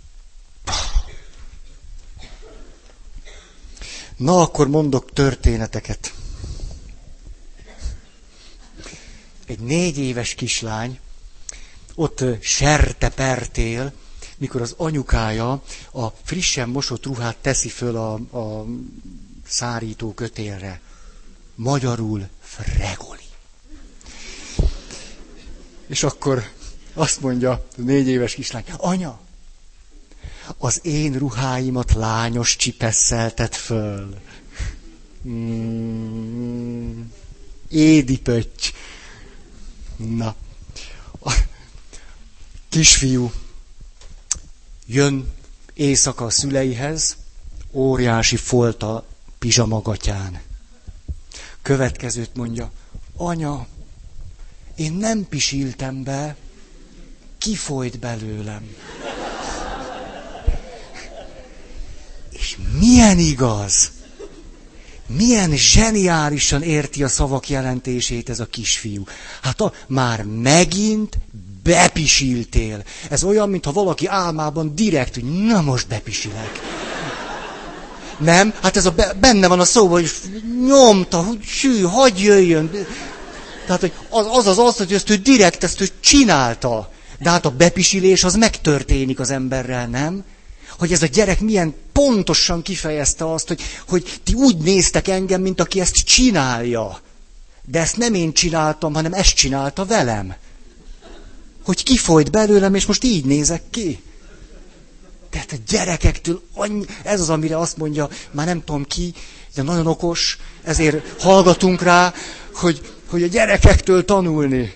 Na, 4.16 4.40
akkor 4.40 4.68
mondok 4.68 5.12
történeteket. 5.12 6.14
Egy 9.46 9.60
négy 9.60 9.98
éves 9.98 10.34
kislány 10.34 11.00
ott 11.98 12.24
sertepertél, 12.40 13.92
mikor 14.36 14.60
az 14.60 14.74
anyukája 14.76 15.62
a 15.92 16.06
frissen 16.22 16.68
mosott 16.68 17.04
ruhát 17.04 17.36
teszi 17.36 17.68
föl 17.68 17.96
a, 17.96 18.12
a 18.38 18.66
szárító 19.46 20.12
kötélre. 20.14 20.80
Magyarul 21.54 22.28
fregoli. 22.40 23.26
És 25.86 26.02
akkor 26.02 26.44
azt 26.94 27.20
mondja 27.20 27.50
a 27.50 27.64
négy 27.76 28.08
éves 28.08 28.34
kislány, 28.34 28.64
anya, 28.76 29.20
az 30.58 30.80
én 30.82 31.12
ruháimat 31.12 31.92
lányos 31.92 32.56
csipesszeltet 32.56 33.56
föl. 33.56 34.18
Mm, 35.28 37.02
édi. 37.68 38.22
Na. 39.96 40.36
Kisfiú 42.68 43.30
Jön 44.90 45.32
éjszaka 45.74 46.24
a 46.24 46.30
szüleihez, 46.30 47.16
óriási 47.72 48.36
folta 48.36 49.06
pizsamagatyán. 49.38 50.40
Következőt 51.62 52.34
mondja, 52.34 52.70
anya, 53.16 53.66
én 54.76 54.92
nem 54.92 55.26
pisiltem 55.28 56.02
be, 56.02 56.36
kifolyt 57.38 57.98
belőlem. 57.98 58.76
És 62.30 62.56
milyen 62.78 63.18
igaz, 63.18 63.90
milyen 65.06 65.56
zseniálisan 65.56 66.62
érti 66.62 67.02
a 67.02 67.08
szavak 67.08 67.48
jelentését 67.48 68.28
ez 68.28 68.40
a 68.40 68.46
kisfiú. 68.46 69.04
Hát 69.42 69.60
a, 69.60 69.72
már 69.86 70.22
megint 70.24 71.18
bepisiltél. 71.68 72.82
Ez 73.10 73.24
olyan, 73.24 73.48
mintha 73.48 73.72
valaki 73.72 74.06
álmában 74.06 74.74
direkt, 74.74 75.14
hogy 75.14 75.24
na 75.24 75.60
most 75.60 75.88
bepisilek. 75.88 76.60
Nem? 78.18 78.54
Hát 78.62 78.76
ez 78.76 78.86
a 78.86 78.94
benne 79.20 79.48
van 79.48 79.60
a 79.60 79.64
szó, 79.64 79.86
hogy 79.86 80.10
nyomta, 80.66 81.22
hogy 81.22 81.42
sű, 81.42 81.82
hagyj 81.82 82.22
jöjjön. 82.22 82.70
Tehát, 83.66 83.80
hogy 83.80 83.92
az 84.10 84.26
az, 84.26 84.46
az, 84.46 84.58
az 84.58 84.76
hogy 84.76 84.92
ezt 84.92 85.10
ő 85.10 85.16
direkt 85.16 85.64
ezt 85.64 85.80
ő 85.80 85.88
csinálta. 86.00 86.90
De 87.18 87.30
hát 87.30 87.46
a 87.46 87.50
bepisilés 87.50 88.24
az 88.24 88.34
megtörténik 88.34 89.20
az 89.20 89.30
emberrel, 89.30 89.86
nem? 89.86 90.24
Hogy 90.78 90.92
ez 90.92 91.02
a 91.02 91.06
gyerek 91.06 91.40
milyen 91.40 91.74
pontosan 91.92 92.62
kifejezte 92.62 93.32
azt, 93.32 93.48
hogy, 93.48 93.60
hogy 93.88 94.20
ti 94.24 94.32
úgy 94.32 94.56
néztek 94.56 95.08
engem, 95.08 95.40
mint 95.40 95.60
aki 95.60 95.80
ezt 95.80 95.94
csinálja. 95.94 97.00
De 97.64 97.80
ezt 97.80 97.96
nem 97.96 98.14
én 98.14 98.32
csináltam, 98.32 98.94
hanem 98.94 99.12
ezt 99.12 99.34
csinálta 99.34 99.84
velem 99.84 100.34
hogy 101.68 101.82
kifolyt 101.82 102.30
belőlem, 102.30 102.74
és 102.74 102.86
most 102.86 103.04
így 103.04 103.24
nézek 103.24 103.62
ki. 103.70 104.02
Tehát 105.30 105.52
a 105.52 105.56
gyerekektől, 105.68 106.42
annyi, 106.54 106.84
ez 107.02 107.20
az, 107.20 107.30
amire 107.30 107.58
azt 107.58 107.76
mondja, 107.76 108.08
már 108.30 108.46
nem 108.46 108.64
tudom 108.64 108.84
ki, 108.84 109.14
de 109.54 109.62
nagyon 109.62 109.86
okos, 109.86 110.38
ezért 110.62 111.20
hallgatunk 111.22 111.82
rá, 111.82 112.12
hogy, 112.52 112.92
hogy 113.06 113.22
a 113.22 113.26
gyerekektől 113.26 114.04
tanulni. 114.04 114.74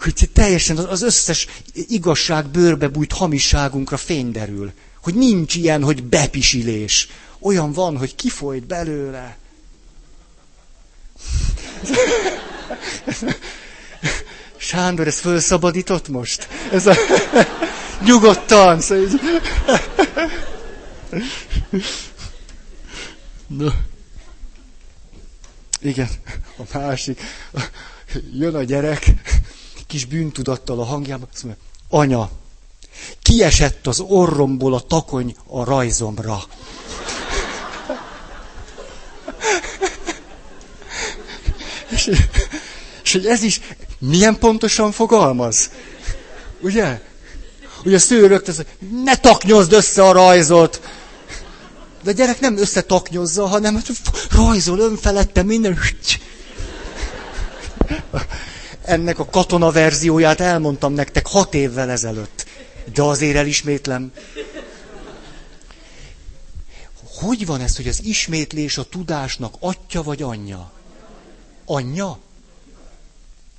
Hogy 0.00 0.30
teljesen 0.32 0.76
az 0.76 1.02
összes 1.02 1.46
igazság 1.74 2.46
bőrbe 2.46 2.88
bújt 2.88 3.12
hamisságunkra 3.12 3.96
fény 3.96 4.30
derül. 4.30 4.72
Hogy 5.02 5.14
nincs 5.14 5.54
ilyen, 5.54 5.82
hogy 5.82 6.04
bepisilés. 6.04 7.08
Olyan 7.40 7.72
van, 7.72 7.96
hogy 7.96 8.14
kifolyt 8.14 8.66
belőle. 8.66 9.36
Sándor, 14.62 15.06
ez 15.06 15.18
fölszabadított 15.18 16.08
most? 16.08 16.48
Ez 16.72 16.86
a... 16.86 16.94
Nyugodtan! 18.06 18.80
Szóval... 18.80 19.08
No. 23.46 23.68
Igen, 25.80 26.08
a 26.56 26.62
másik. 26.78 27.20
Jön 28.32 28.54
a 28.54 28.62
gyerek, 28.62 29.12
kis 29.86 30.04
bűntudattal 30.04 30.80
a 30.80 30.84
hangjában, 30.84 31.28
azt 31.32 31.42
mondja, 31.42 31.62
anya, 31.88 32.30
kiesett 33.22 33.86
az 33.86 34.00
orromból 34.00 34.74
a 34.74 34.80
takony 34.80 35.36
a 35.46 35.64
rajzomra. 35.64 36.42
és, 41.90 42.10
és 43.02 43.12
hogy 43.12 43.26
ez 43.26 43.42
is, 43.42 43.60
milyen 44.08 44.38
pontosan 44.38 44.92
fogalmaz? 44.92 45.70
Ugye? 46.60 47.00
Ugye 47.84 47.96
a 47.96 47.98
sző 47.98 48.26
rögtön, 48.26 48.66
ne 49.04 49.16
taknyozd 49.16 49.72
össze 49.72 50.02
a 50.02 50.12
rajzot. 50.12 50.80
De 52.02 52.10
a 52.10 52.14
gyerek 52.14 52.40
nem 52.40 52.56
összetaknyozza, 52.56 53.46
hanem 53.46 53.74
hát 53.74 53.86
rajzol 54.30 54.78
önfelette 54.78 55.42
minden. 55.42 55.78
Ennek 58.84 59.18
a 59.18 59.26
katona 59.26 59.70
verzióját 59.70 60.40
elmondtam 60.40 60.92
nektek 60.92 61.26
hat 61.26 61.54
évvel 61.54 61.90
ezelőtt. 61.90 62.46
De 62.94 63.02
azért 63.02 63.36
elismétlem. 63.36 64.12
Hogy 67.20 67.46
van 67.46 67.60
ez, 67.60 67.76
hogy 67.76 67.88
az 67.88 68.04
ismétlés 68.04 68.78
a 68.78 68.82
tudásnak 68.82 69.54
atya 69.60 70.02
vagy 70.02 70.22
anyja? 70.22 70.72
Anyja? 71.64 72.18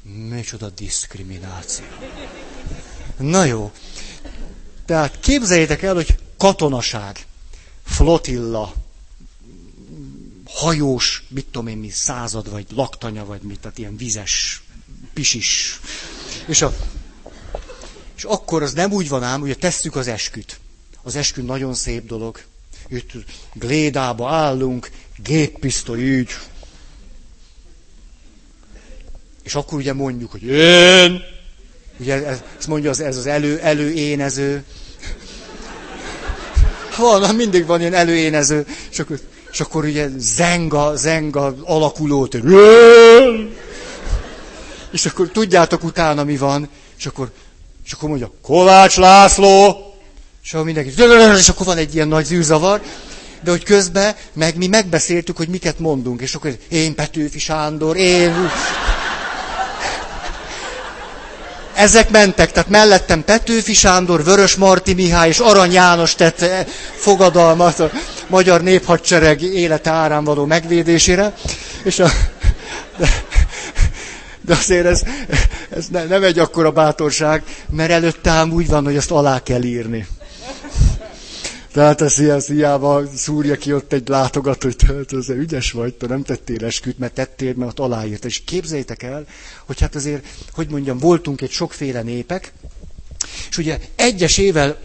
Micsoda 0.03 0.69
diszkrimináció. 0.69 1.85
Na 3.17 3.43
jó. 3.43 3.71
Tehát 4.85 5.19
képzeljétek 5.19 5.81
el, 5.81 5.93
hogy 5.93 6.17
katonaság, 6.37 7.25
flotilla, 7.85 8.73
hajós, 10.45 11.23
mit 11.27 11.45
tudom 11.45 11.67
én 11.67 11.77
mi, 11.77 11.89
század, 11.89 12.49
vagy 12.51 12.65
laktanya, 12.69 13.25
vagy 13.25 13.41
mit, 13.41 13.59
tehát 13.59 13.77
ilyen 13.77 13.97
vizes, 13.97 14.63
pisis. 15.13 15.79
És, 16.47 16.61
a, 16.61 16.75
és 18.15 18.23
akkor 18.23 18.63
az 18.63 18.73
nem 18.73 18.91
úgy 18.91 19.09
van 19.09 19.23
ám, 19.23 19.39
hogy 19.41 19.57
tesszük 19.57 19.95
az 19.95 20.07
esküt. 20.07 20.59
Az 21.01 21.15
eskü 21.15 21.41
nagyon 21.41 21.73
szép 21.73 22.05
dolog. 22.05 22.41
Itt 22.87 23.11
glédába 23.53 24.29
állunk, 24.29 24.91
géppisztoly 25.17 25.99
így, 25.99 26.29
és 29.43 29.55
akkor 29.55 29.77
ugye 29.77 29.93
mondjuk, 29.93 30.31
hogy 30.31 30.43
én, 30.43 31.21
ugye 31.97 32.25
ezt 32.25 32.67
mondja 32.67 32.89
az, 32.89 32.99
ez 32.99 33.17
az 33.17 33.25
elő, 33.25 33.59
előénező. 33.59 34.63
Van, 36.97 37.35
mindig 37.35 37.65
van 37.65 37.79
ilyen 37.79 37.93
előénező, 37.93 38.65
és 38.91 38.99
akkor, 38.99 39.19
és 39.51 39.59
akkor 39.59 39.85
ugye 39.85 40.09
zenga, 40.17 40.95
zenga 40.95 41.55
alakulót, 41.63 42.37
és 44.91 45.05
akkor 45.05 45.29
tudjátok 45.31 45.83
utána 45.83 46.23
mi 46.23 46.37
van, 46.37 46.69
és 46.97 47.05
akkor, 47.05 47.31
és 47.85 47.91
akkor 47.91 48.09
mondja, 48.09 48.31
Kovács 48.41 48.97
László, 48.97 49.77
és 50.43 50.53
akkor 50.53 50.65
mindenki, 50.65 50.93
és 51.37 51.49
akkor 51.49 51.65
van 51.65 51.77
egy 51.77 51.95
ilyen 51.95 52.07
nagy 52.07 52.25
zűrzavar, 52.25 52.81
de 53.43 53.51
hogy 53.51 53.63
közben 53.63 54.15
meg 54.33 54.57
mi 54.57 54.67
megbeszéltük, 54.67 55.37
hogy 55.37 55.47
miket 55.47 55.79
mondunk, 55.79 56.21
és 56.21 56.35
akkor 56.35 56.57
én 56.69 56.95
Petőfi 56.95 57.39
Sándor, 57.39 57.97
én... 57.97 58.33
ezek 61.75 62.09
mentek, 62.09 62.51
tehát 62.51 62.69
mellettem 62.69 63.23
Petőfi 63.23 63.73
Sándor, 63.73 64.23
Vörös 64.23 64.55
Marti 64.55 64.93
Mihály 64.93 65.27
és 65.29 65.39
Arany 65.39 65.71
János 65.71 66.15
tett 66.15 66.41
eh, 66.41 66.65
fogadalmat 66.95 67.79
a 67.79 67.91
magyar 68.27 68.61
néphadsereg 68.61 69.41
élete 69.41 69.89
árán 69.89 70.23
való 70.23 70.45
megvédésére. 70.45 71.33
És 71.83 71.99
a, 71.99 72.07
de, 72.97 73.07
de 74.41 74.53
azért 74.53 74.85
ez, 74.85 75.01
ez 75.69 75.85
ne, 75.91 76.03
nem 76.03 76.23
egy 76.23 76.39
akkora 76.39 76.71
bátorság, 76.71 77.43
mert 77.69 77.91
előtte 77.91 78.29
ám 78.29 78.51
úgy 78.51 78.67
van, 78.67 78.83
hogy 78.83 78.95
ezt 78.95 79.11
alá 79.11 79.39
kell 79.39 79.63
írni. 79.63 80.07
Tehát 81.73 82.01
ez 82.01 82.19
ilyen 82.19 82.39
hiába 82.39 83.03
szúrja 83.15 83.55
ki 83.55 83.73
ott 83.73 83.93
egy 83.93 84.07
látogató, 84.07 84.67
hogy 84.67 85.05
te 85.25 85.33
ügyes 85.33 85.71
vagy, 85.71 85.93
te 85.93 86.07
nem 86.07 86.23
tettél 86.23 86.65
esküt, 86.65 86.99
mert 86.99 87.13
tettél, 87.13 87.53
mert 87.55 87.71
ott 87.71 87.85
aláírt. 87.85 88.25
És 88.25 88.43
képzeljétek 88.43 89.03
el, 89.03 89.25
hogy 89.65 89.79
hát 89.79 89.95
azért, 89.95 90.25
hogy 90.51 90.69
mondjam, 90.69 90.97
voltunk 90.97 91.41
egy 91.41 91.51
sokféle 91.51 92.01
népek, 92.01 92.53
és 93.49 93.57
ugye 93.57 93.79
egyesével 93.95 94.77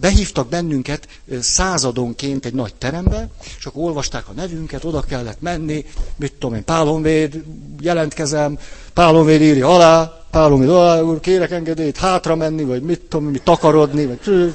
behívtak 0.00 0.48
bennünket 0.48 1.08
századonként 1.40 2.46
egy 2.46 2.54
nagy 2.54 2.74
terembe, 2.74 3.28
és 3.58 3.66
akkor 3.66 3.82
olvasták 3.82 4.28
a 4.28 4.32
nevünket, 4.32 4.84
oda 4.84 5.00
kellett 5.00 5.40
menni, 5.40 5.84
mit 6.16 6.32
tudom 6.32 6.56
én, 6.56 6.64
Pálonvéd, 6.64 7.42
jelentkezem, 7.80 8.58
Pálonvéd 8.92 9.40
írja 9.40 9.74
alá, 9.74 10.24
Pálonvéd 10.30 10.68
alá, 10.68 11.00
úr, 11.00 11.20
kérek 11.20 11.50
engedélyt 11.50 11.96
hátra 11.96 12.34
menni, 12.34 12.64
vagy 12.64 12.82
mit 12.82 13.00
tudom, 13.00 13.26
mit 13.26 13.42
takarodni, 13.42 14.06
vagy... 14.06 14.52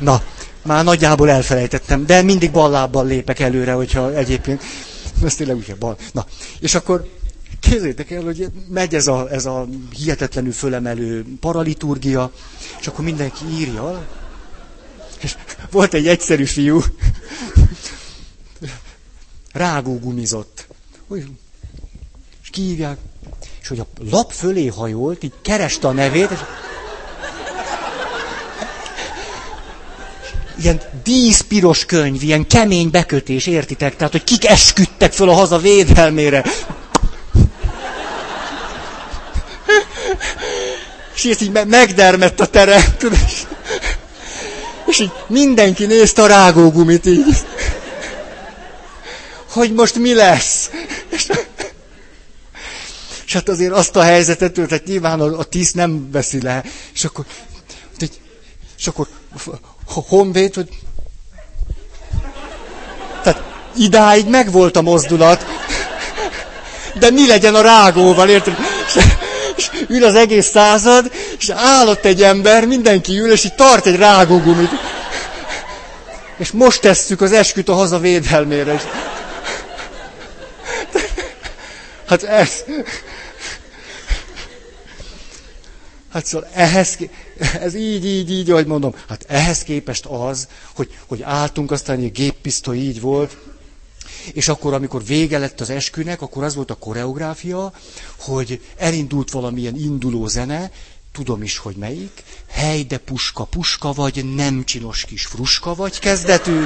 Na, 0.00 0.22
már 0.62 0.84
nagyjából 0.84 1.30
elfelejtettem, 1.30 2.06
de 2.06 2.22
mindig 2.22 2.50
ballábbal 2.50 3.06
lépek 3.06 3.38
előre, 3.40 3.72
hogyha 3.72 4.14
egyébként... 4.14 4.62
Ez 5.24 5.34
tényleg 5.34 5.56
úgy, 5.56 5.76
bal. 5.78 5.96
Na, 6.12 6.26
és 6.60 6.74
akkor 6.74 7.08
Képzeljétek 7.60 8.10
el, 8.10 8.22
hogy 8.22 8.46
megy 8.68 8.94
ez 8.94 9.06
a, 9.06 9.30
ez 9.30 9.46
a 9.46 9.66
hihetetlenül 9.96 10.52
fölemelő 10.52 11.24
paraliturgia, 11.40 12.32
és 12.80 12.86
akkor 12.86 13.04
mindenki 13.04 13.44
írja. 13.50 14.06
És 15.20 15.36
volt 15.70 15.94
egy 15.94 16.08
egyszerű 16.08 16.44
fiú, 16.44 16.80
rágógumizott. 19.52 20.66
És 22.42 22.50
kívják, 22.50 22.98
és 23.60 23.68
hogy 23.68 23.78
a 23.80 23.86
lap 24.10 24.32
fölé 24.32 24.66
hajolt, 24.66 25.22
így 25.22 25.34
kereste 25.42 25.88
a 25.88 25.92
nevét, 25.92 26.30
és 26.30 26.38
ilyen 30.64 30.80
díszpiros 31.04 31.84
könyv, 31.84 32.22
ilyen 32.22 32.46
kemény 32.46 32.90
bekötés, 32.90 33.46
értitek? 33.46 33.96
Tehát, 33.96 34.12
hogy 34.12 34.24
kik 34.24 34.46
esküdtek 34.46 35.12
föl 35.12 35.28
a 35.28 35.32
haza 35.32 35.58
védelmére. 35.58 36.44
És 41.14 41.24
ezt 41.24 41.42
így 41.42 41.66
megdermett 41.66 42.40
a 42.40 42.46
terem, 42.46 42.82
és 44.86 44.98
így 45.00 45.12
mindenki 45.26 45.86
nézte 45.86 46.22
a 46.22 46.26
rágógumit 46.26 47.06
így. 47.06 47.36
Hogy 49.50 49.72
most 49.72 49.94
mi 49.94 50.14
lesz? 50.14 50.70
És, 51.08 51.30
és 53.26 53.32
hát 53.32 53.48
azért 53.48 53.72
azt 53.72 53.96
a 53.96 54.02
helyzetet, 54.02 54.52
tehát 54.52 54.84
nyilván 54.84 55.20
a, 55.20 55.38
a 55.38 55.44
tíz 55.44 55.72
nem 55.72 56.10
veszi 56.10 56.42
le. 56.42 56.64
És 56.94 57.04
akkor, 57.04 57.24
és 58.78 58.86
akkor 58.86 59.06
honvéd, 60.08 60.54
hogy... 60.54 60.68
Tehát 63.22 63.42
idáig 63.76 64.26
megvolt 64.28 64.76
a 64.76 64.82
mozdulat, 64.82 65.46
de 66.94 67.10
mi 67.10 67.26
legyen 67.26 67.54
a 67.54 67.60
rágóval, 67.60 68.28
érted? 68.28 68.56
És, 68.86 68.96
és 69.56 69.70
ül 69.88 70.04
az 70.04 70.14
egész 70.14 70.46
század, 70.46 71.12
és 71.38 71.48
állott 71.48 72.04
egy 72.04 72.22
ember, 72.22 72.66
mindenki 72.66 73.18
ül, 73.18 73.32
és 73.32 73.44
így 73.44 73.54
tart 73.54 73.86
egy 73.86 73.96
rágógumit. 73.96 74.70
És 76.36 76.50
most 76.50 76.80
tesszük 76.80 77.20
az 77.20 77.32
esküt 77.32 77.68
a 77.68 77.74
haza 77.74 77.98
védelmére. 77.98 78.80
Hát 82.06 82.22
ez... 82.22 82.64
Hát 86.12 86.26
szóval 86.26 86.48
ehhez, 86.54 86.98
ez 87.60 87.74
így, 87.74 88.04
így, 88.04 88.30
így, 88.30 88.50
ahogy 88.50 88.66
mondom, 88.66 88.94
hát 89.08 89.24
ehhez 89.28 89.62
képest 89.62 90.06
az, 90.06 90.48
hogy, 90.74 90.98
hogy 91.06 91.22
álltunk, 91.22 91.70
aztán 91.70 92.00
egy 92.00 92.12
géppisztoly 92.12 92.76
így 92.76 93.00
volt, 93.00 93.36
és 94.32 94.48
akkor, 94.48 94.74
amikor 94.74 95.04
vége 95.04 95.38
lett 95.38 95.60
az 95.60 95.70
eskünek, 95.70 96.22
akkor 96.22 96.44
az 96.44 96.54
volt 96.54 96.70
a 96.70 96.74
koreográfia, 96.74 97.72
hogy 98.18 98.60
elindult 98.76 99.30
valamilyen 99.30 99.76
induló 99.76 100.26
zene, 100.26 100.70
tudom 101.12 101.42
is, 101.42 101.58
hogy 101.58 101.76
melyik, 101.76 102.22
hely 102.48 102.82
de 102.82 102.98
puska, 102.98 103.44
puska 103.44 103.92
vagy, 103.92 104.34
nem 104.34 104.64
csinos 104.64 105.04
kis 105.04 105.26
fruska 105.26 105.74
vagy 105.74 105.98
kezdetű, 105.98 106.64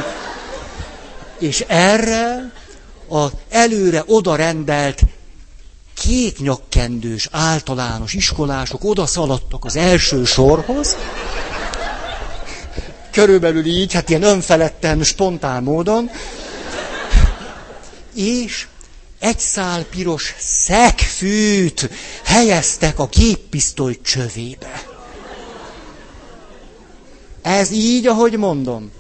és 1.39 1.65
erre 1.69 2.53
az 3.09 3.31
előre 3.49 4.03
oda 4.07 4.37
rendelt 4.37 5.03
kék 5.95 6.39
nyakkendős 6.39 7.29
általános 7.31 8.13
iskolások 8.13 8.85
oda 8.85 9.07
szaladtak 9.07 9.65
az 9.65 9.77
első 9.77 10.25
sorhoz, 10.25 10.97
körülbelül 13.11 13.67
így, 13.67 13.93
hát 13.93 14.09
ilyen 14.09 14.23
önfeledten, 14.23 15.03
spontán 15.03 15.63
módon, 15.63 16.11
és 18.15 18.67
egy 19.19 19.39
szál 19.39 19.83
piros 19.83 20.35
szegfűt 20.39 21.91
helyeztek 22.25 22.99
a 22.99 23.07
géppisztoly 23.07 24.01
csövébe. 24.03 24.83
Ez 27.43 27.71
így, 27.71 28.07
ahogy 28.07 28.37
mondom. 28.37 28.91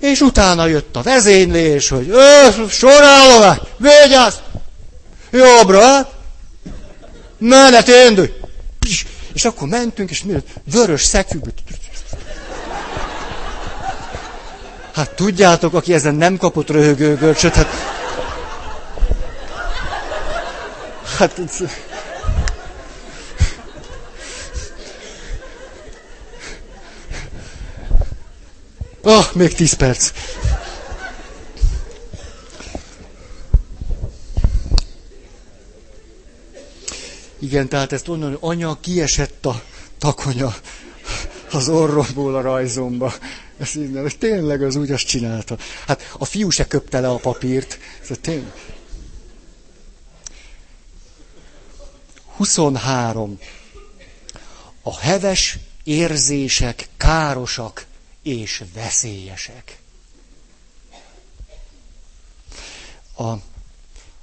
És 0.00 0.20
utána 0.20 0.66
jött 0.66 0.96
a 0.96 1.02
vezénylés, 1.02 1.88
hogy 1.88 2.12
sorállomány, 2.68 3.58
vigyázz! 3.76 4.34
Jobbra? 5.30 6.15
Menet 7.38 7.88
indulj! 8.08 8.32
És 9.32 9.44
akkor 9.44 9.68
mentünk, 9.68 10.10
és 10.10 10.22
mi 10.22 10.34
vörös 10.72 11.02
szegfű. 11.02 11.38
Hát 14.94 15.10
tudjátok, 15.10 15.74
aki 15.74 15.94
ezen 15.94 16.14
nem 16.14 16.36
kapott 16.36 16.70
röhögőgörcsöt, 16.70 17.54
hát 17.54 17.96
Hát... 21.16 21.40
Ah, 29.02 29.24
még 29.32 29.54
tíz 29.54 29.72
perc. 29.72 30.12
Igen, 37.38 37.68
tehát 37.68 37.92
ezt 37.92 38.08
onnan, 38.08 38.28
hogy 38.28 38.38
anya 38.40 38.80
kiesett 38.80 39.46
a 39.46 39.62
takonya 39.98 40.54
az 41.50 41.68
orromból 41.68 42.36
a 42.36 42.40
rajzomba. 42.40 43.14
Ez 43.58 43.74
innen, 43.74 44.12
tényleg 44.18 44.62
az 44.62 44.76
úgy 44.76 44.90
azt 44.90 45.06
csinálta. 45.06 45.56
Hát 45.86 46.14
a 46.18 46.24
fiú 46.24 46.50
se 46.50 46.66
köpte 46.66 47.00
le 47.00 47.08
a 47.08 47.16
papírt. 47.16 47.78
Ez 48.08 48.16
tényleg. 48.20 48.52
23. 52.36 53.38
A 54.82 54.98
heves 54.98 55.58
érzések 55.84 56.88
károsak 56.96 57.86
és 58.22 58.64
veszélyesek. 58.74 59.78
A 63.16 63.32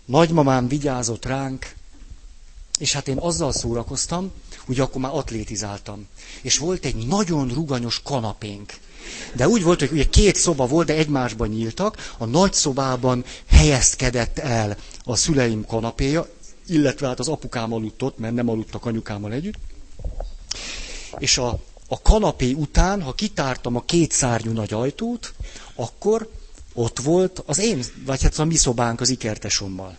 nagymamám 0.05 0.67
vigyázott 0.67 1.25
ránk, 1.25 1.73
és 2.83 2.93
hát 2.93 3.07
én 3.07 3.17
azzal 3.17 3.51
szórakoztam, 3.51 4.31
hogy 4.65 4.79
akkor 4.79 5.01
már 5.01 5.11
atlétizáltam. 5.13 6.07
És 6.41 6.57
volt 6.57 6.85
egy 6.85 7.07
nagyon 7.07 7.47
ruganyos 7.47 8.01
kanapénk. 8.03 8.73
De 9.33 9.47
úgy 9.47 9.63
volt, 9.63 9.79
hogy 9.79 9.91
ugye 9.91 10.09
két 10.09 10.35
szoba 10.35 10.67
volt, 10.67 10.87
de 10.87 10.93
egymásban 10.95 11.47
nyíltak. 11.47 12.13
A 12.17 12.25
nagy 12.25 12.53
szobában 12.53 13.23
helyezkedett 13.49 14.39
el 14.39 14.77
a 15.03 15.15
szüleim 15.15 15.65
kanapéja, 15.65 16.27
illetve 16.67 17.07
hát 17.07 17.19
az 17.19 17.27
apukám 17.27 17.73
aludt 17.73 18.01
ott, 18.01 18.17
mert 18.17 18.33
nem 18.33 18.49
aludtak 18.49 18.85
anyukámmal 18.85 19.31
együtt. 19.31 19.59
És 21.17 21.37
a, 21.37 21.59
a 21.87 22.01
kanapé 22.01 22.51
után, 22.51 23.01
ha 23.01 23.13
kitártam 23.13 23.75
a 23.75 23.83
két 23.85 24.11
szárnyú 24.11 24.51
nagy 24.51 24.73
ajtót, 24.73 25.33
akkor 25.75 26.29
ott 26.73 26.99
volt 26.99 27.43
az 27.45 27.59
én, 27.59 27.83
vagy 28.05 28.21
hát 28.21 28.39
a 28.39 28.45
mi 28.45 28.55
szobánk 28.55 29.01
az 29.01 29.09
ikertesommal. 29.09 29.97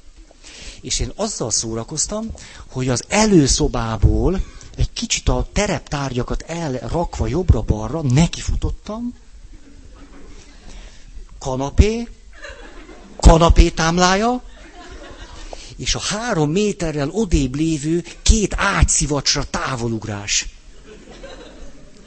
És 0.84 0.98
én 1.00 1.12
azzal 1.14 1.50
szórakoztam, 1.50 2.30
hogy 2.70 2.88
az 2.88 3.04
előszobából 3.08 4.44
egy 4.76 4.92
kicsit 4.92 5.28
a 5.28 5.48
tereptárgyakat 5.52 6.42
elrakva 6.42 7.26
jobbra-balra 7.26 8.02
nekifutottam, 8.02 9.14
kanapé, 11.38 12.08
kanapé 13.16 13.68
támlája, 13.70 14.42
és 15.76 15.94
a 15.94 16.00
három 16.00 16.50
méterrel 16.50 17.10
odébb 17.10 17.54
lévő 17.54 18.04
két 18.22 18.54
ágyszivacsra 18.56 19.44
távolugrás. 19.44 20.48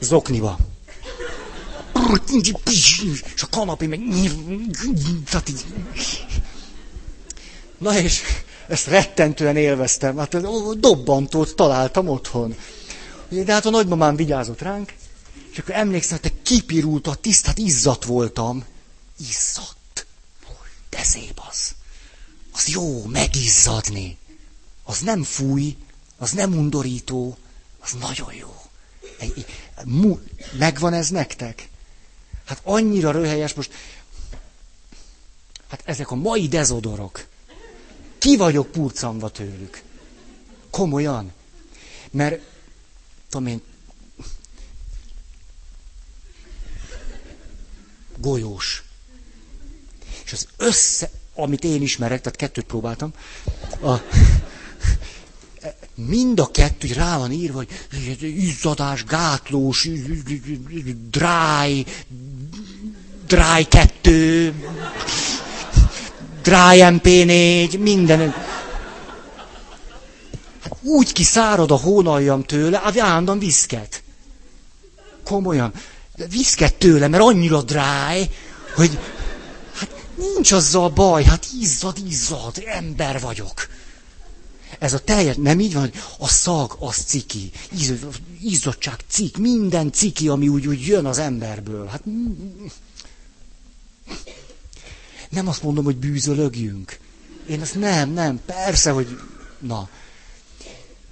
Zokniba. 0.00 0.58
És 2.64 3.42
a 3.42 3.46
kanapé 3.50 3.86
meg... 3.86 4.00
Na 7.78 7.98
és 7.98 8.22
ezt 8.68 8.86
rettentően 8.86 9.56
élveztem. 9.56 10.16
Hát 10.16 10.40
dobbantót 10.80 11.54
találtam 11.54 12.08
otthon. 12.08 12.56
De 13.28 13.52
hát 13.52 13.66
a 13.66 13.70
nagymamám 13.70 14.16
vigyázott 14.16 14.60
ránk, 14.60 14.94
és 15.52 15.58
akkor 15.58 15.74
emlékszem, 15.74 16.18
hogy 16.20 16.32
te 16.32 16.38
kipirult 16.42 17.06
a 17.06 17.14
tiszt, 17.14 17.46
hát 17.46 17.58
izzat 17.58 18.04
voltam. 18.04 18.64
Izzadt. 19.18 20.06
De 20.90 21.02
szép 21.02 21.42
az. 21.50 21.74
Az 22.52 22.68
jó 22.68 23.04
megizzadni. 23.04 24.18
Az 24.84 25.00
nem 25.00 25.22
fúj, 25.22 25.76
az 26.16 26.30
nem 26.30 26.52
undorító, 26.52 27.36
az 27.78 27.92
nagyon 28.00 28.34
jó. 28.34 28.54
Megvan 30.58 30.92
ez 30.92 31.08
nektek? 31.08 31.68
Hát 32.44 32.60
annyira 32.64 33.10
röhelyes 33.10 33.54
most. 33.54 33.72
Hát 35.68 35.82
ezek 35.84 36.10
a 36.10 36.14
mai 36.14 36.48
dezodorok. 36.48 37.27
Ki 38.18 38.36
vagyok 38.36 38.70
purcanva 38.70 39.28
tőlük? 39.30 39.82
Komolyan. 40.70 41.32
Mert, 42.10 42.40
tudom 43.30 43.46
én, 43.46 43.62
golyós. 48.18 48.82
És 50.24 50.32
az 50.32 50.46
össze, 50.56 51.10
amit 51.34 51.64
én 51.64 51.82
ismerek, 51.82 52.20
tehát 52.20 52.38
kettőt 52.38 52.64
próbáltam, 52.64 53.12
a, 53.82 53.94
mind 55.94 56.40
a 56.40 56.50
kettő, 56.50 56.86
hogy 56.86 56.96
rá 56.96 57.18
van 57.18 57.32
írva, 57.32 57.56
hogy 57.56 57.68
izzadás, 58.22 59.04
gátlós, 59.04 59.88
dráj, 61.10 61.84
dráj 63.26 63.64
kettő, 63.64 64.54
dráj 66.48 66.80
MP4, 66.82 67.78
minden. 67.78 68.30
Hát 70.62 70.76
úgy 70.82 71.12
kiszárad 71.12 71.70
a 71.70 71.76
hónaljam 71.76 72.42
tőle, 72.42 72.78
hát 72.78 72.98
állandóan 72.98 73.38
viszket. 73.38 74.02
Komolyan. 75.24 75.72
Viszket 76.30 76.74
tőle, 76.74 77.08
mert 77.08 77.22
annyira 77.22 77.62
dráj, 77.62 78.30
hogy 78.74 78.98
hát 79.74 79.88
nincs 80.16 80.52
azzal 80.52 80.88
baj, 80.88 81.24
hát 81.24 81.46
izzad, 81.60 81.96
izzad, 82.08 82.62
ember 82.66 83.20
vagyok. 83.20 83.68
Ez 84.78 84.92
a 84.92 84.98
teljes, 84.98 85.36
nem 85.38 85.60
így 85.60 85.72
van, 85.72 85.82
hogy 85.82 85.94
a 86.18 86.28
szag, 86.28 86.76
az 86.80 86.96
ciki, 86.96 87.50
íz, 87.78 87.92
izzadság, 88.42 88.96
cik, 89.08 89.36
minden 89.36 89.92
ciki, 89.92 90.28
ami 90.28 90.48
úgy, 90.48 90.66
úgy 90.66 90.86
jön 90.86 91.06
az 91.06 91.18
emberből. 91.18 91.86
Hát 91.86 92.02
nem 95.28 95.48
azt 95.48 95.62
mondom, 95.62 95.84
hogy 95.84 95.96
bűzölögjünk. 95.96 96.98
Én 97.48 97.60
azt 97.60 97.74
nem, 97.74 98.10
nem, 98.10 98.40
persze, 98.44 98.90
hogy 98.90 99.20
na. 99.58 99.88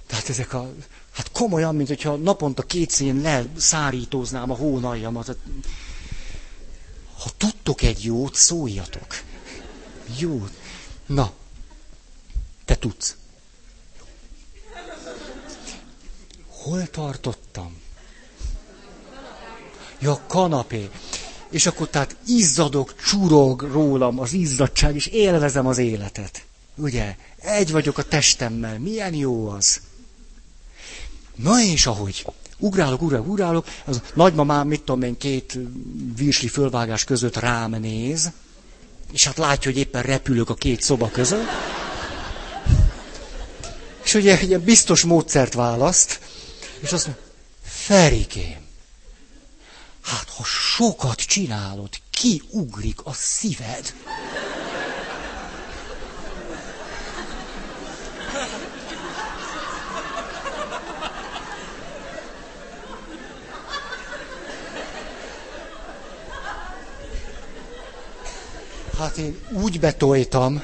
Tehát 0.07 0.29
ezek 0.29 0.53
a, 0.53 0.73
hát 1.11 1.31
komolyan, 1.31 1.75
mint 1.75 1.87
hogyha 1.87 2.15
naponta 2.15 2.63
kétszén 2.63 3.21
leszárítóznám 3.21 4.51
a 4.51 4.55
hónaljamat. 4.55 5.37
Ha 7.17 7.29
tudtok 7.37 7.81
egy 7.81 8.03
jót, 8.03 8.35
szóljatok. 8.35 9.07
Jót. 10.17 10.51
Na, 11.05 11.31
te 12.65 12.75
tudsz. 12.75 13.15
Hol 16.47 16.89
tartottam? 16.89 17.81
Ja, 19.99 20.21
kanapé. 20.27 20.89
És 21.49 21.65
akkor 21.65 21.87
tehát 21.87 22.15
izzadok, 22.27 22.95
csurog 22.95 23.61
rólam 23.61 24.19
az 24.19 24.33
izzadság, 24.33 24.95
és 24.95 25.07
élvezem 25.07 25.67
az 25.67 25.77
életet. 25.77 26.45
Ugye? 26.75 27.15
Egy 27.39 27.71
vagyok 27.71 27.97
a 27.97 28.03
testemmel. 28.03 28.79
Milyen 28.79 29.13
jó 29.13 29.47
az. 29.49 29.79
Na 31.35 31.61
és 31.61 31.85
ahogy 31.85 32.25
ugrálok, 32.57 33.01
ugrálok, 33.01 33.27
ugrálok, 33.27 33.67
az 33.85 34.01
nagymamám, 34.13 34.67
mit 34.67 34.81
tudom 34.81 35.01
én, 35.01 35.17
két 35.17 35.59
virsli 36.15 36.47
fölvágás 36.47 37.03
között 37.03 37.37
rám 37.37 37.71
néz, 37.71 38.31
és 39.11 39.25
hát 39.25 39.37
látja, 39.37 39.71
hogy 39.71 39.79
éppen 39.79 40.01
repülök 40.01 40.49
a 40.49 40.53
két 40.53 40.81
szoba 40.81 41.09
között. 41.09 41.47
És 44.03 44.13
ugye 44.13 44.39
egy 44.39 44.59
biztos 44.59 45.03
módszert 45.03 45.53
választ, 45.53 46.19
és 46.79 46.91
azt 46.91 47.05
mondja, 47.05 47.23
Ferikém, 47.63 48.66
hát 50.07 50.29
ha 50.37 50.43
sokat 50.43 51.19
csinálod, 51.19 51.89
ki 52.11 52.41
ugrik 52.49 52.99
a 53.03 53.13
szíved? 53.13 53.93
Hát 68.97 69.17
én 69.17 69.39
úgy 69.51 69.79
betoltam, 69.79 70.63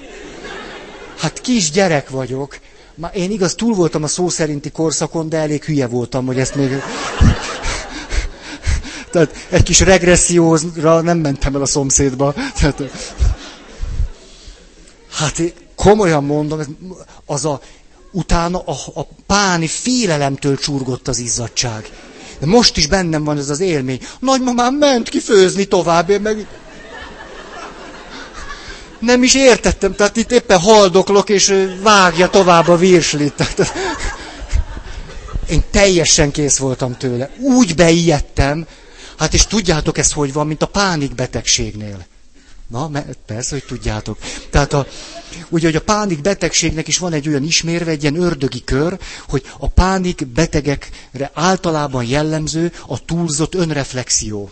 hát 1.18 1.42
kis 1.42 1.72
gyerek 1.72 2.10
vagyok, 2.10 2.60
már 2.96 3.16
én 3.16 3.32
igaz, 3.32 3.56
túl 3.56 3.76
voltam 3.76 4.04
a 4.04 4.08
szó 4.08 4.30
szerinti 4.30 4.72
korszakon, 4.72 5.30
de 5.30 5.38
elég 5.38 5.64
hülye 5.64 5.88
voltam, 5.88 6.26
hogy 6.26 6.40
ezt 6.40 6.56
még... 6.56 6.82
Tehát 9.14 9.48
egy 9.50 9.64
kis 9.64 9.80
regresszióra 9.80 11.02
nem 11.02 11.18
mentem 11.18 11.56
el 11.56 11.62
a 11.62 11.66
szomszédba. 11.66 12.34
Tehát... 12.34 12.84
Hát 15.12 15.40
én 15.40 15.52
komolyan 15.76 16.24
mondom, 16.24 16.60
az 17.26 17.46
a, 17.46 17.62
utána 18.12 18.60
a, 18.60 18.76
a 18.94 19.08
páni 19.28 19.68
félelemtől 19.68 20.58
csurgott 20.58 21.08
az 21.08 21.20
izzadság. 21.20 21.90
De 22.40 22.46
most 22.46 22.78
is 22.78 22.88
bennem 22.88 23.24
van 23.24 23.38
ez 23.38 23.50
az 23.50 23.60
élmény. 23.60 24.00
Nagymamám 24.20 24.76
ment 24.76 25.10
ki 25.10 25.20
főzni 25.20 25.66
tovább, 25.66 26.10
én 26.10 26.22
meg 26.22 26.48
nem 29.00 29.24
is 29.24 29.36
értettem, 29.36 29.96
tehát 29.96 30.16
itt 30.16 30.32
éppen 30.32 30.60
haldoklok, 30.60 31.30
és 31.30 31.68
vágja 31.82 32.30
tovább 32.30 32.68
a 32.68 32.78
virslit. 32.78 33.34
Én 35.50 35.64
teljesen 35.72 36.32
kész 36.32 36.58
voltam 36.58 36.98
tőle. 36.98 37.30
Úgy 37.40 37.76
beijedtem, 37.76 38.66
hát 39.18 39.34
és 39.34 39.46
tudjátok 39.46 39.98
ezt 39.98 40.14
hogy 40.14 40.34
van, 40.34 40.48
mint 40.48 40.62
a 40.62 40.68
pánikbetegségnél. 40.68 42.06
Na, 42.68 42.92
persze, 43.26 43.56
hogy 43.56 43.64
tudjátok. 43.66 44.18
Tehát 44.50 44.74
a, 44.74 44.88
ugye, 45.50 45.66
hogy 45.66 45.76
a 45.76 45.82
pánik 45.82 46.22
betegségnek 46.22 46.88
is 46.88 46.98
van 46.98 47.14
egy 47.14 47.28
olyan 47.28 47.44
ismérve, 47.44 47.92
egy 47.92 48.02
ilyen 48.02 48.22
ördögi 48.22 48.64
kör, 48.64 49.00
hogy 49.28 49.44
a 49.58 49.68
pánik 49.68 50.28
betegekre 50.28 51.32
általában 51.34 52.04
jellemző 52.04 52.72
a 52.88 53.06
túlzott 53.06 53.56
önreflexió. 53.56 54.52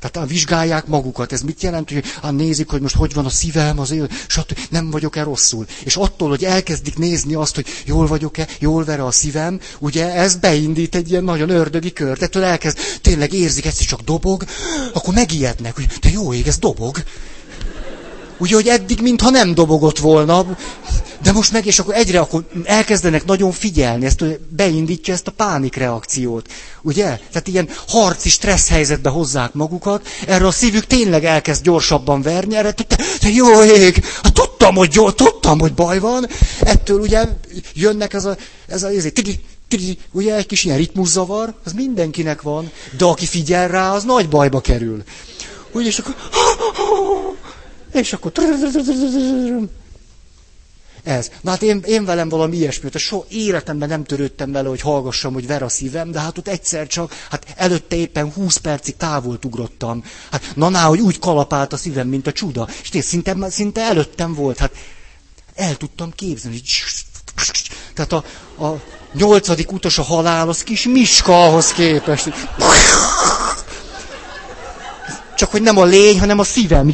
Tehát 0.00 0.28
vizsgálják 0.28 0.86
magukat. 0.86 1.32
Ez 1.32 1.40
mit 1.40 1.62
jelent, 1.62 1.90
hogy 1.90 2.04
á, 2.22 2.30
nézik, 2.30 2.68
hogy 2.68 2.80
most 2.80 2.94
hogy 2.94 3.14
van 3.14 3.24
a 3.24 3.30
szívem, 3.30 3.78
az 3.78 3.90
él, 3.90 4.08
stb. 4.26 4.58
Nem 4.70 4.90
vagyok-e 4.90 5.22
rosszul. 5.22 5.66
És 5.84 5.96
attól, 5.96 6.28
hogy 6.28 6.44
elkezdik 6.44 6.98
nézni 6.98 7.34
azt, 7.34 7.54
hogy 7.54 7.66
jól 7.84 8.06
vagyok-e, 8.06 8.48
jól 8.58 8.84
vere 8.84 9.04
a 9.04 9.10
szívem, 9.10 9.60
ugye 9.78 10.12
ez 10.12 10.36
beindít 10.36 10.94
egy 10.94 11.10
ilyen 11.10 11.24
nagyon 11.24 11.50
ördögi 11.50 11.92
kört. 11.92 12.22
Ettől 12.22 12.42
elkezd, 12.42 12.78
tényleg 13.02 13.32
érzik, 13.32 13.66
egyszer 13.66 13.86
csak 13.86 14.00
dobog, 14.00 14.44
akkor 14.92 15.14
megijednek, 15.14 15.74
hogy 15.74 15.86
te 16.00 16.10
jó 16.10 16.32
ég, 16.32 16.46
ez 16.46 16.58
dobog. 16.58 17.02
Ugye, 18.38 18.54
hogy 18.54 18.68
eddig 18.68 19.00
mintha 19.00 19.30
nem 19.30 19.54
dobogott 19.54 19.98
volna, 19.98 20.46
de 21.22 21.32
most 21.32 21.52
meg, 21.52 21.66
és 21.66 21.78
akkor 21.78 21.94
egyre 21.94 22.20
akkor 22.20 22.44
elkezdenek 22.64 23.24
nagyon 23.24 23.52
figyelni, 23.52 24.06
ezt 24.06 24.24
beindítja 24.48 25.14
ezt 25.14 25.26
a 25.26 25.30
pánikreakciót. 25.30 26.48
Ugye? 26.82 27.04
Tehát 27.04 27.48
ilyen 27.48 27.68
harci 27.88 28.28
stressz 28.28 28.68
helyzetbe 28.68 29.10
hozzák 29.10 29.52
magukat, 29.52 30.08
erre 30.26 30.46
a 30.46 30.50
szívük 30.50 30.86
tényleg 30.86 31.24
elkezd 31.24 31.62
gyorsabban 31.62 32.22
verni, 32.22 32.56
erre, 32.56 32.72
te, 32.72 32.84
te 33.18 33.28
jó 33.28 33.62
ég, 33.62 34.04
hát 34.22 34.32
tudtam, 34.32 34.74
hogy 34.74 34.94
jó, 34.94 35.10
tudtam, 35.10 35.58
hogy 35.58 35.74
baj 35.74 35.98
van, 35.98 36.28
ettől 36.60 37.00
ugye 37.00 37.24
jönnek 37.74 38.14
ez 38.14 38.24
a, 38.24 38.36
ez 38.66 38.82
a, 38.82 38.88
tigi, 39.12 39.40
tigi, 39.68 39.98
ugye 40.12 40.36
egy 40.36 40.46
kis 40.46 40.64
ilyen 40.64 40.76
ritmuszavar, 40.76 41.54
az 41.64 41.72
mindenkinek 41.72 42.42
van, 42.42 42.70
de 42.96 43.04
aki 43.04 43.26
figyel 43.26 43.68
rá, 43.68 43.92
az 43.92 44.04
nagy 44.04 44.28
bajba 44.28 44.60
kerül. 44.60 45.02
Ugye, 45.72 45.86
és 45.86 45.98
akkor, 45.98 46.14
és 47.92 48.12
akkor 48.12 48.32
ez. 51.08 51.30
Na 51.40 51.50
hát 51.50 51.62
én, 51.62 51.82
én 51.86 52.04
velem 52.04 52.28
valami 52.28 52.56
ilyesmi, 52.56 52.90
tehát 52.90 53.06
soha 53.06 53.24
életemben 53.28 53.88
nem 53.88 54.04
törődtem 54.04 54.52
vele, 54.52 54.68
hogy 54.68 54.80
hallgassam, 54.80 55.32
hogy 55.32 55.46
ver 55.46 55.62
a 55.62 55.68
szívem, 55.68 56.10
de 56.10 56.20
hát 56.20 56.38
ott 56.38 56.48
egyszer 56.48 56.86
csak, 56.86 57.12
hát 57.30 57.46
előtte 57.56 57.96
éppen 57.96 58.32
20 58.32 58.56
percig 58.56 58.96
távol 58.96 59.38
ugrottam. 59.44 60.04
Hát 60.30 60.52
na, 60.54 60.68
ná, 60.68 60.84
hogy 60.84 61.00
úgy 61.00 61.18
kalapált 61.18 61.72
a 61.72 61.76
szívem, 61.76 62.08
mint 62.08 62.26
a 62.26 62.32
csuda. 62.32 62.68
És 62.82 62.88
tényleg 62.88 63.10
szinte, 63.10 63.50
szinte 63.50 63.80
előttem 63.80 64.34
volt. 64.34 64.58
Hát 64.58 64.72
el 65.54 65.76
tudtam 65.76 66.12
képzelni. 66.14 66.62
Tehát 67.94 68.12
a, 68.12 68.24
a 68.64 68.82
nyolcadik 69.12 69.72
utas 69.72 69.98
a 69.98 70.02
halál, 70.02 70.48
az 70.48 70.62
kis 70.62 70.84
miska 70.84 71.46
ahhoz 71.46 71.72
képest. 71.72 72.28
Csak 75.36 75.50
hogy 75.50 75.62
nem 75.62 75.78
a 75.78 75.84
lény, 75.84 76.18
hanem 76.18 76.38
a 76.38 76.44
szívem. 76.44 76.92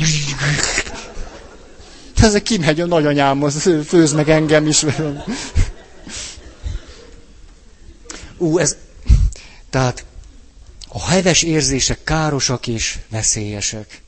Ez 2.25 2.43
kimegy 2.43 2.81
a 2.81 2.87
nagyanyám, 2.87 3.43
az 3.43 3.71
főz 3.87 4.13
meg 4.13 4.29
engem 4.29 4.67
is. 4.67 4.85
Ú, 8.39 8.59
ez... 8.59 8.77
Tehát 9.71 10.05
a 10.89 11.09
heves 11.09 11.43
érzések 11.43 12.05
károsak 12.05 12.67
és 12.67 12.99
veszélyesek. 13.11 14.03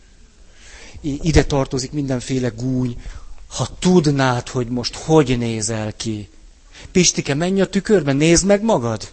Ide 1.01 1.45
tartozik 1.45 1.93
mindenféle 1.93 2.49
gúny. 2.49 3.01
Ha 3.49 3.69
tudnád, 3.79 4.49
hogy 4.49 4.69
most 4.69 4.95
hogy 4.95 5.39
nézel 5.39 5.93
ki. 5.97 6.29
Pistike, 6.93 7.35
menj 7.35 7.61
a 7.61 7.67
tükörbe, 7.67 8.13
nézd 8.13 8.47
meg 8.47 8.63
magad. 8.63 9.09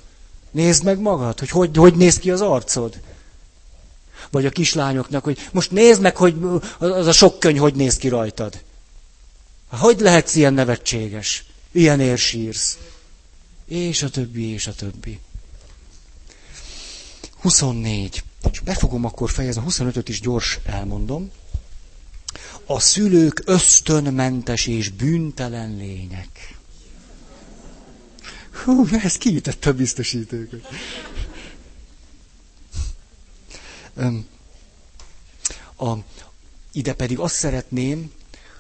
Nézd 0.51 0.83
meg 0.83 0.99
magad, 0.99 1.39
hogy 1.39 1.49
hogy, 1.49 1.77
hogy 1.77 1.95
néz 1.95 2.17
ki 2.19 2.31
az 2.31 2.41
arcod. 2.41 2.99
Vagy 4.31 4.45
a 4.45 4.49
kislányoknak, 4.49 5.23
hogy 5.23 5.49
most 5.51 5.71
nézd 5.71 6.01
meg, 6.01 6.15
hogy 6.15 6.35
az 6.77 7.07
a 7.07 7.11
sok 7.11 7.39
könyv 7.39 7.59
hogy 7.59 7.75
néz 7.75 7.97
ki 7.97 8.07
rajtad. 8.07 8.61
Hogy 9.77 9.99
lehetsz 9.99 10.35
ilyen 10.35 10.53
nevetséges? 10.53 11.45
Ilyen 11.71 11.99
érsírsz. 11.99 12.77
És 13.65 14.01
a 14.01 14.09
többi, 14.09 14.43
és 14.47 14.67
a 14.67 14.73
többi. 14.73 15.19
24. 17.39 18.23
És 18.51 18.59
be 18.59 18.73
fogom 18.75 19.05
akkor 19.05 19.29
fejezni, 19.31 19.61
a 19.61 19.65
25-öt 19.69 20.09
is 20.09 20.19
gyors 20.21 20.59
elmondom. 20.65 21.31
A 22.65 22.79
szülők 22.79 23.41
ösztönmentes 23.45 24.67
és 24.67 24.89
bűntelen 24.89 25.75
lények. 25.75 26.57
Hú, 28.63 28.87
ez 29.03 29.17
kiütette 29.17 29.69
a 29.69 29.73
biztosítókat. 29.73 30.67
A, 35.77 35.93
ide 36.71 36.93
pedig 36.93 37.19
azt 37.19 37.35
szeretném, 37.35 38.11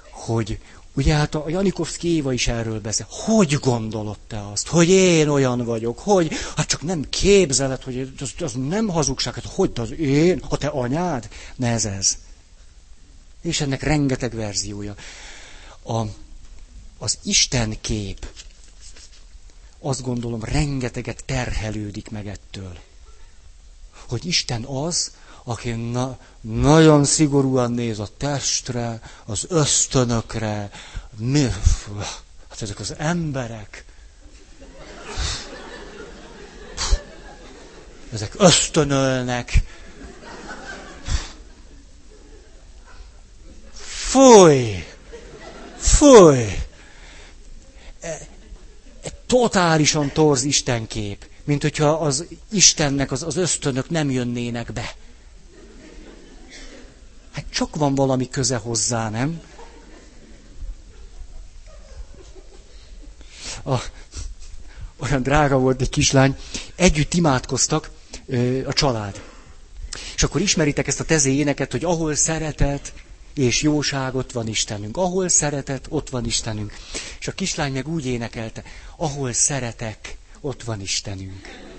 hogy 0.09 0.59
Ugye 0.95 1.13
hát 1.13 1.35
a 1.35 1.49
Janikovszki 1.49 2.07
Éva 2.07 2.33
is 2.33 2.47
erről 2.47 2.81
beszél. 2.81 3.07
Hogy 3.09 3.53
gondolod 3.53 4.17
te 4.27 4.47
azt? 4.47 4.67
Hogy 4.67 4.89
én 4.89 5.27
olyan 5.27 5.65
vagyok? 5.65 5.99
Hogy? 5.99 6.31
Hát 6.55 6.67
csak 6.67 6.81
nem 6.81 7.09
képzeled, 7.09 7.83
hogy 7.83 8.13
az, 8.19 8.33
az 8.39 8.53
nem 8.53 8.87
hazugság. 8.87 9.33
Hát 9.33 9.45
hogy 9.45 9.71
az 9.75 9.91
én? 9.91 10.41
A 10.49 10.57
te 10.57 10.67
anyád? 10.67 11.29
Ne 11.55 11.69
ez 11.71 11.85
ez. 11.85 12.17
És 13.41 13.61
ennek 13.61 13.83
rengeteg 13.83 14.33
verziója. 14.35 14.95
A, 15.83 16.01
az 16.97 17.17
Isten 17.23 17.81
kép, 17.81 18.27
azt 19.79 20.01
gondolom, 20.01 20.43
rengeteget 20.43 21.23
terhelődik 21.25 22.09
meg 22.09 22.27
ettől. 22.27 22.77
Hogy 24.07 24.25
Isten 24.25 24.63
az, 24.63 25.11
aki 25.43 25.71
na, 25.71 26.17
nagyon 26.41 27.05
szigorúan 27.05 27.71
néz 27.71 27.99
a 27.99 28.07
testre, 28.17 29.01
az 29.25 29.45
ösztönökre, 29.49 30.69
mi, 31.17 31.41
hát 32.49 32.61
ezek 32.61 32.79
az 32.79 32.93
emberek, 32.97 33.85
ezek 38.13 38.33
ösztönölnek. 38.37 39.63
Fúj! 44.13 44.85
Fúj! 45.77 46.37
Egy 49.01 49.15
totálisan 49.27 50.11
torz 50.11 50.43
Istenkép, 50.43 51.25
mint 51.43 51.61
hogyha 51.61 51.89
az 51.89 52.25
Istennek 52.51 53.11
az, 53.11 53.23
az 53.23 53.35
ösztönök 53.35 53.89
nem 53.89 54.11
jönnének 54.11 54.73
be. 54.73 54.95
Hát 57.33 57.45
csak 57.49 57.75
van 57.75 57.95
valami 57.95 58.29
köze 58.29 58.57
hozzá, 58.57 59.09
nem? 59.09 59.41
A, 63.63 63.75
olyan 64.97 65.23
drága 65.23 65.57
volt 65.57 65.81
egy 65.81 65.89
kislány, 65.89 66.37
együtt 66.75 67.13
imádkoztak 67.13 67.89
ö, 68.25 68.67
a 68.67 68.73
család. 68.73 69.21
És 70.15 70.23
akkor 70.23 70.41
ismeritek 70.41 70.87
ezt 70.87 70.99
a 70.99 71.03
tezé 71.05 71.31
éneket, 71.33 71.71
hogy 71.71 71.83
ahol 71.83 72.15
szeretet 72.15 72.93
és 73.33 73.61
jóság, 73.61 74.15
ott 74.15 74.31
van 74.31 74.47
Istenünk. 74.47 74.97
Ahol 74.97 75.29
szeretet, 75.29 75.85
ott 75.89 76.09
van 76.09 76.25
Istenünk. 76.25 76.73
És 77.19 77.27
a 77.27 77.31
kislány 77.31 77.73
meg 77.73 77.87
úgy 77.87 78.05
énekelte, 78.05 78.63
ahol 78.97 79.33
szeretek, 79.33 80.17
ott 80.41 80.63
van 80.63 80.81
Istenünk. 80.81 81.72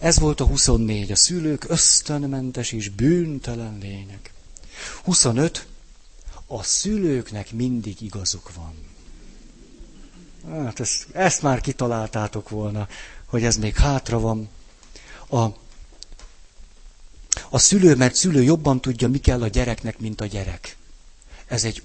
Ez 0.00 0.18
volt 0.18 0.40
a 0.40 0.44
24, 0.46 1.10
a 1.10 1.16
szülők 1.16 1.64
ösztönmentes 1.68 2.72
és 2.72 2.88
bűntelen 2.88 3.78
lények. 3.78 4.32
25, 5.04 5.66
a 6.46 6.62
szülőknek 6.62 7.52
mindig 7.52 8.00
igazuk 8.00 8.52
van. 8.54 8.74
Hát 10.64 10.80
ezt, 10.80 11.06
ezt 11.12 11.42
már 11.42 11.60
kitaláltátok 11.60 12.48
volna, 12.48 12.88
hogy 13.26 13.44
ez 13.44 13.56
még 13.56 13.76
hátra 13.76 14.20
van. 14.20 14.48
A, 15.28 15.44
a 17.48 17.58
szülő, 17.58 17.94
mert 17.94 18.14
szülő 18.14 18.42
jobban 18.42 18.80
tudja, 18.80 19.08
mi 19.08 19.18
kell 19.18 19.42
a 19.42 19.48
gyereknek, 19.48 19.98
mint 19.98 20.20
a 20.20 20.26
gyerek. 20.26 20.76
Ez 21.46 21.64
egy 21.64 21.82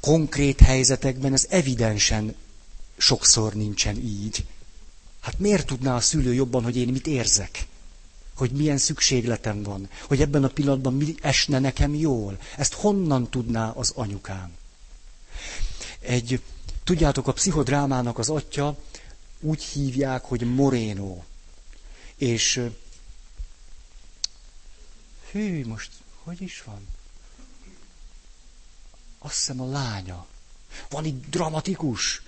konkrét 0.00 0.60
helyzetekben, 0.60 1.32
ez 1.32 1.46
evidensen 1.50 2.34
sokszor 2.96 3.52
nincsen 3.52 3.96
így. 3.96 4.44
Hát 5.22 5.38
miért 5.38 5.66
tudná 5.66 5.94
a 5.94 6.00
szülő 6.00 6.34
jobban, 6.34 6.62
hogy 6.62 6.76
én 6.76 6.88
mit 6.88 7.06
érzek? 7.06 7.66
Hogy 8.34 8.50
milyen 8.50 8.78
szükségletem 8.78 9.62
van? 9.62 9.88
Hogy 10.06 10.20
ebben 10.20 10.44
a 10.44 10.48
pillanatban 10.48 10.94
mi 10.94 11.14
esne 11.20 11.58
nekem 11.58 11.94
jól? 11.94 12.38
Ezt 12.56 12.72
honnan 12.72 13.30
tudná 13.30 13.70
az 13.70 13.92
anyukám? 13.94 14.56
Egy, 16.00 16.42
tudjátok, 16.84 17.26
a 17.26 17.32
pszichodrámának 17.32 18.18
az 18.18 18.28
atya 18.28 18.78
úgy 19.40 19.62
hívják, 19.62 20.24
hogy 20.24 20.54
Moreno. 20.54 21.22
És 22.16 22.60
hű, 25.30 25.66
most 25.66 25.90
hogy 26.22 26.40
is 26.40 26.62
van? 26.62 26.88
Azt 29.18 29.34
hiszem 29.36 29.60
a 29.60 29.70
lánya. 29.70 30.26
Van 30.88 31.04
itt 31.04 31.28
dramatikus. 31.30 32.22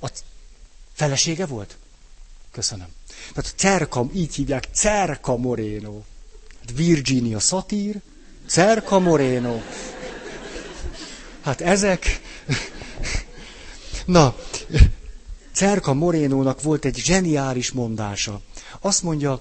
A 0.00 0.10
felesége 0.92 1.46
volt? 1.46 1.76
Köszönöm. 2.52 2.86
Tehát 3.34 3.52
Cerka, 3.56 4.06
így 4.14 4.34
hívják, 4.34 4.68
Cerka 4.72 5.36
Moreno. 5.36 6.00
Hát 6.60 6.76
Virginia 6.76 7.38
Satir, 7.38 8.00
Cerka 8.46 8.98
Moreno. 8.98 9.60
Hát 11.42 11.60
ezek... 11.60 12.20
Na, 14.04 14.36
Cerka 15.52 15.94
Morénónak 15.94 16.62
volt 16.62 16.84
egy 16.84 16.96
zseniális 16.96 17.70
mondása. 17.70 18.40
Azt 18.80 19.02
mondja, 19.02 19.40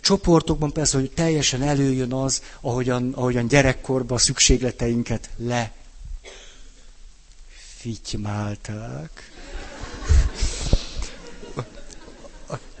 csoportokban 0.00 0.72
persze, 0.72 0.96
hogy 0.98 1.10
teljesen 1.10 1.62
előjön 1.62 2.12
az, 2.12 2.42
ahogyan, 2.60 3.12
ahogyan 3.12 3.46
gyerekkorban 3.46 4.18
szükségleteinket 4.18 5.28
le 5.36 5.72
fitymálták. 7.76 9.31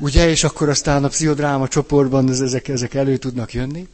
Ugye, 0.02 0.28
és 0.28 0.44
akkor 0.44 0.68
aztán 0.68 1.04
a 1.04 1.08
pszichodráma 1.08 1.68
csoportban 1.68 2.28
ezek, 2.30 2.68
ezek 2.68 2.94
elő 2.94 3.16
tudnak 3.16 3.52
jönni. 3.52 3.88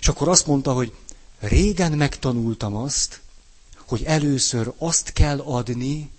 És 0.00 0.08
akkor 0.08 0.28
azt 0.28 0.46
mondta, 0.46 0.72
hogy 0.72 0.92
régen 1.38 1.92
megtanultam 1.92 2.76
azt, 2.76 3.20
hogy 3.76 4.02
először 4.02 4.72
azt 4.78 5.12
kell 5.12 5.40
adni, 5.40 6.10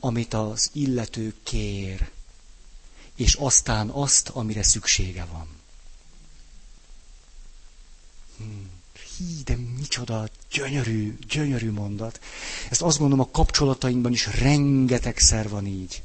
amit 0.00 0.34
az 0.34 0.70
illető 0.72 1.34
kér, 1.42 2.08
és 3.16 3.34
aztán 3.34 3.88
azt, 3.88 4.28
amire 4.28 4.62
szüksége 4.62 5.26
van. 5.32 5.46
Hmm. 8.36 8.70
Hí, 9.16 9.42
de 9.44 9.56
micsoda 9.78 10.28
gyönyörű, 10.50 11.18
gyönyörű 11.28 11.70
mondat. 11.70 12.20
Ezt 12.70 12.82
azt 12.82 12.98
gondolom 12.98 13.26
a 13.26 13.30
kapcsolatainkban 13.30 14.12
is 14.12 14.26
rengetegszer 14.40 15.48
van 15.48 15.66
így. 15.66 16.02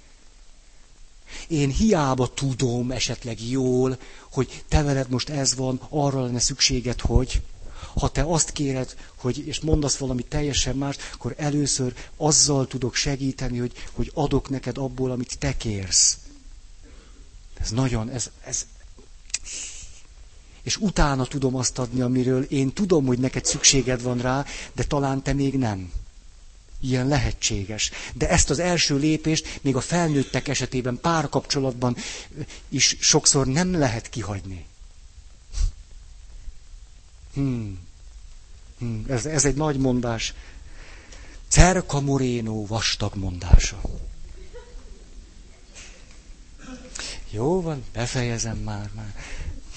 Én 1.48 1.70
hiába 1.70 2.34
tudom 2.34 2.92
esetleg 2.92 3.42
jól, 3.50 3.98
hogy 4.32 4.64
te 4.68 4.82
veled 4.84 5.10
most 5.10 5.30
ez 5.30 5.56
van, 5.56 5.80
arra 5.90 6.22
lenne 6.22 6.40
szükséged, 6.40 7.00
hogy 7.02 7.42
ha 7.96 8.10
te 8.10 8.24
azt 8.24 8.52
kéred, 8.52 8.96
hogy, 9.16 9.48
és 9.48 9.60
mondasz 9.60 9.98
valami 9.98 10.24
teljesen 10.24 10.76
más, 10.76 10.96
akkor 11.14 11.34
először 11.38 11.94
azzal 12.18 12.68
tudok 12.68 12.96
segíteni, 12.96 13.58
hogy, 13.58 13.72
hogy 13.92 14.12
adok 14.14 14.50
neked 14.50 14.78
abból, 14.78 15.12
amit 15.12 15.38
te 15.40 15.58
kérsz. 15.58 16.18
Ez 17.60 17.70
nagyon, 17.70 18.10
ez, 18.10 18.30
ez... 18.46 18.66
és 20.64 20.78
utána 20.78 21.26
tudom 21.26 21.56
azt 21.56 21.80
adni, 21.80 22.02
amiről 22.02 22.44
én 22.44 22.74
tudom, 22.74 23.06
hogy 23.06 23.20
neked 23.20 23.46
szükséged 23.46 24.02
van 24.02 24.18
rá, 24.18 24.46
de 24.74 24.84
talán 24.84 25.22
te 25.24 25.34
még 25.34 25.58
nem. 25.58 25.92
Ilyen 26.84 27.08
lehetséges. 27.08 27.92
De 28.14 28.30
ezt 28.30 28.50
az 28.50 28.60
első 28.60 28.98
lépést 28.98 29.60
még 29.62 29.76
a 29.76 29.82
felnőttek 29.82 30.48
esetében 30.48 31.00
párkapcsolatban 31.02 31.96
is 32.70 32.98
sokszor 33.00 33.48
nem 33.48 33.80
lehet 33.80 34.10
kihagyni. 34.10 34.66
Hmm. 37.34 37.80
Hmm. 38.78 39.06
Ez, 39.08 39.26
ez 39.26 39.46
egy 39.46 39.56
nagy 39.56 39.78
mondás. 39.78 40.34
Cerca 41.48 42.00
Moreno 42.00 42.66
vastag 42.66 43.16
mondása. 43.16 43.82
Jó 47.30 47.62
van, 47.62 47.84
befejezem 47.94 48.58
már, 48.58 48.90
már. 48.96 49.16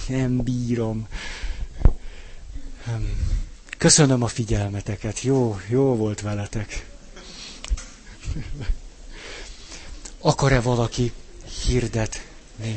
Nem 0.08 0.36
bírom. 0.36 1.08
Hmm. 2.84 3.44
Köszönöm 3.78 4.22
a 4.22 4.26
figyelmeteket. 4.28 5.20
Jó, 5.20 5.60
jó 5.68 5.96
volt 5.96 6.20
veletek. 6.20 6.95
Akar-e 10.24 10.60
valaki 10.64 11.12
hirdetni? 11.46 12.74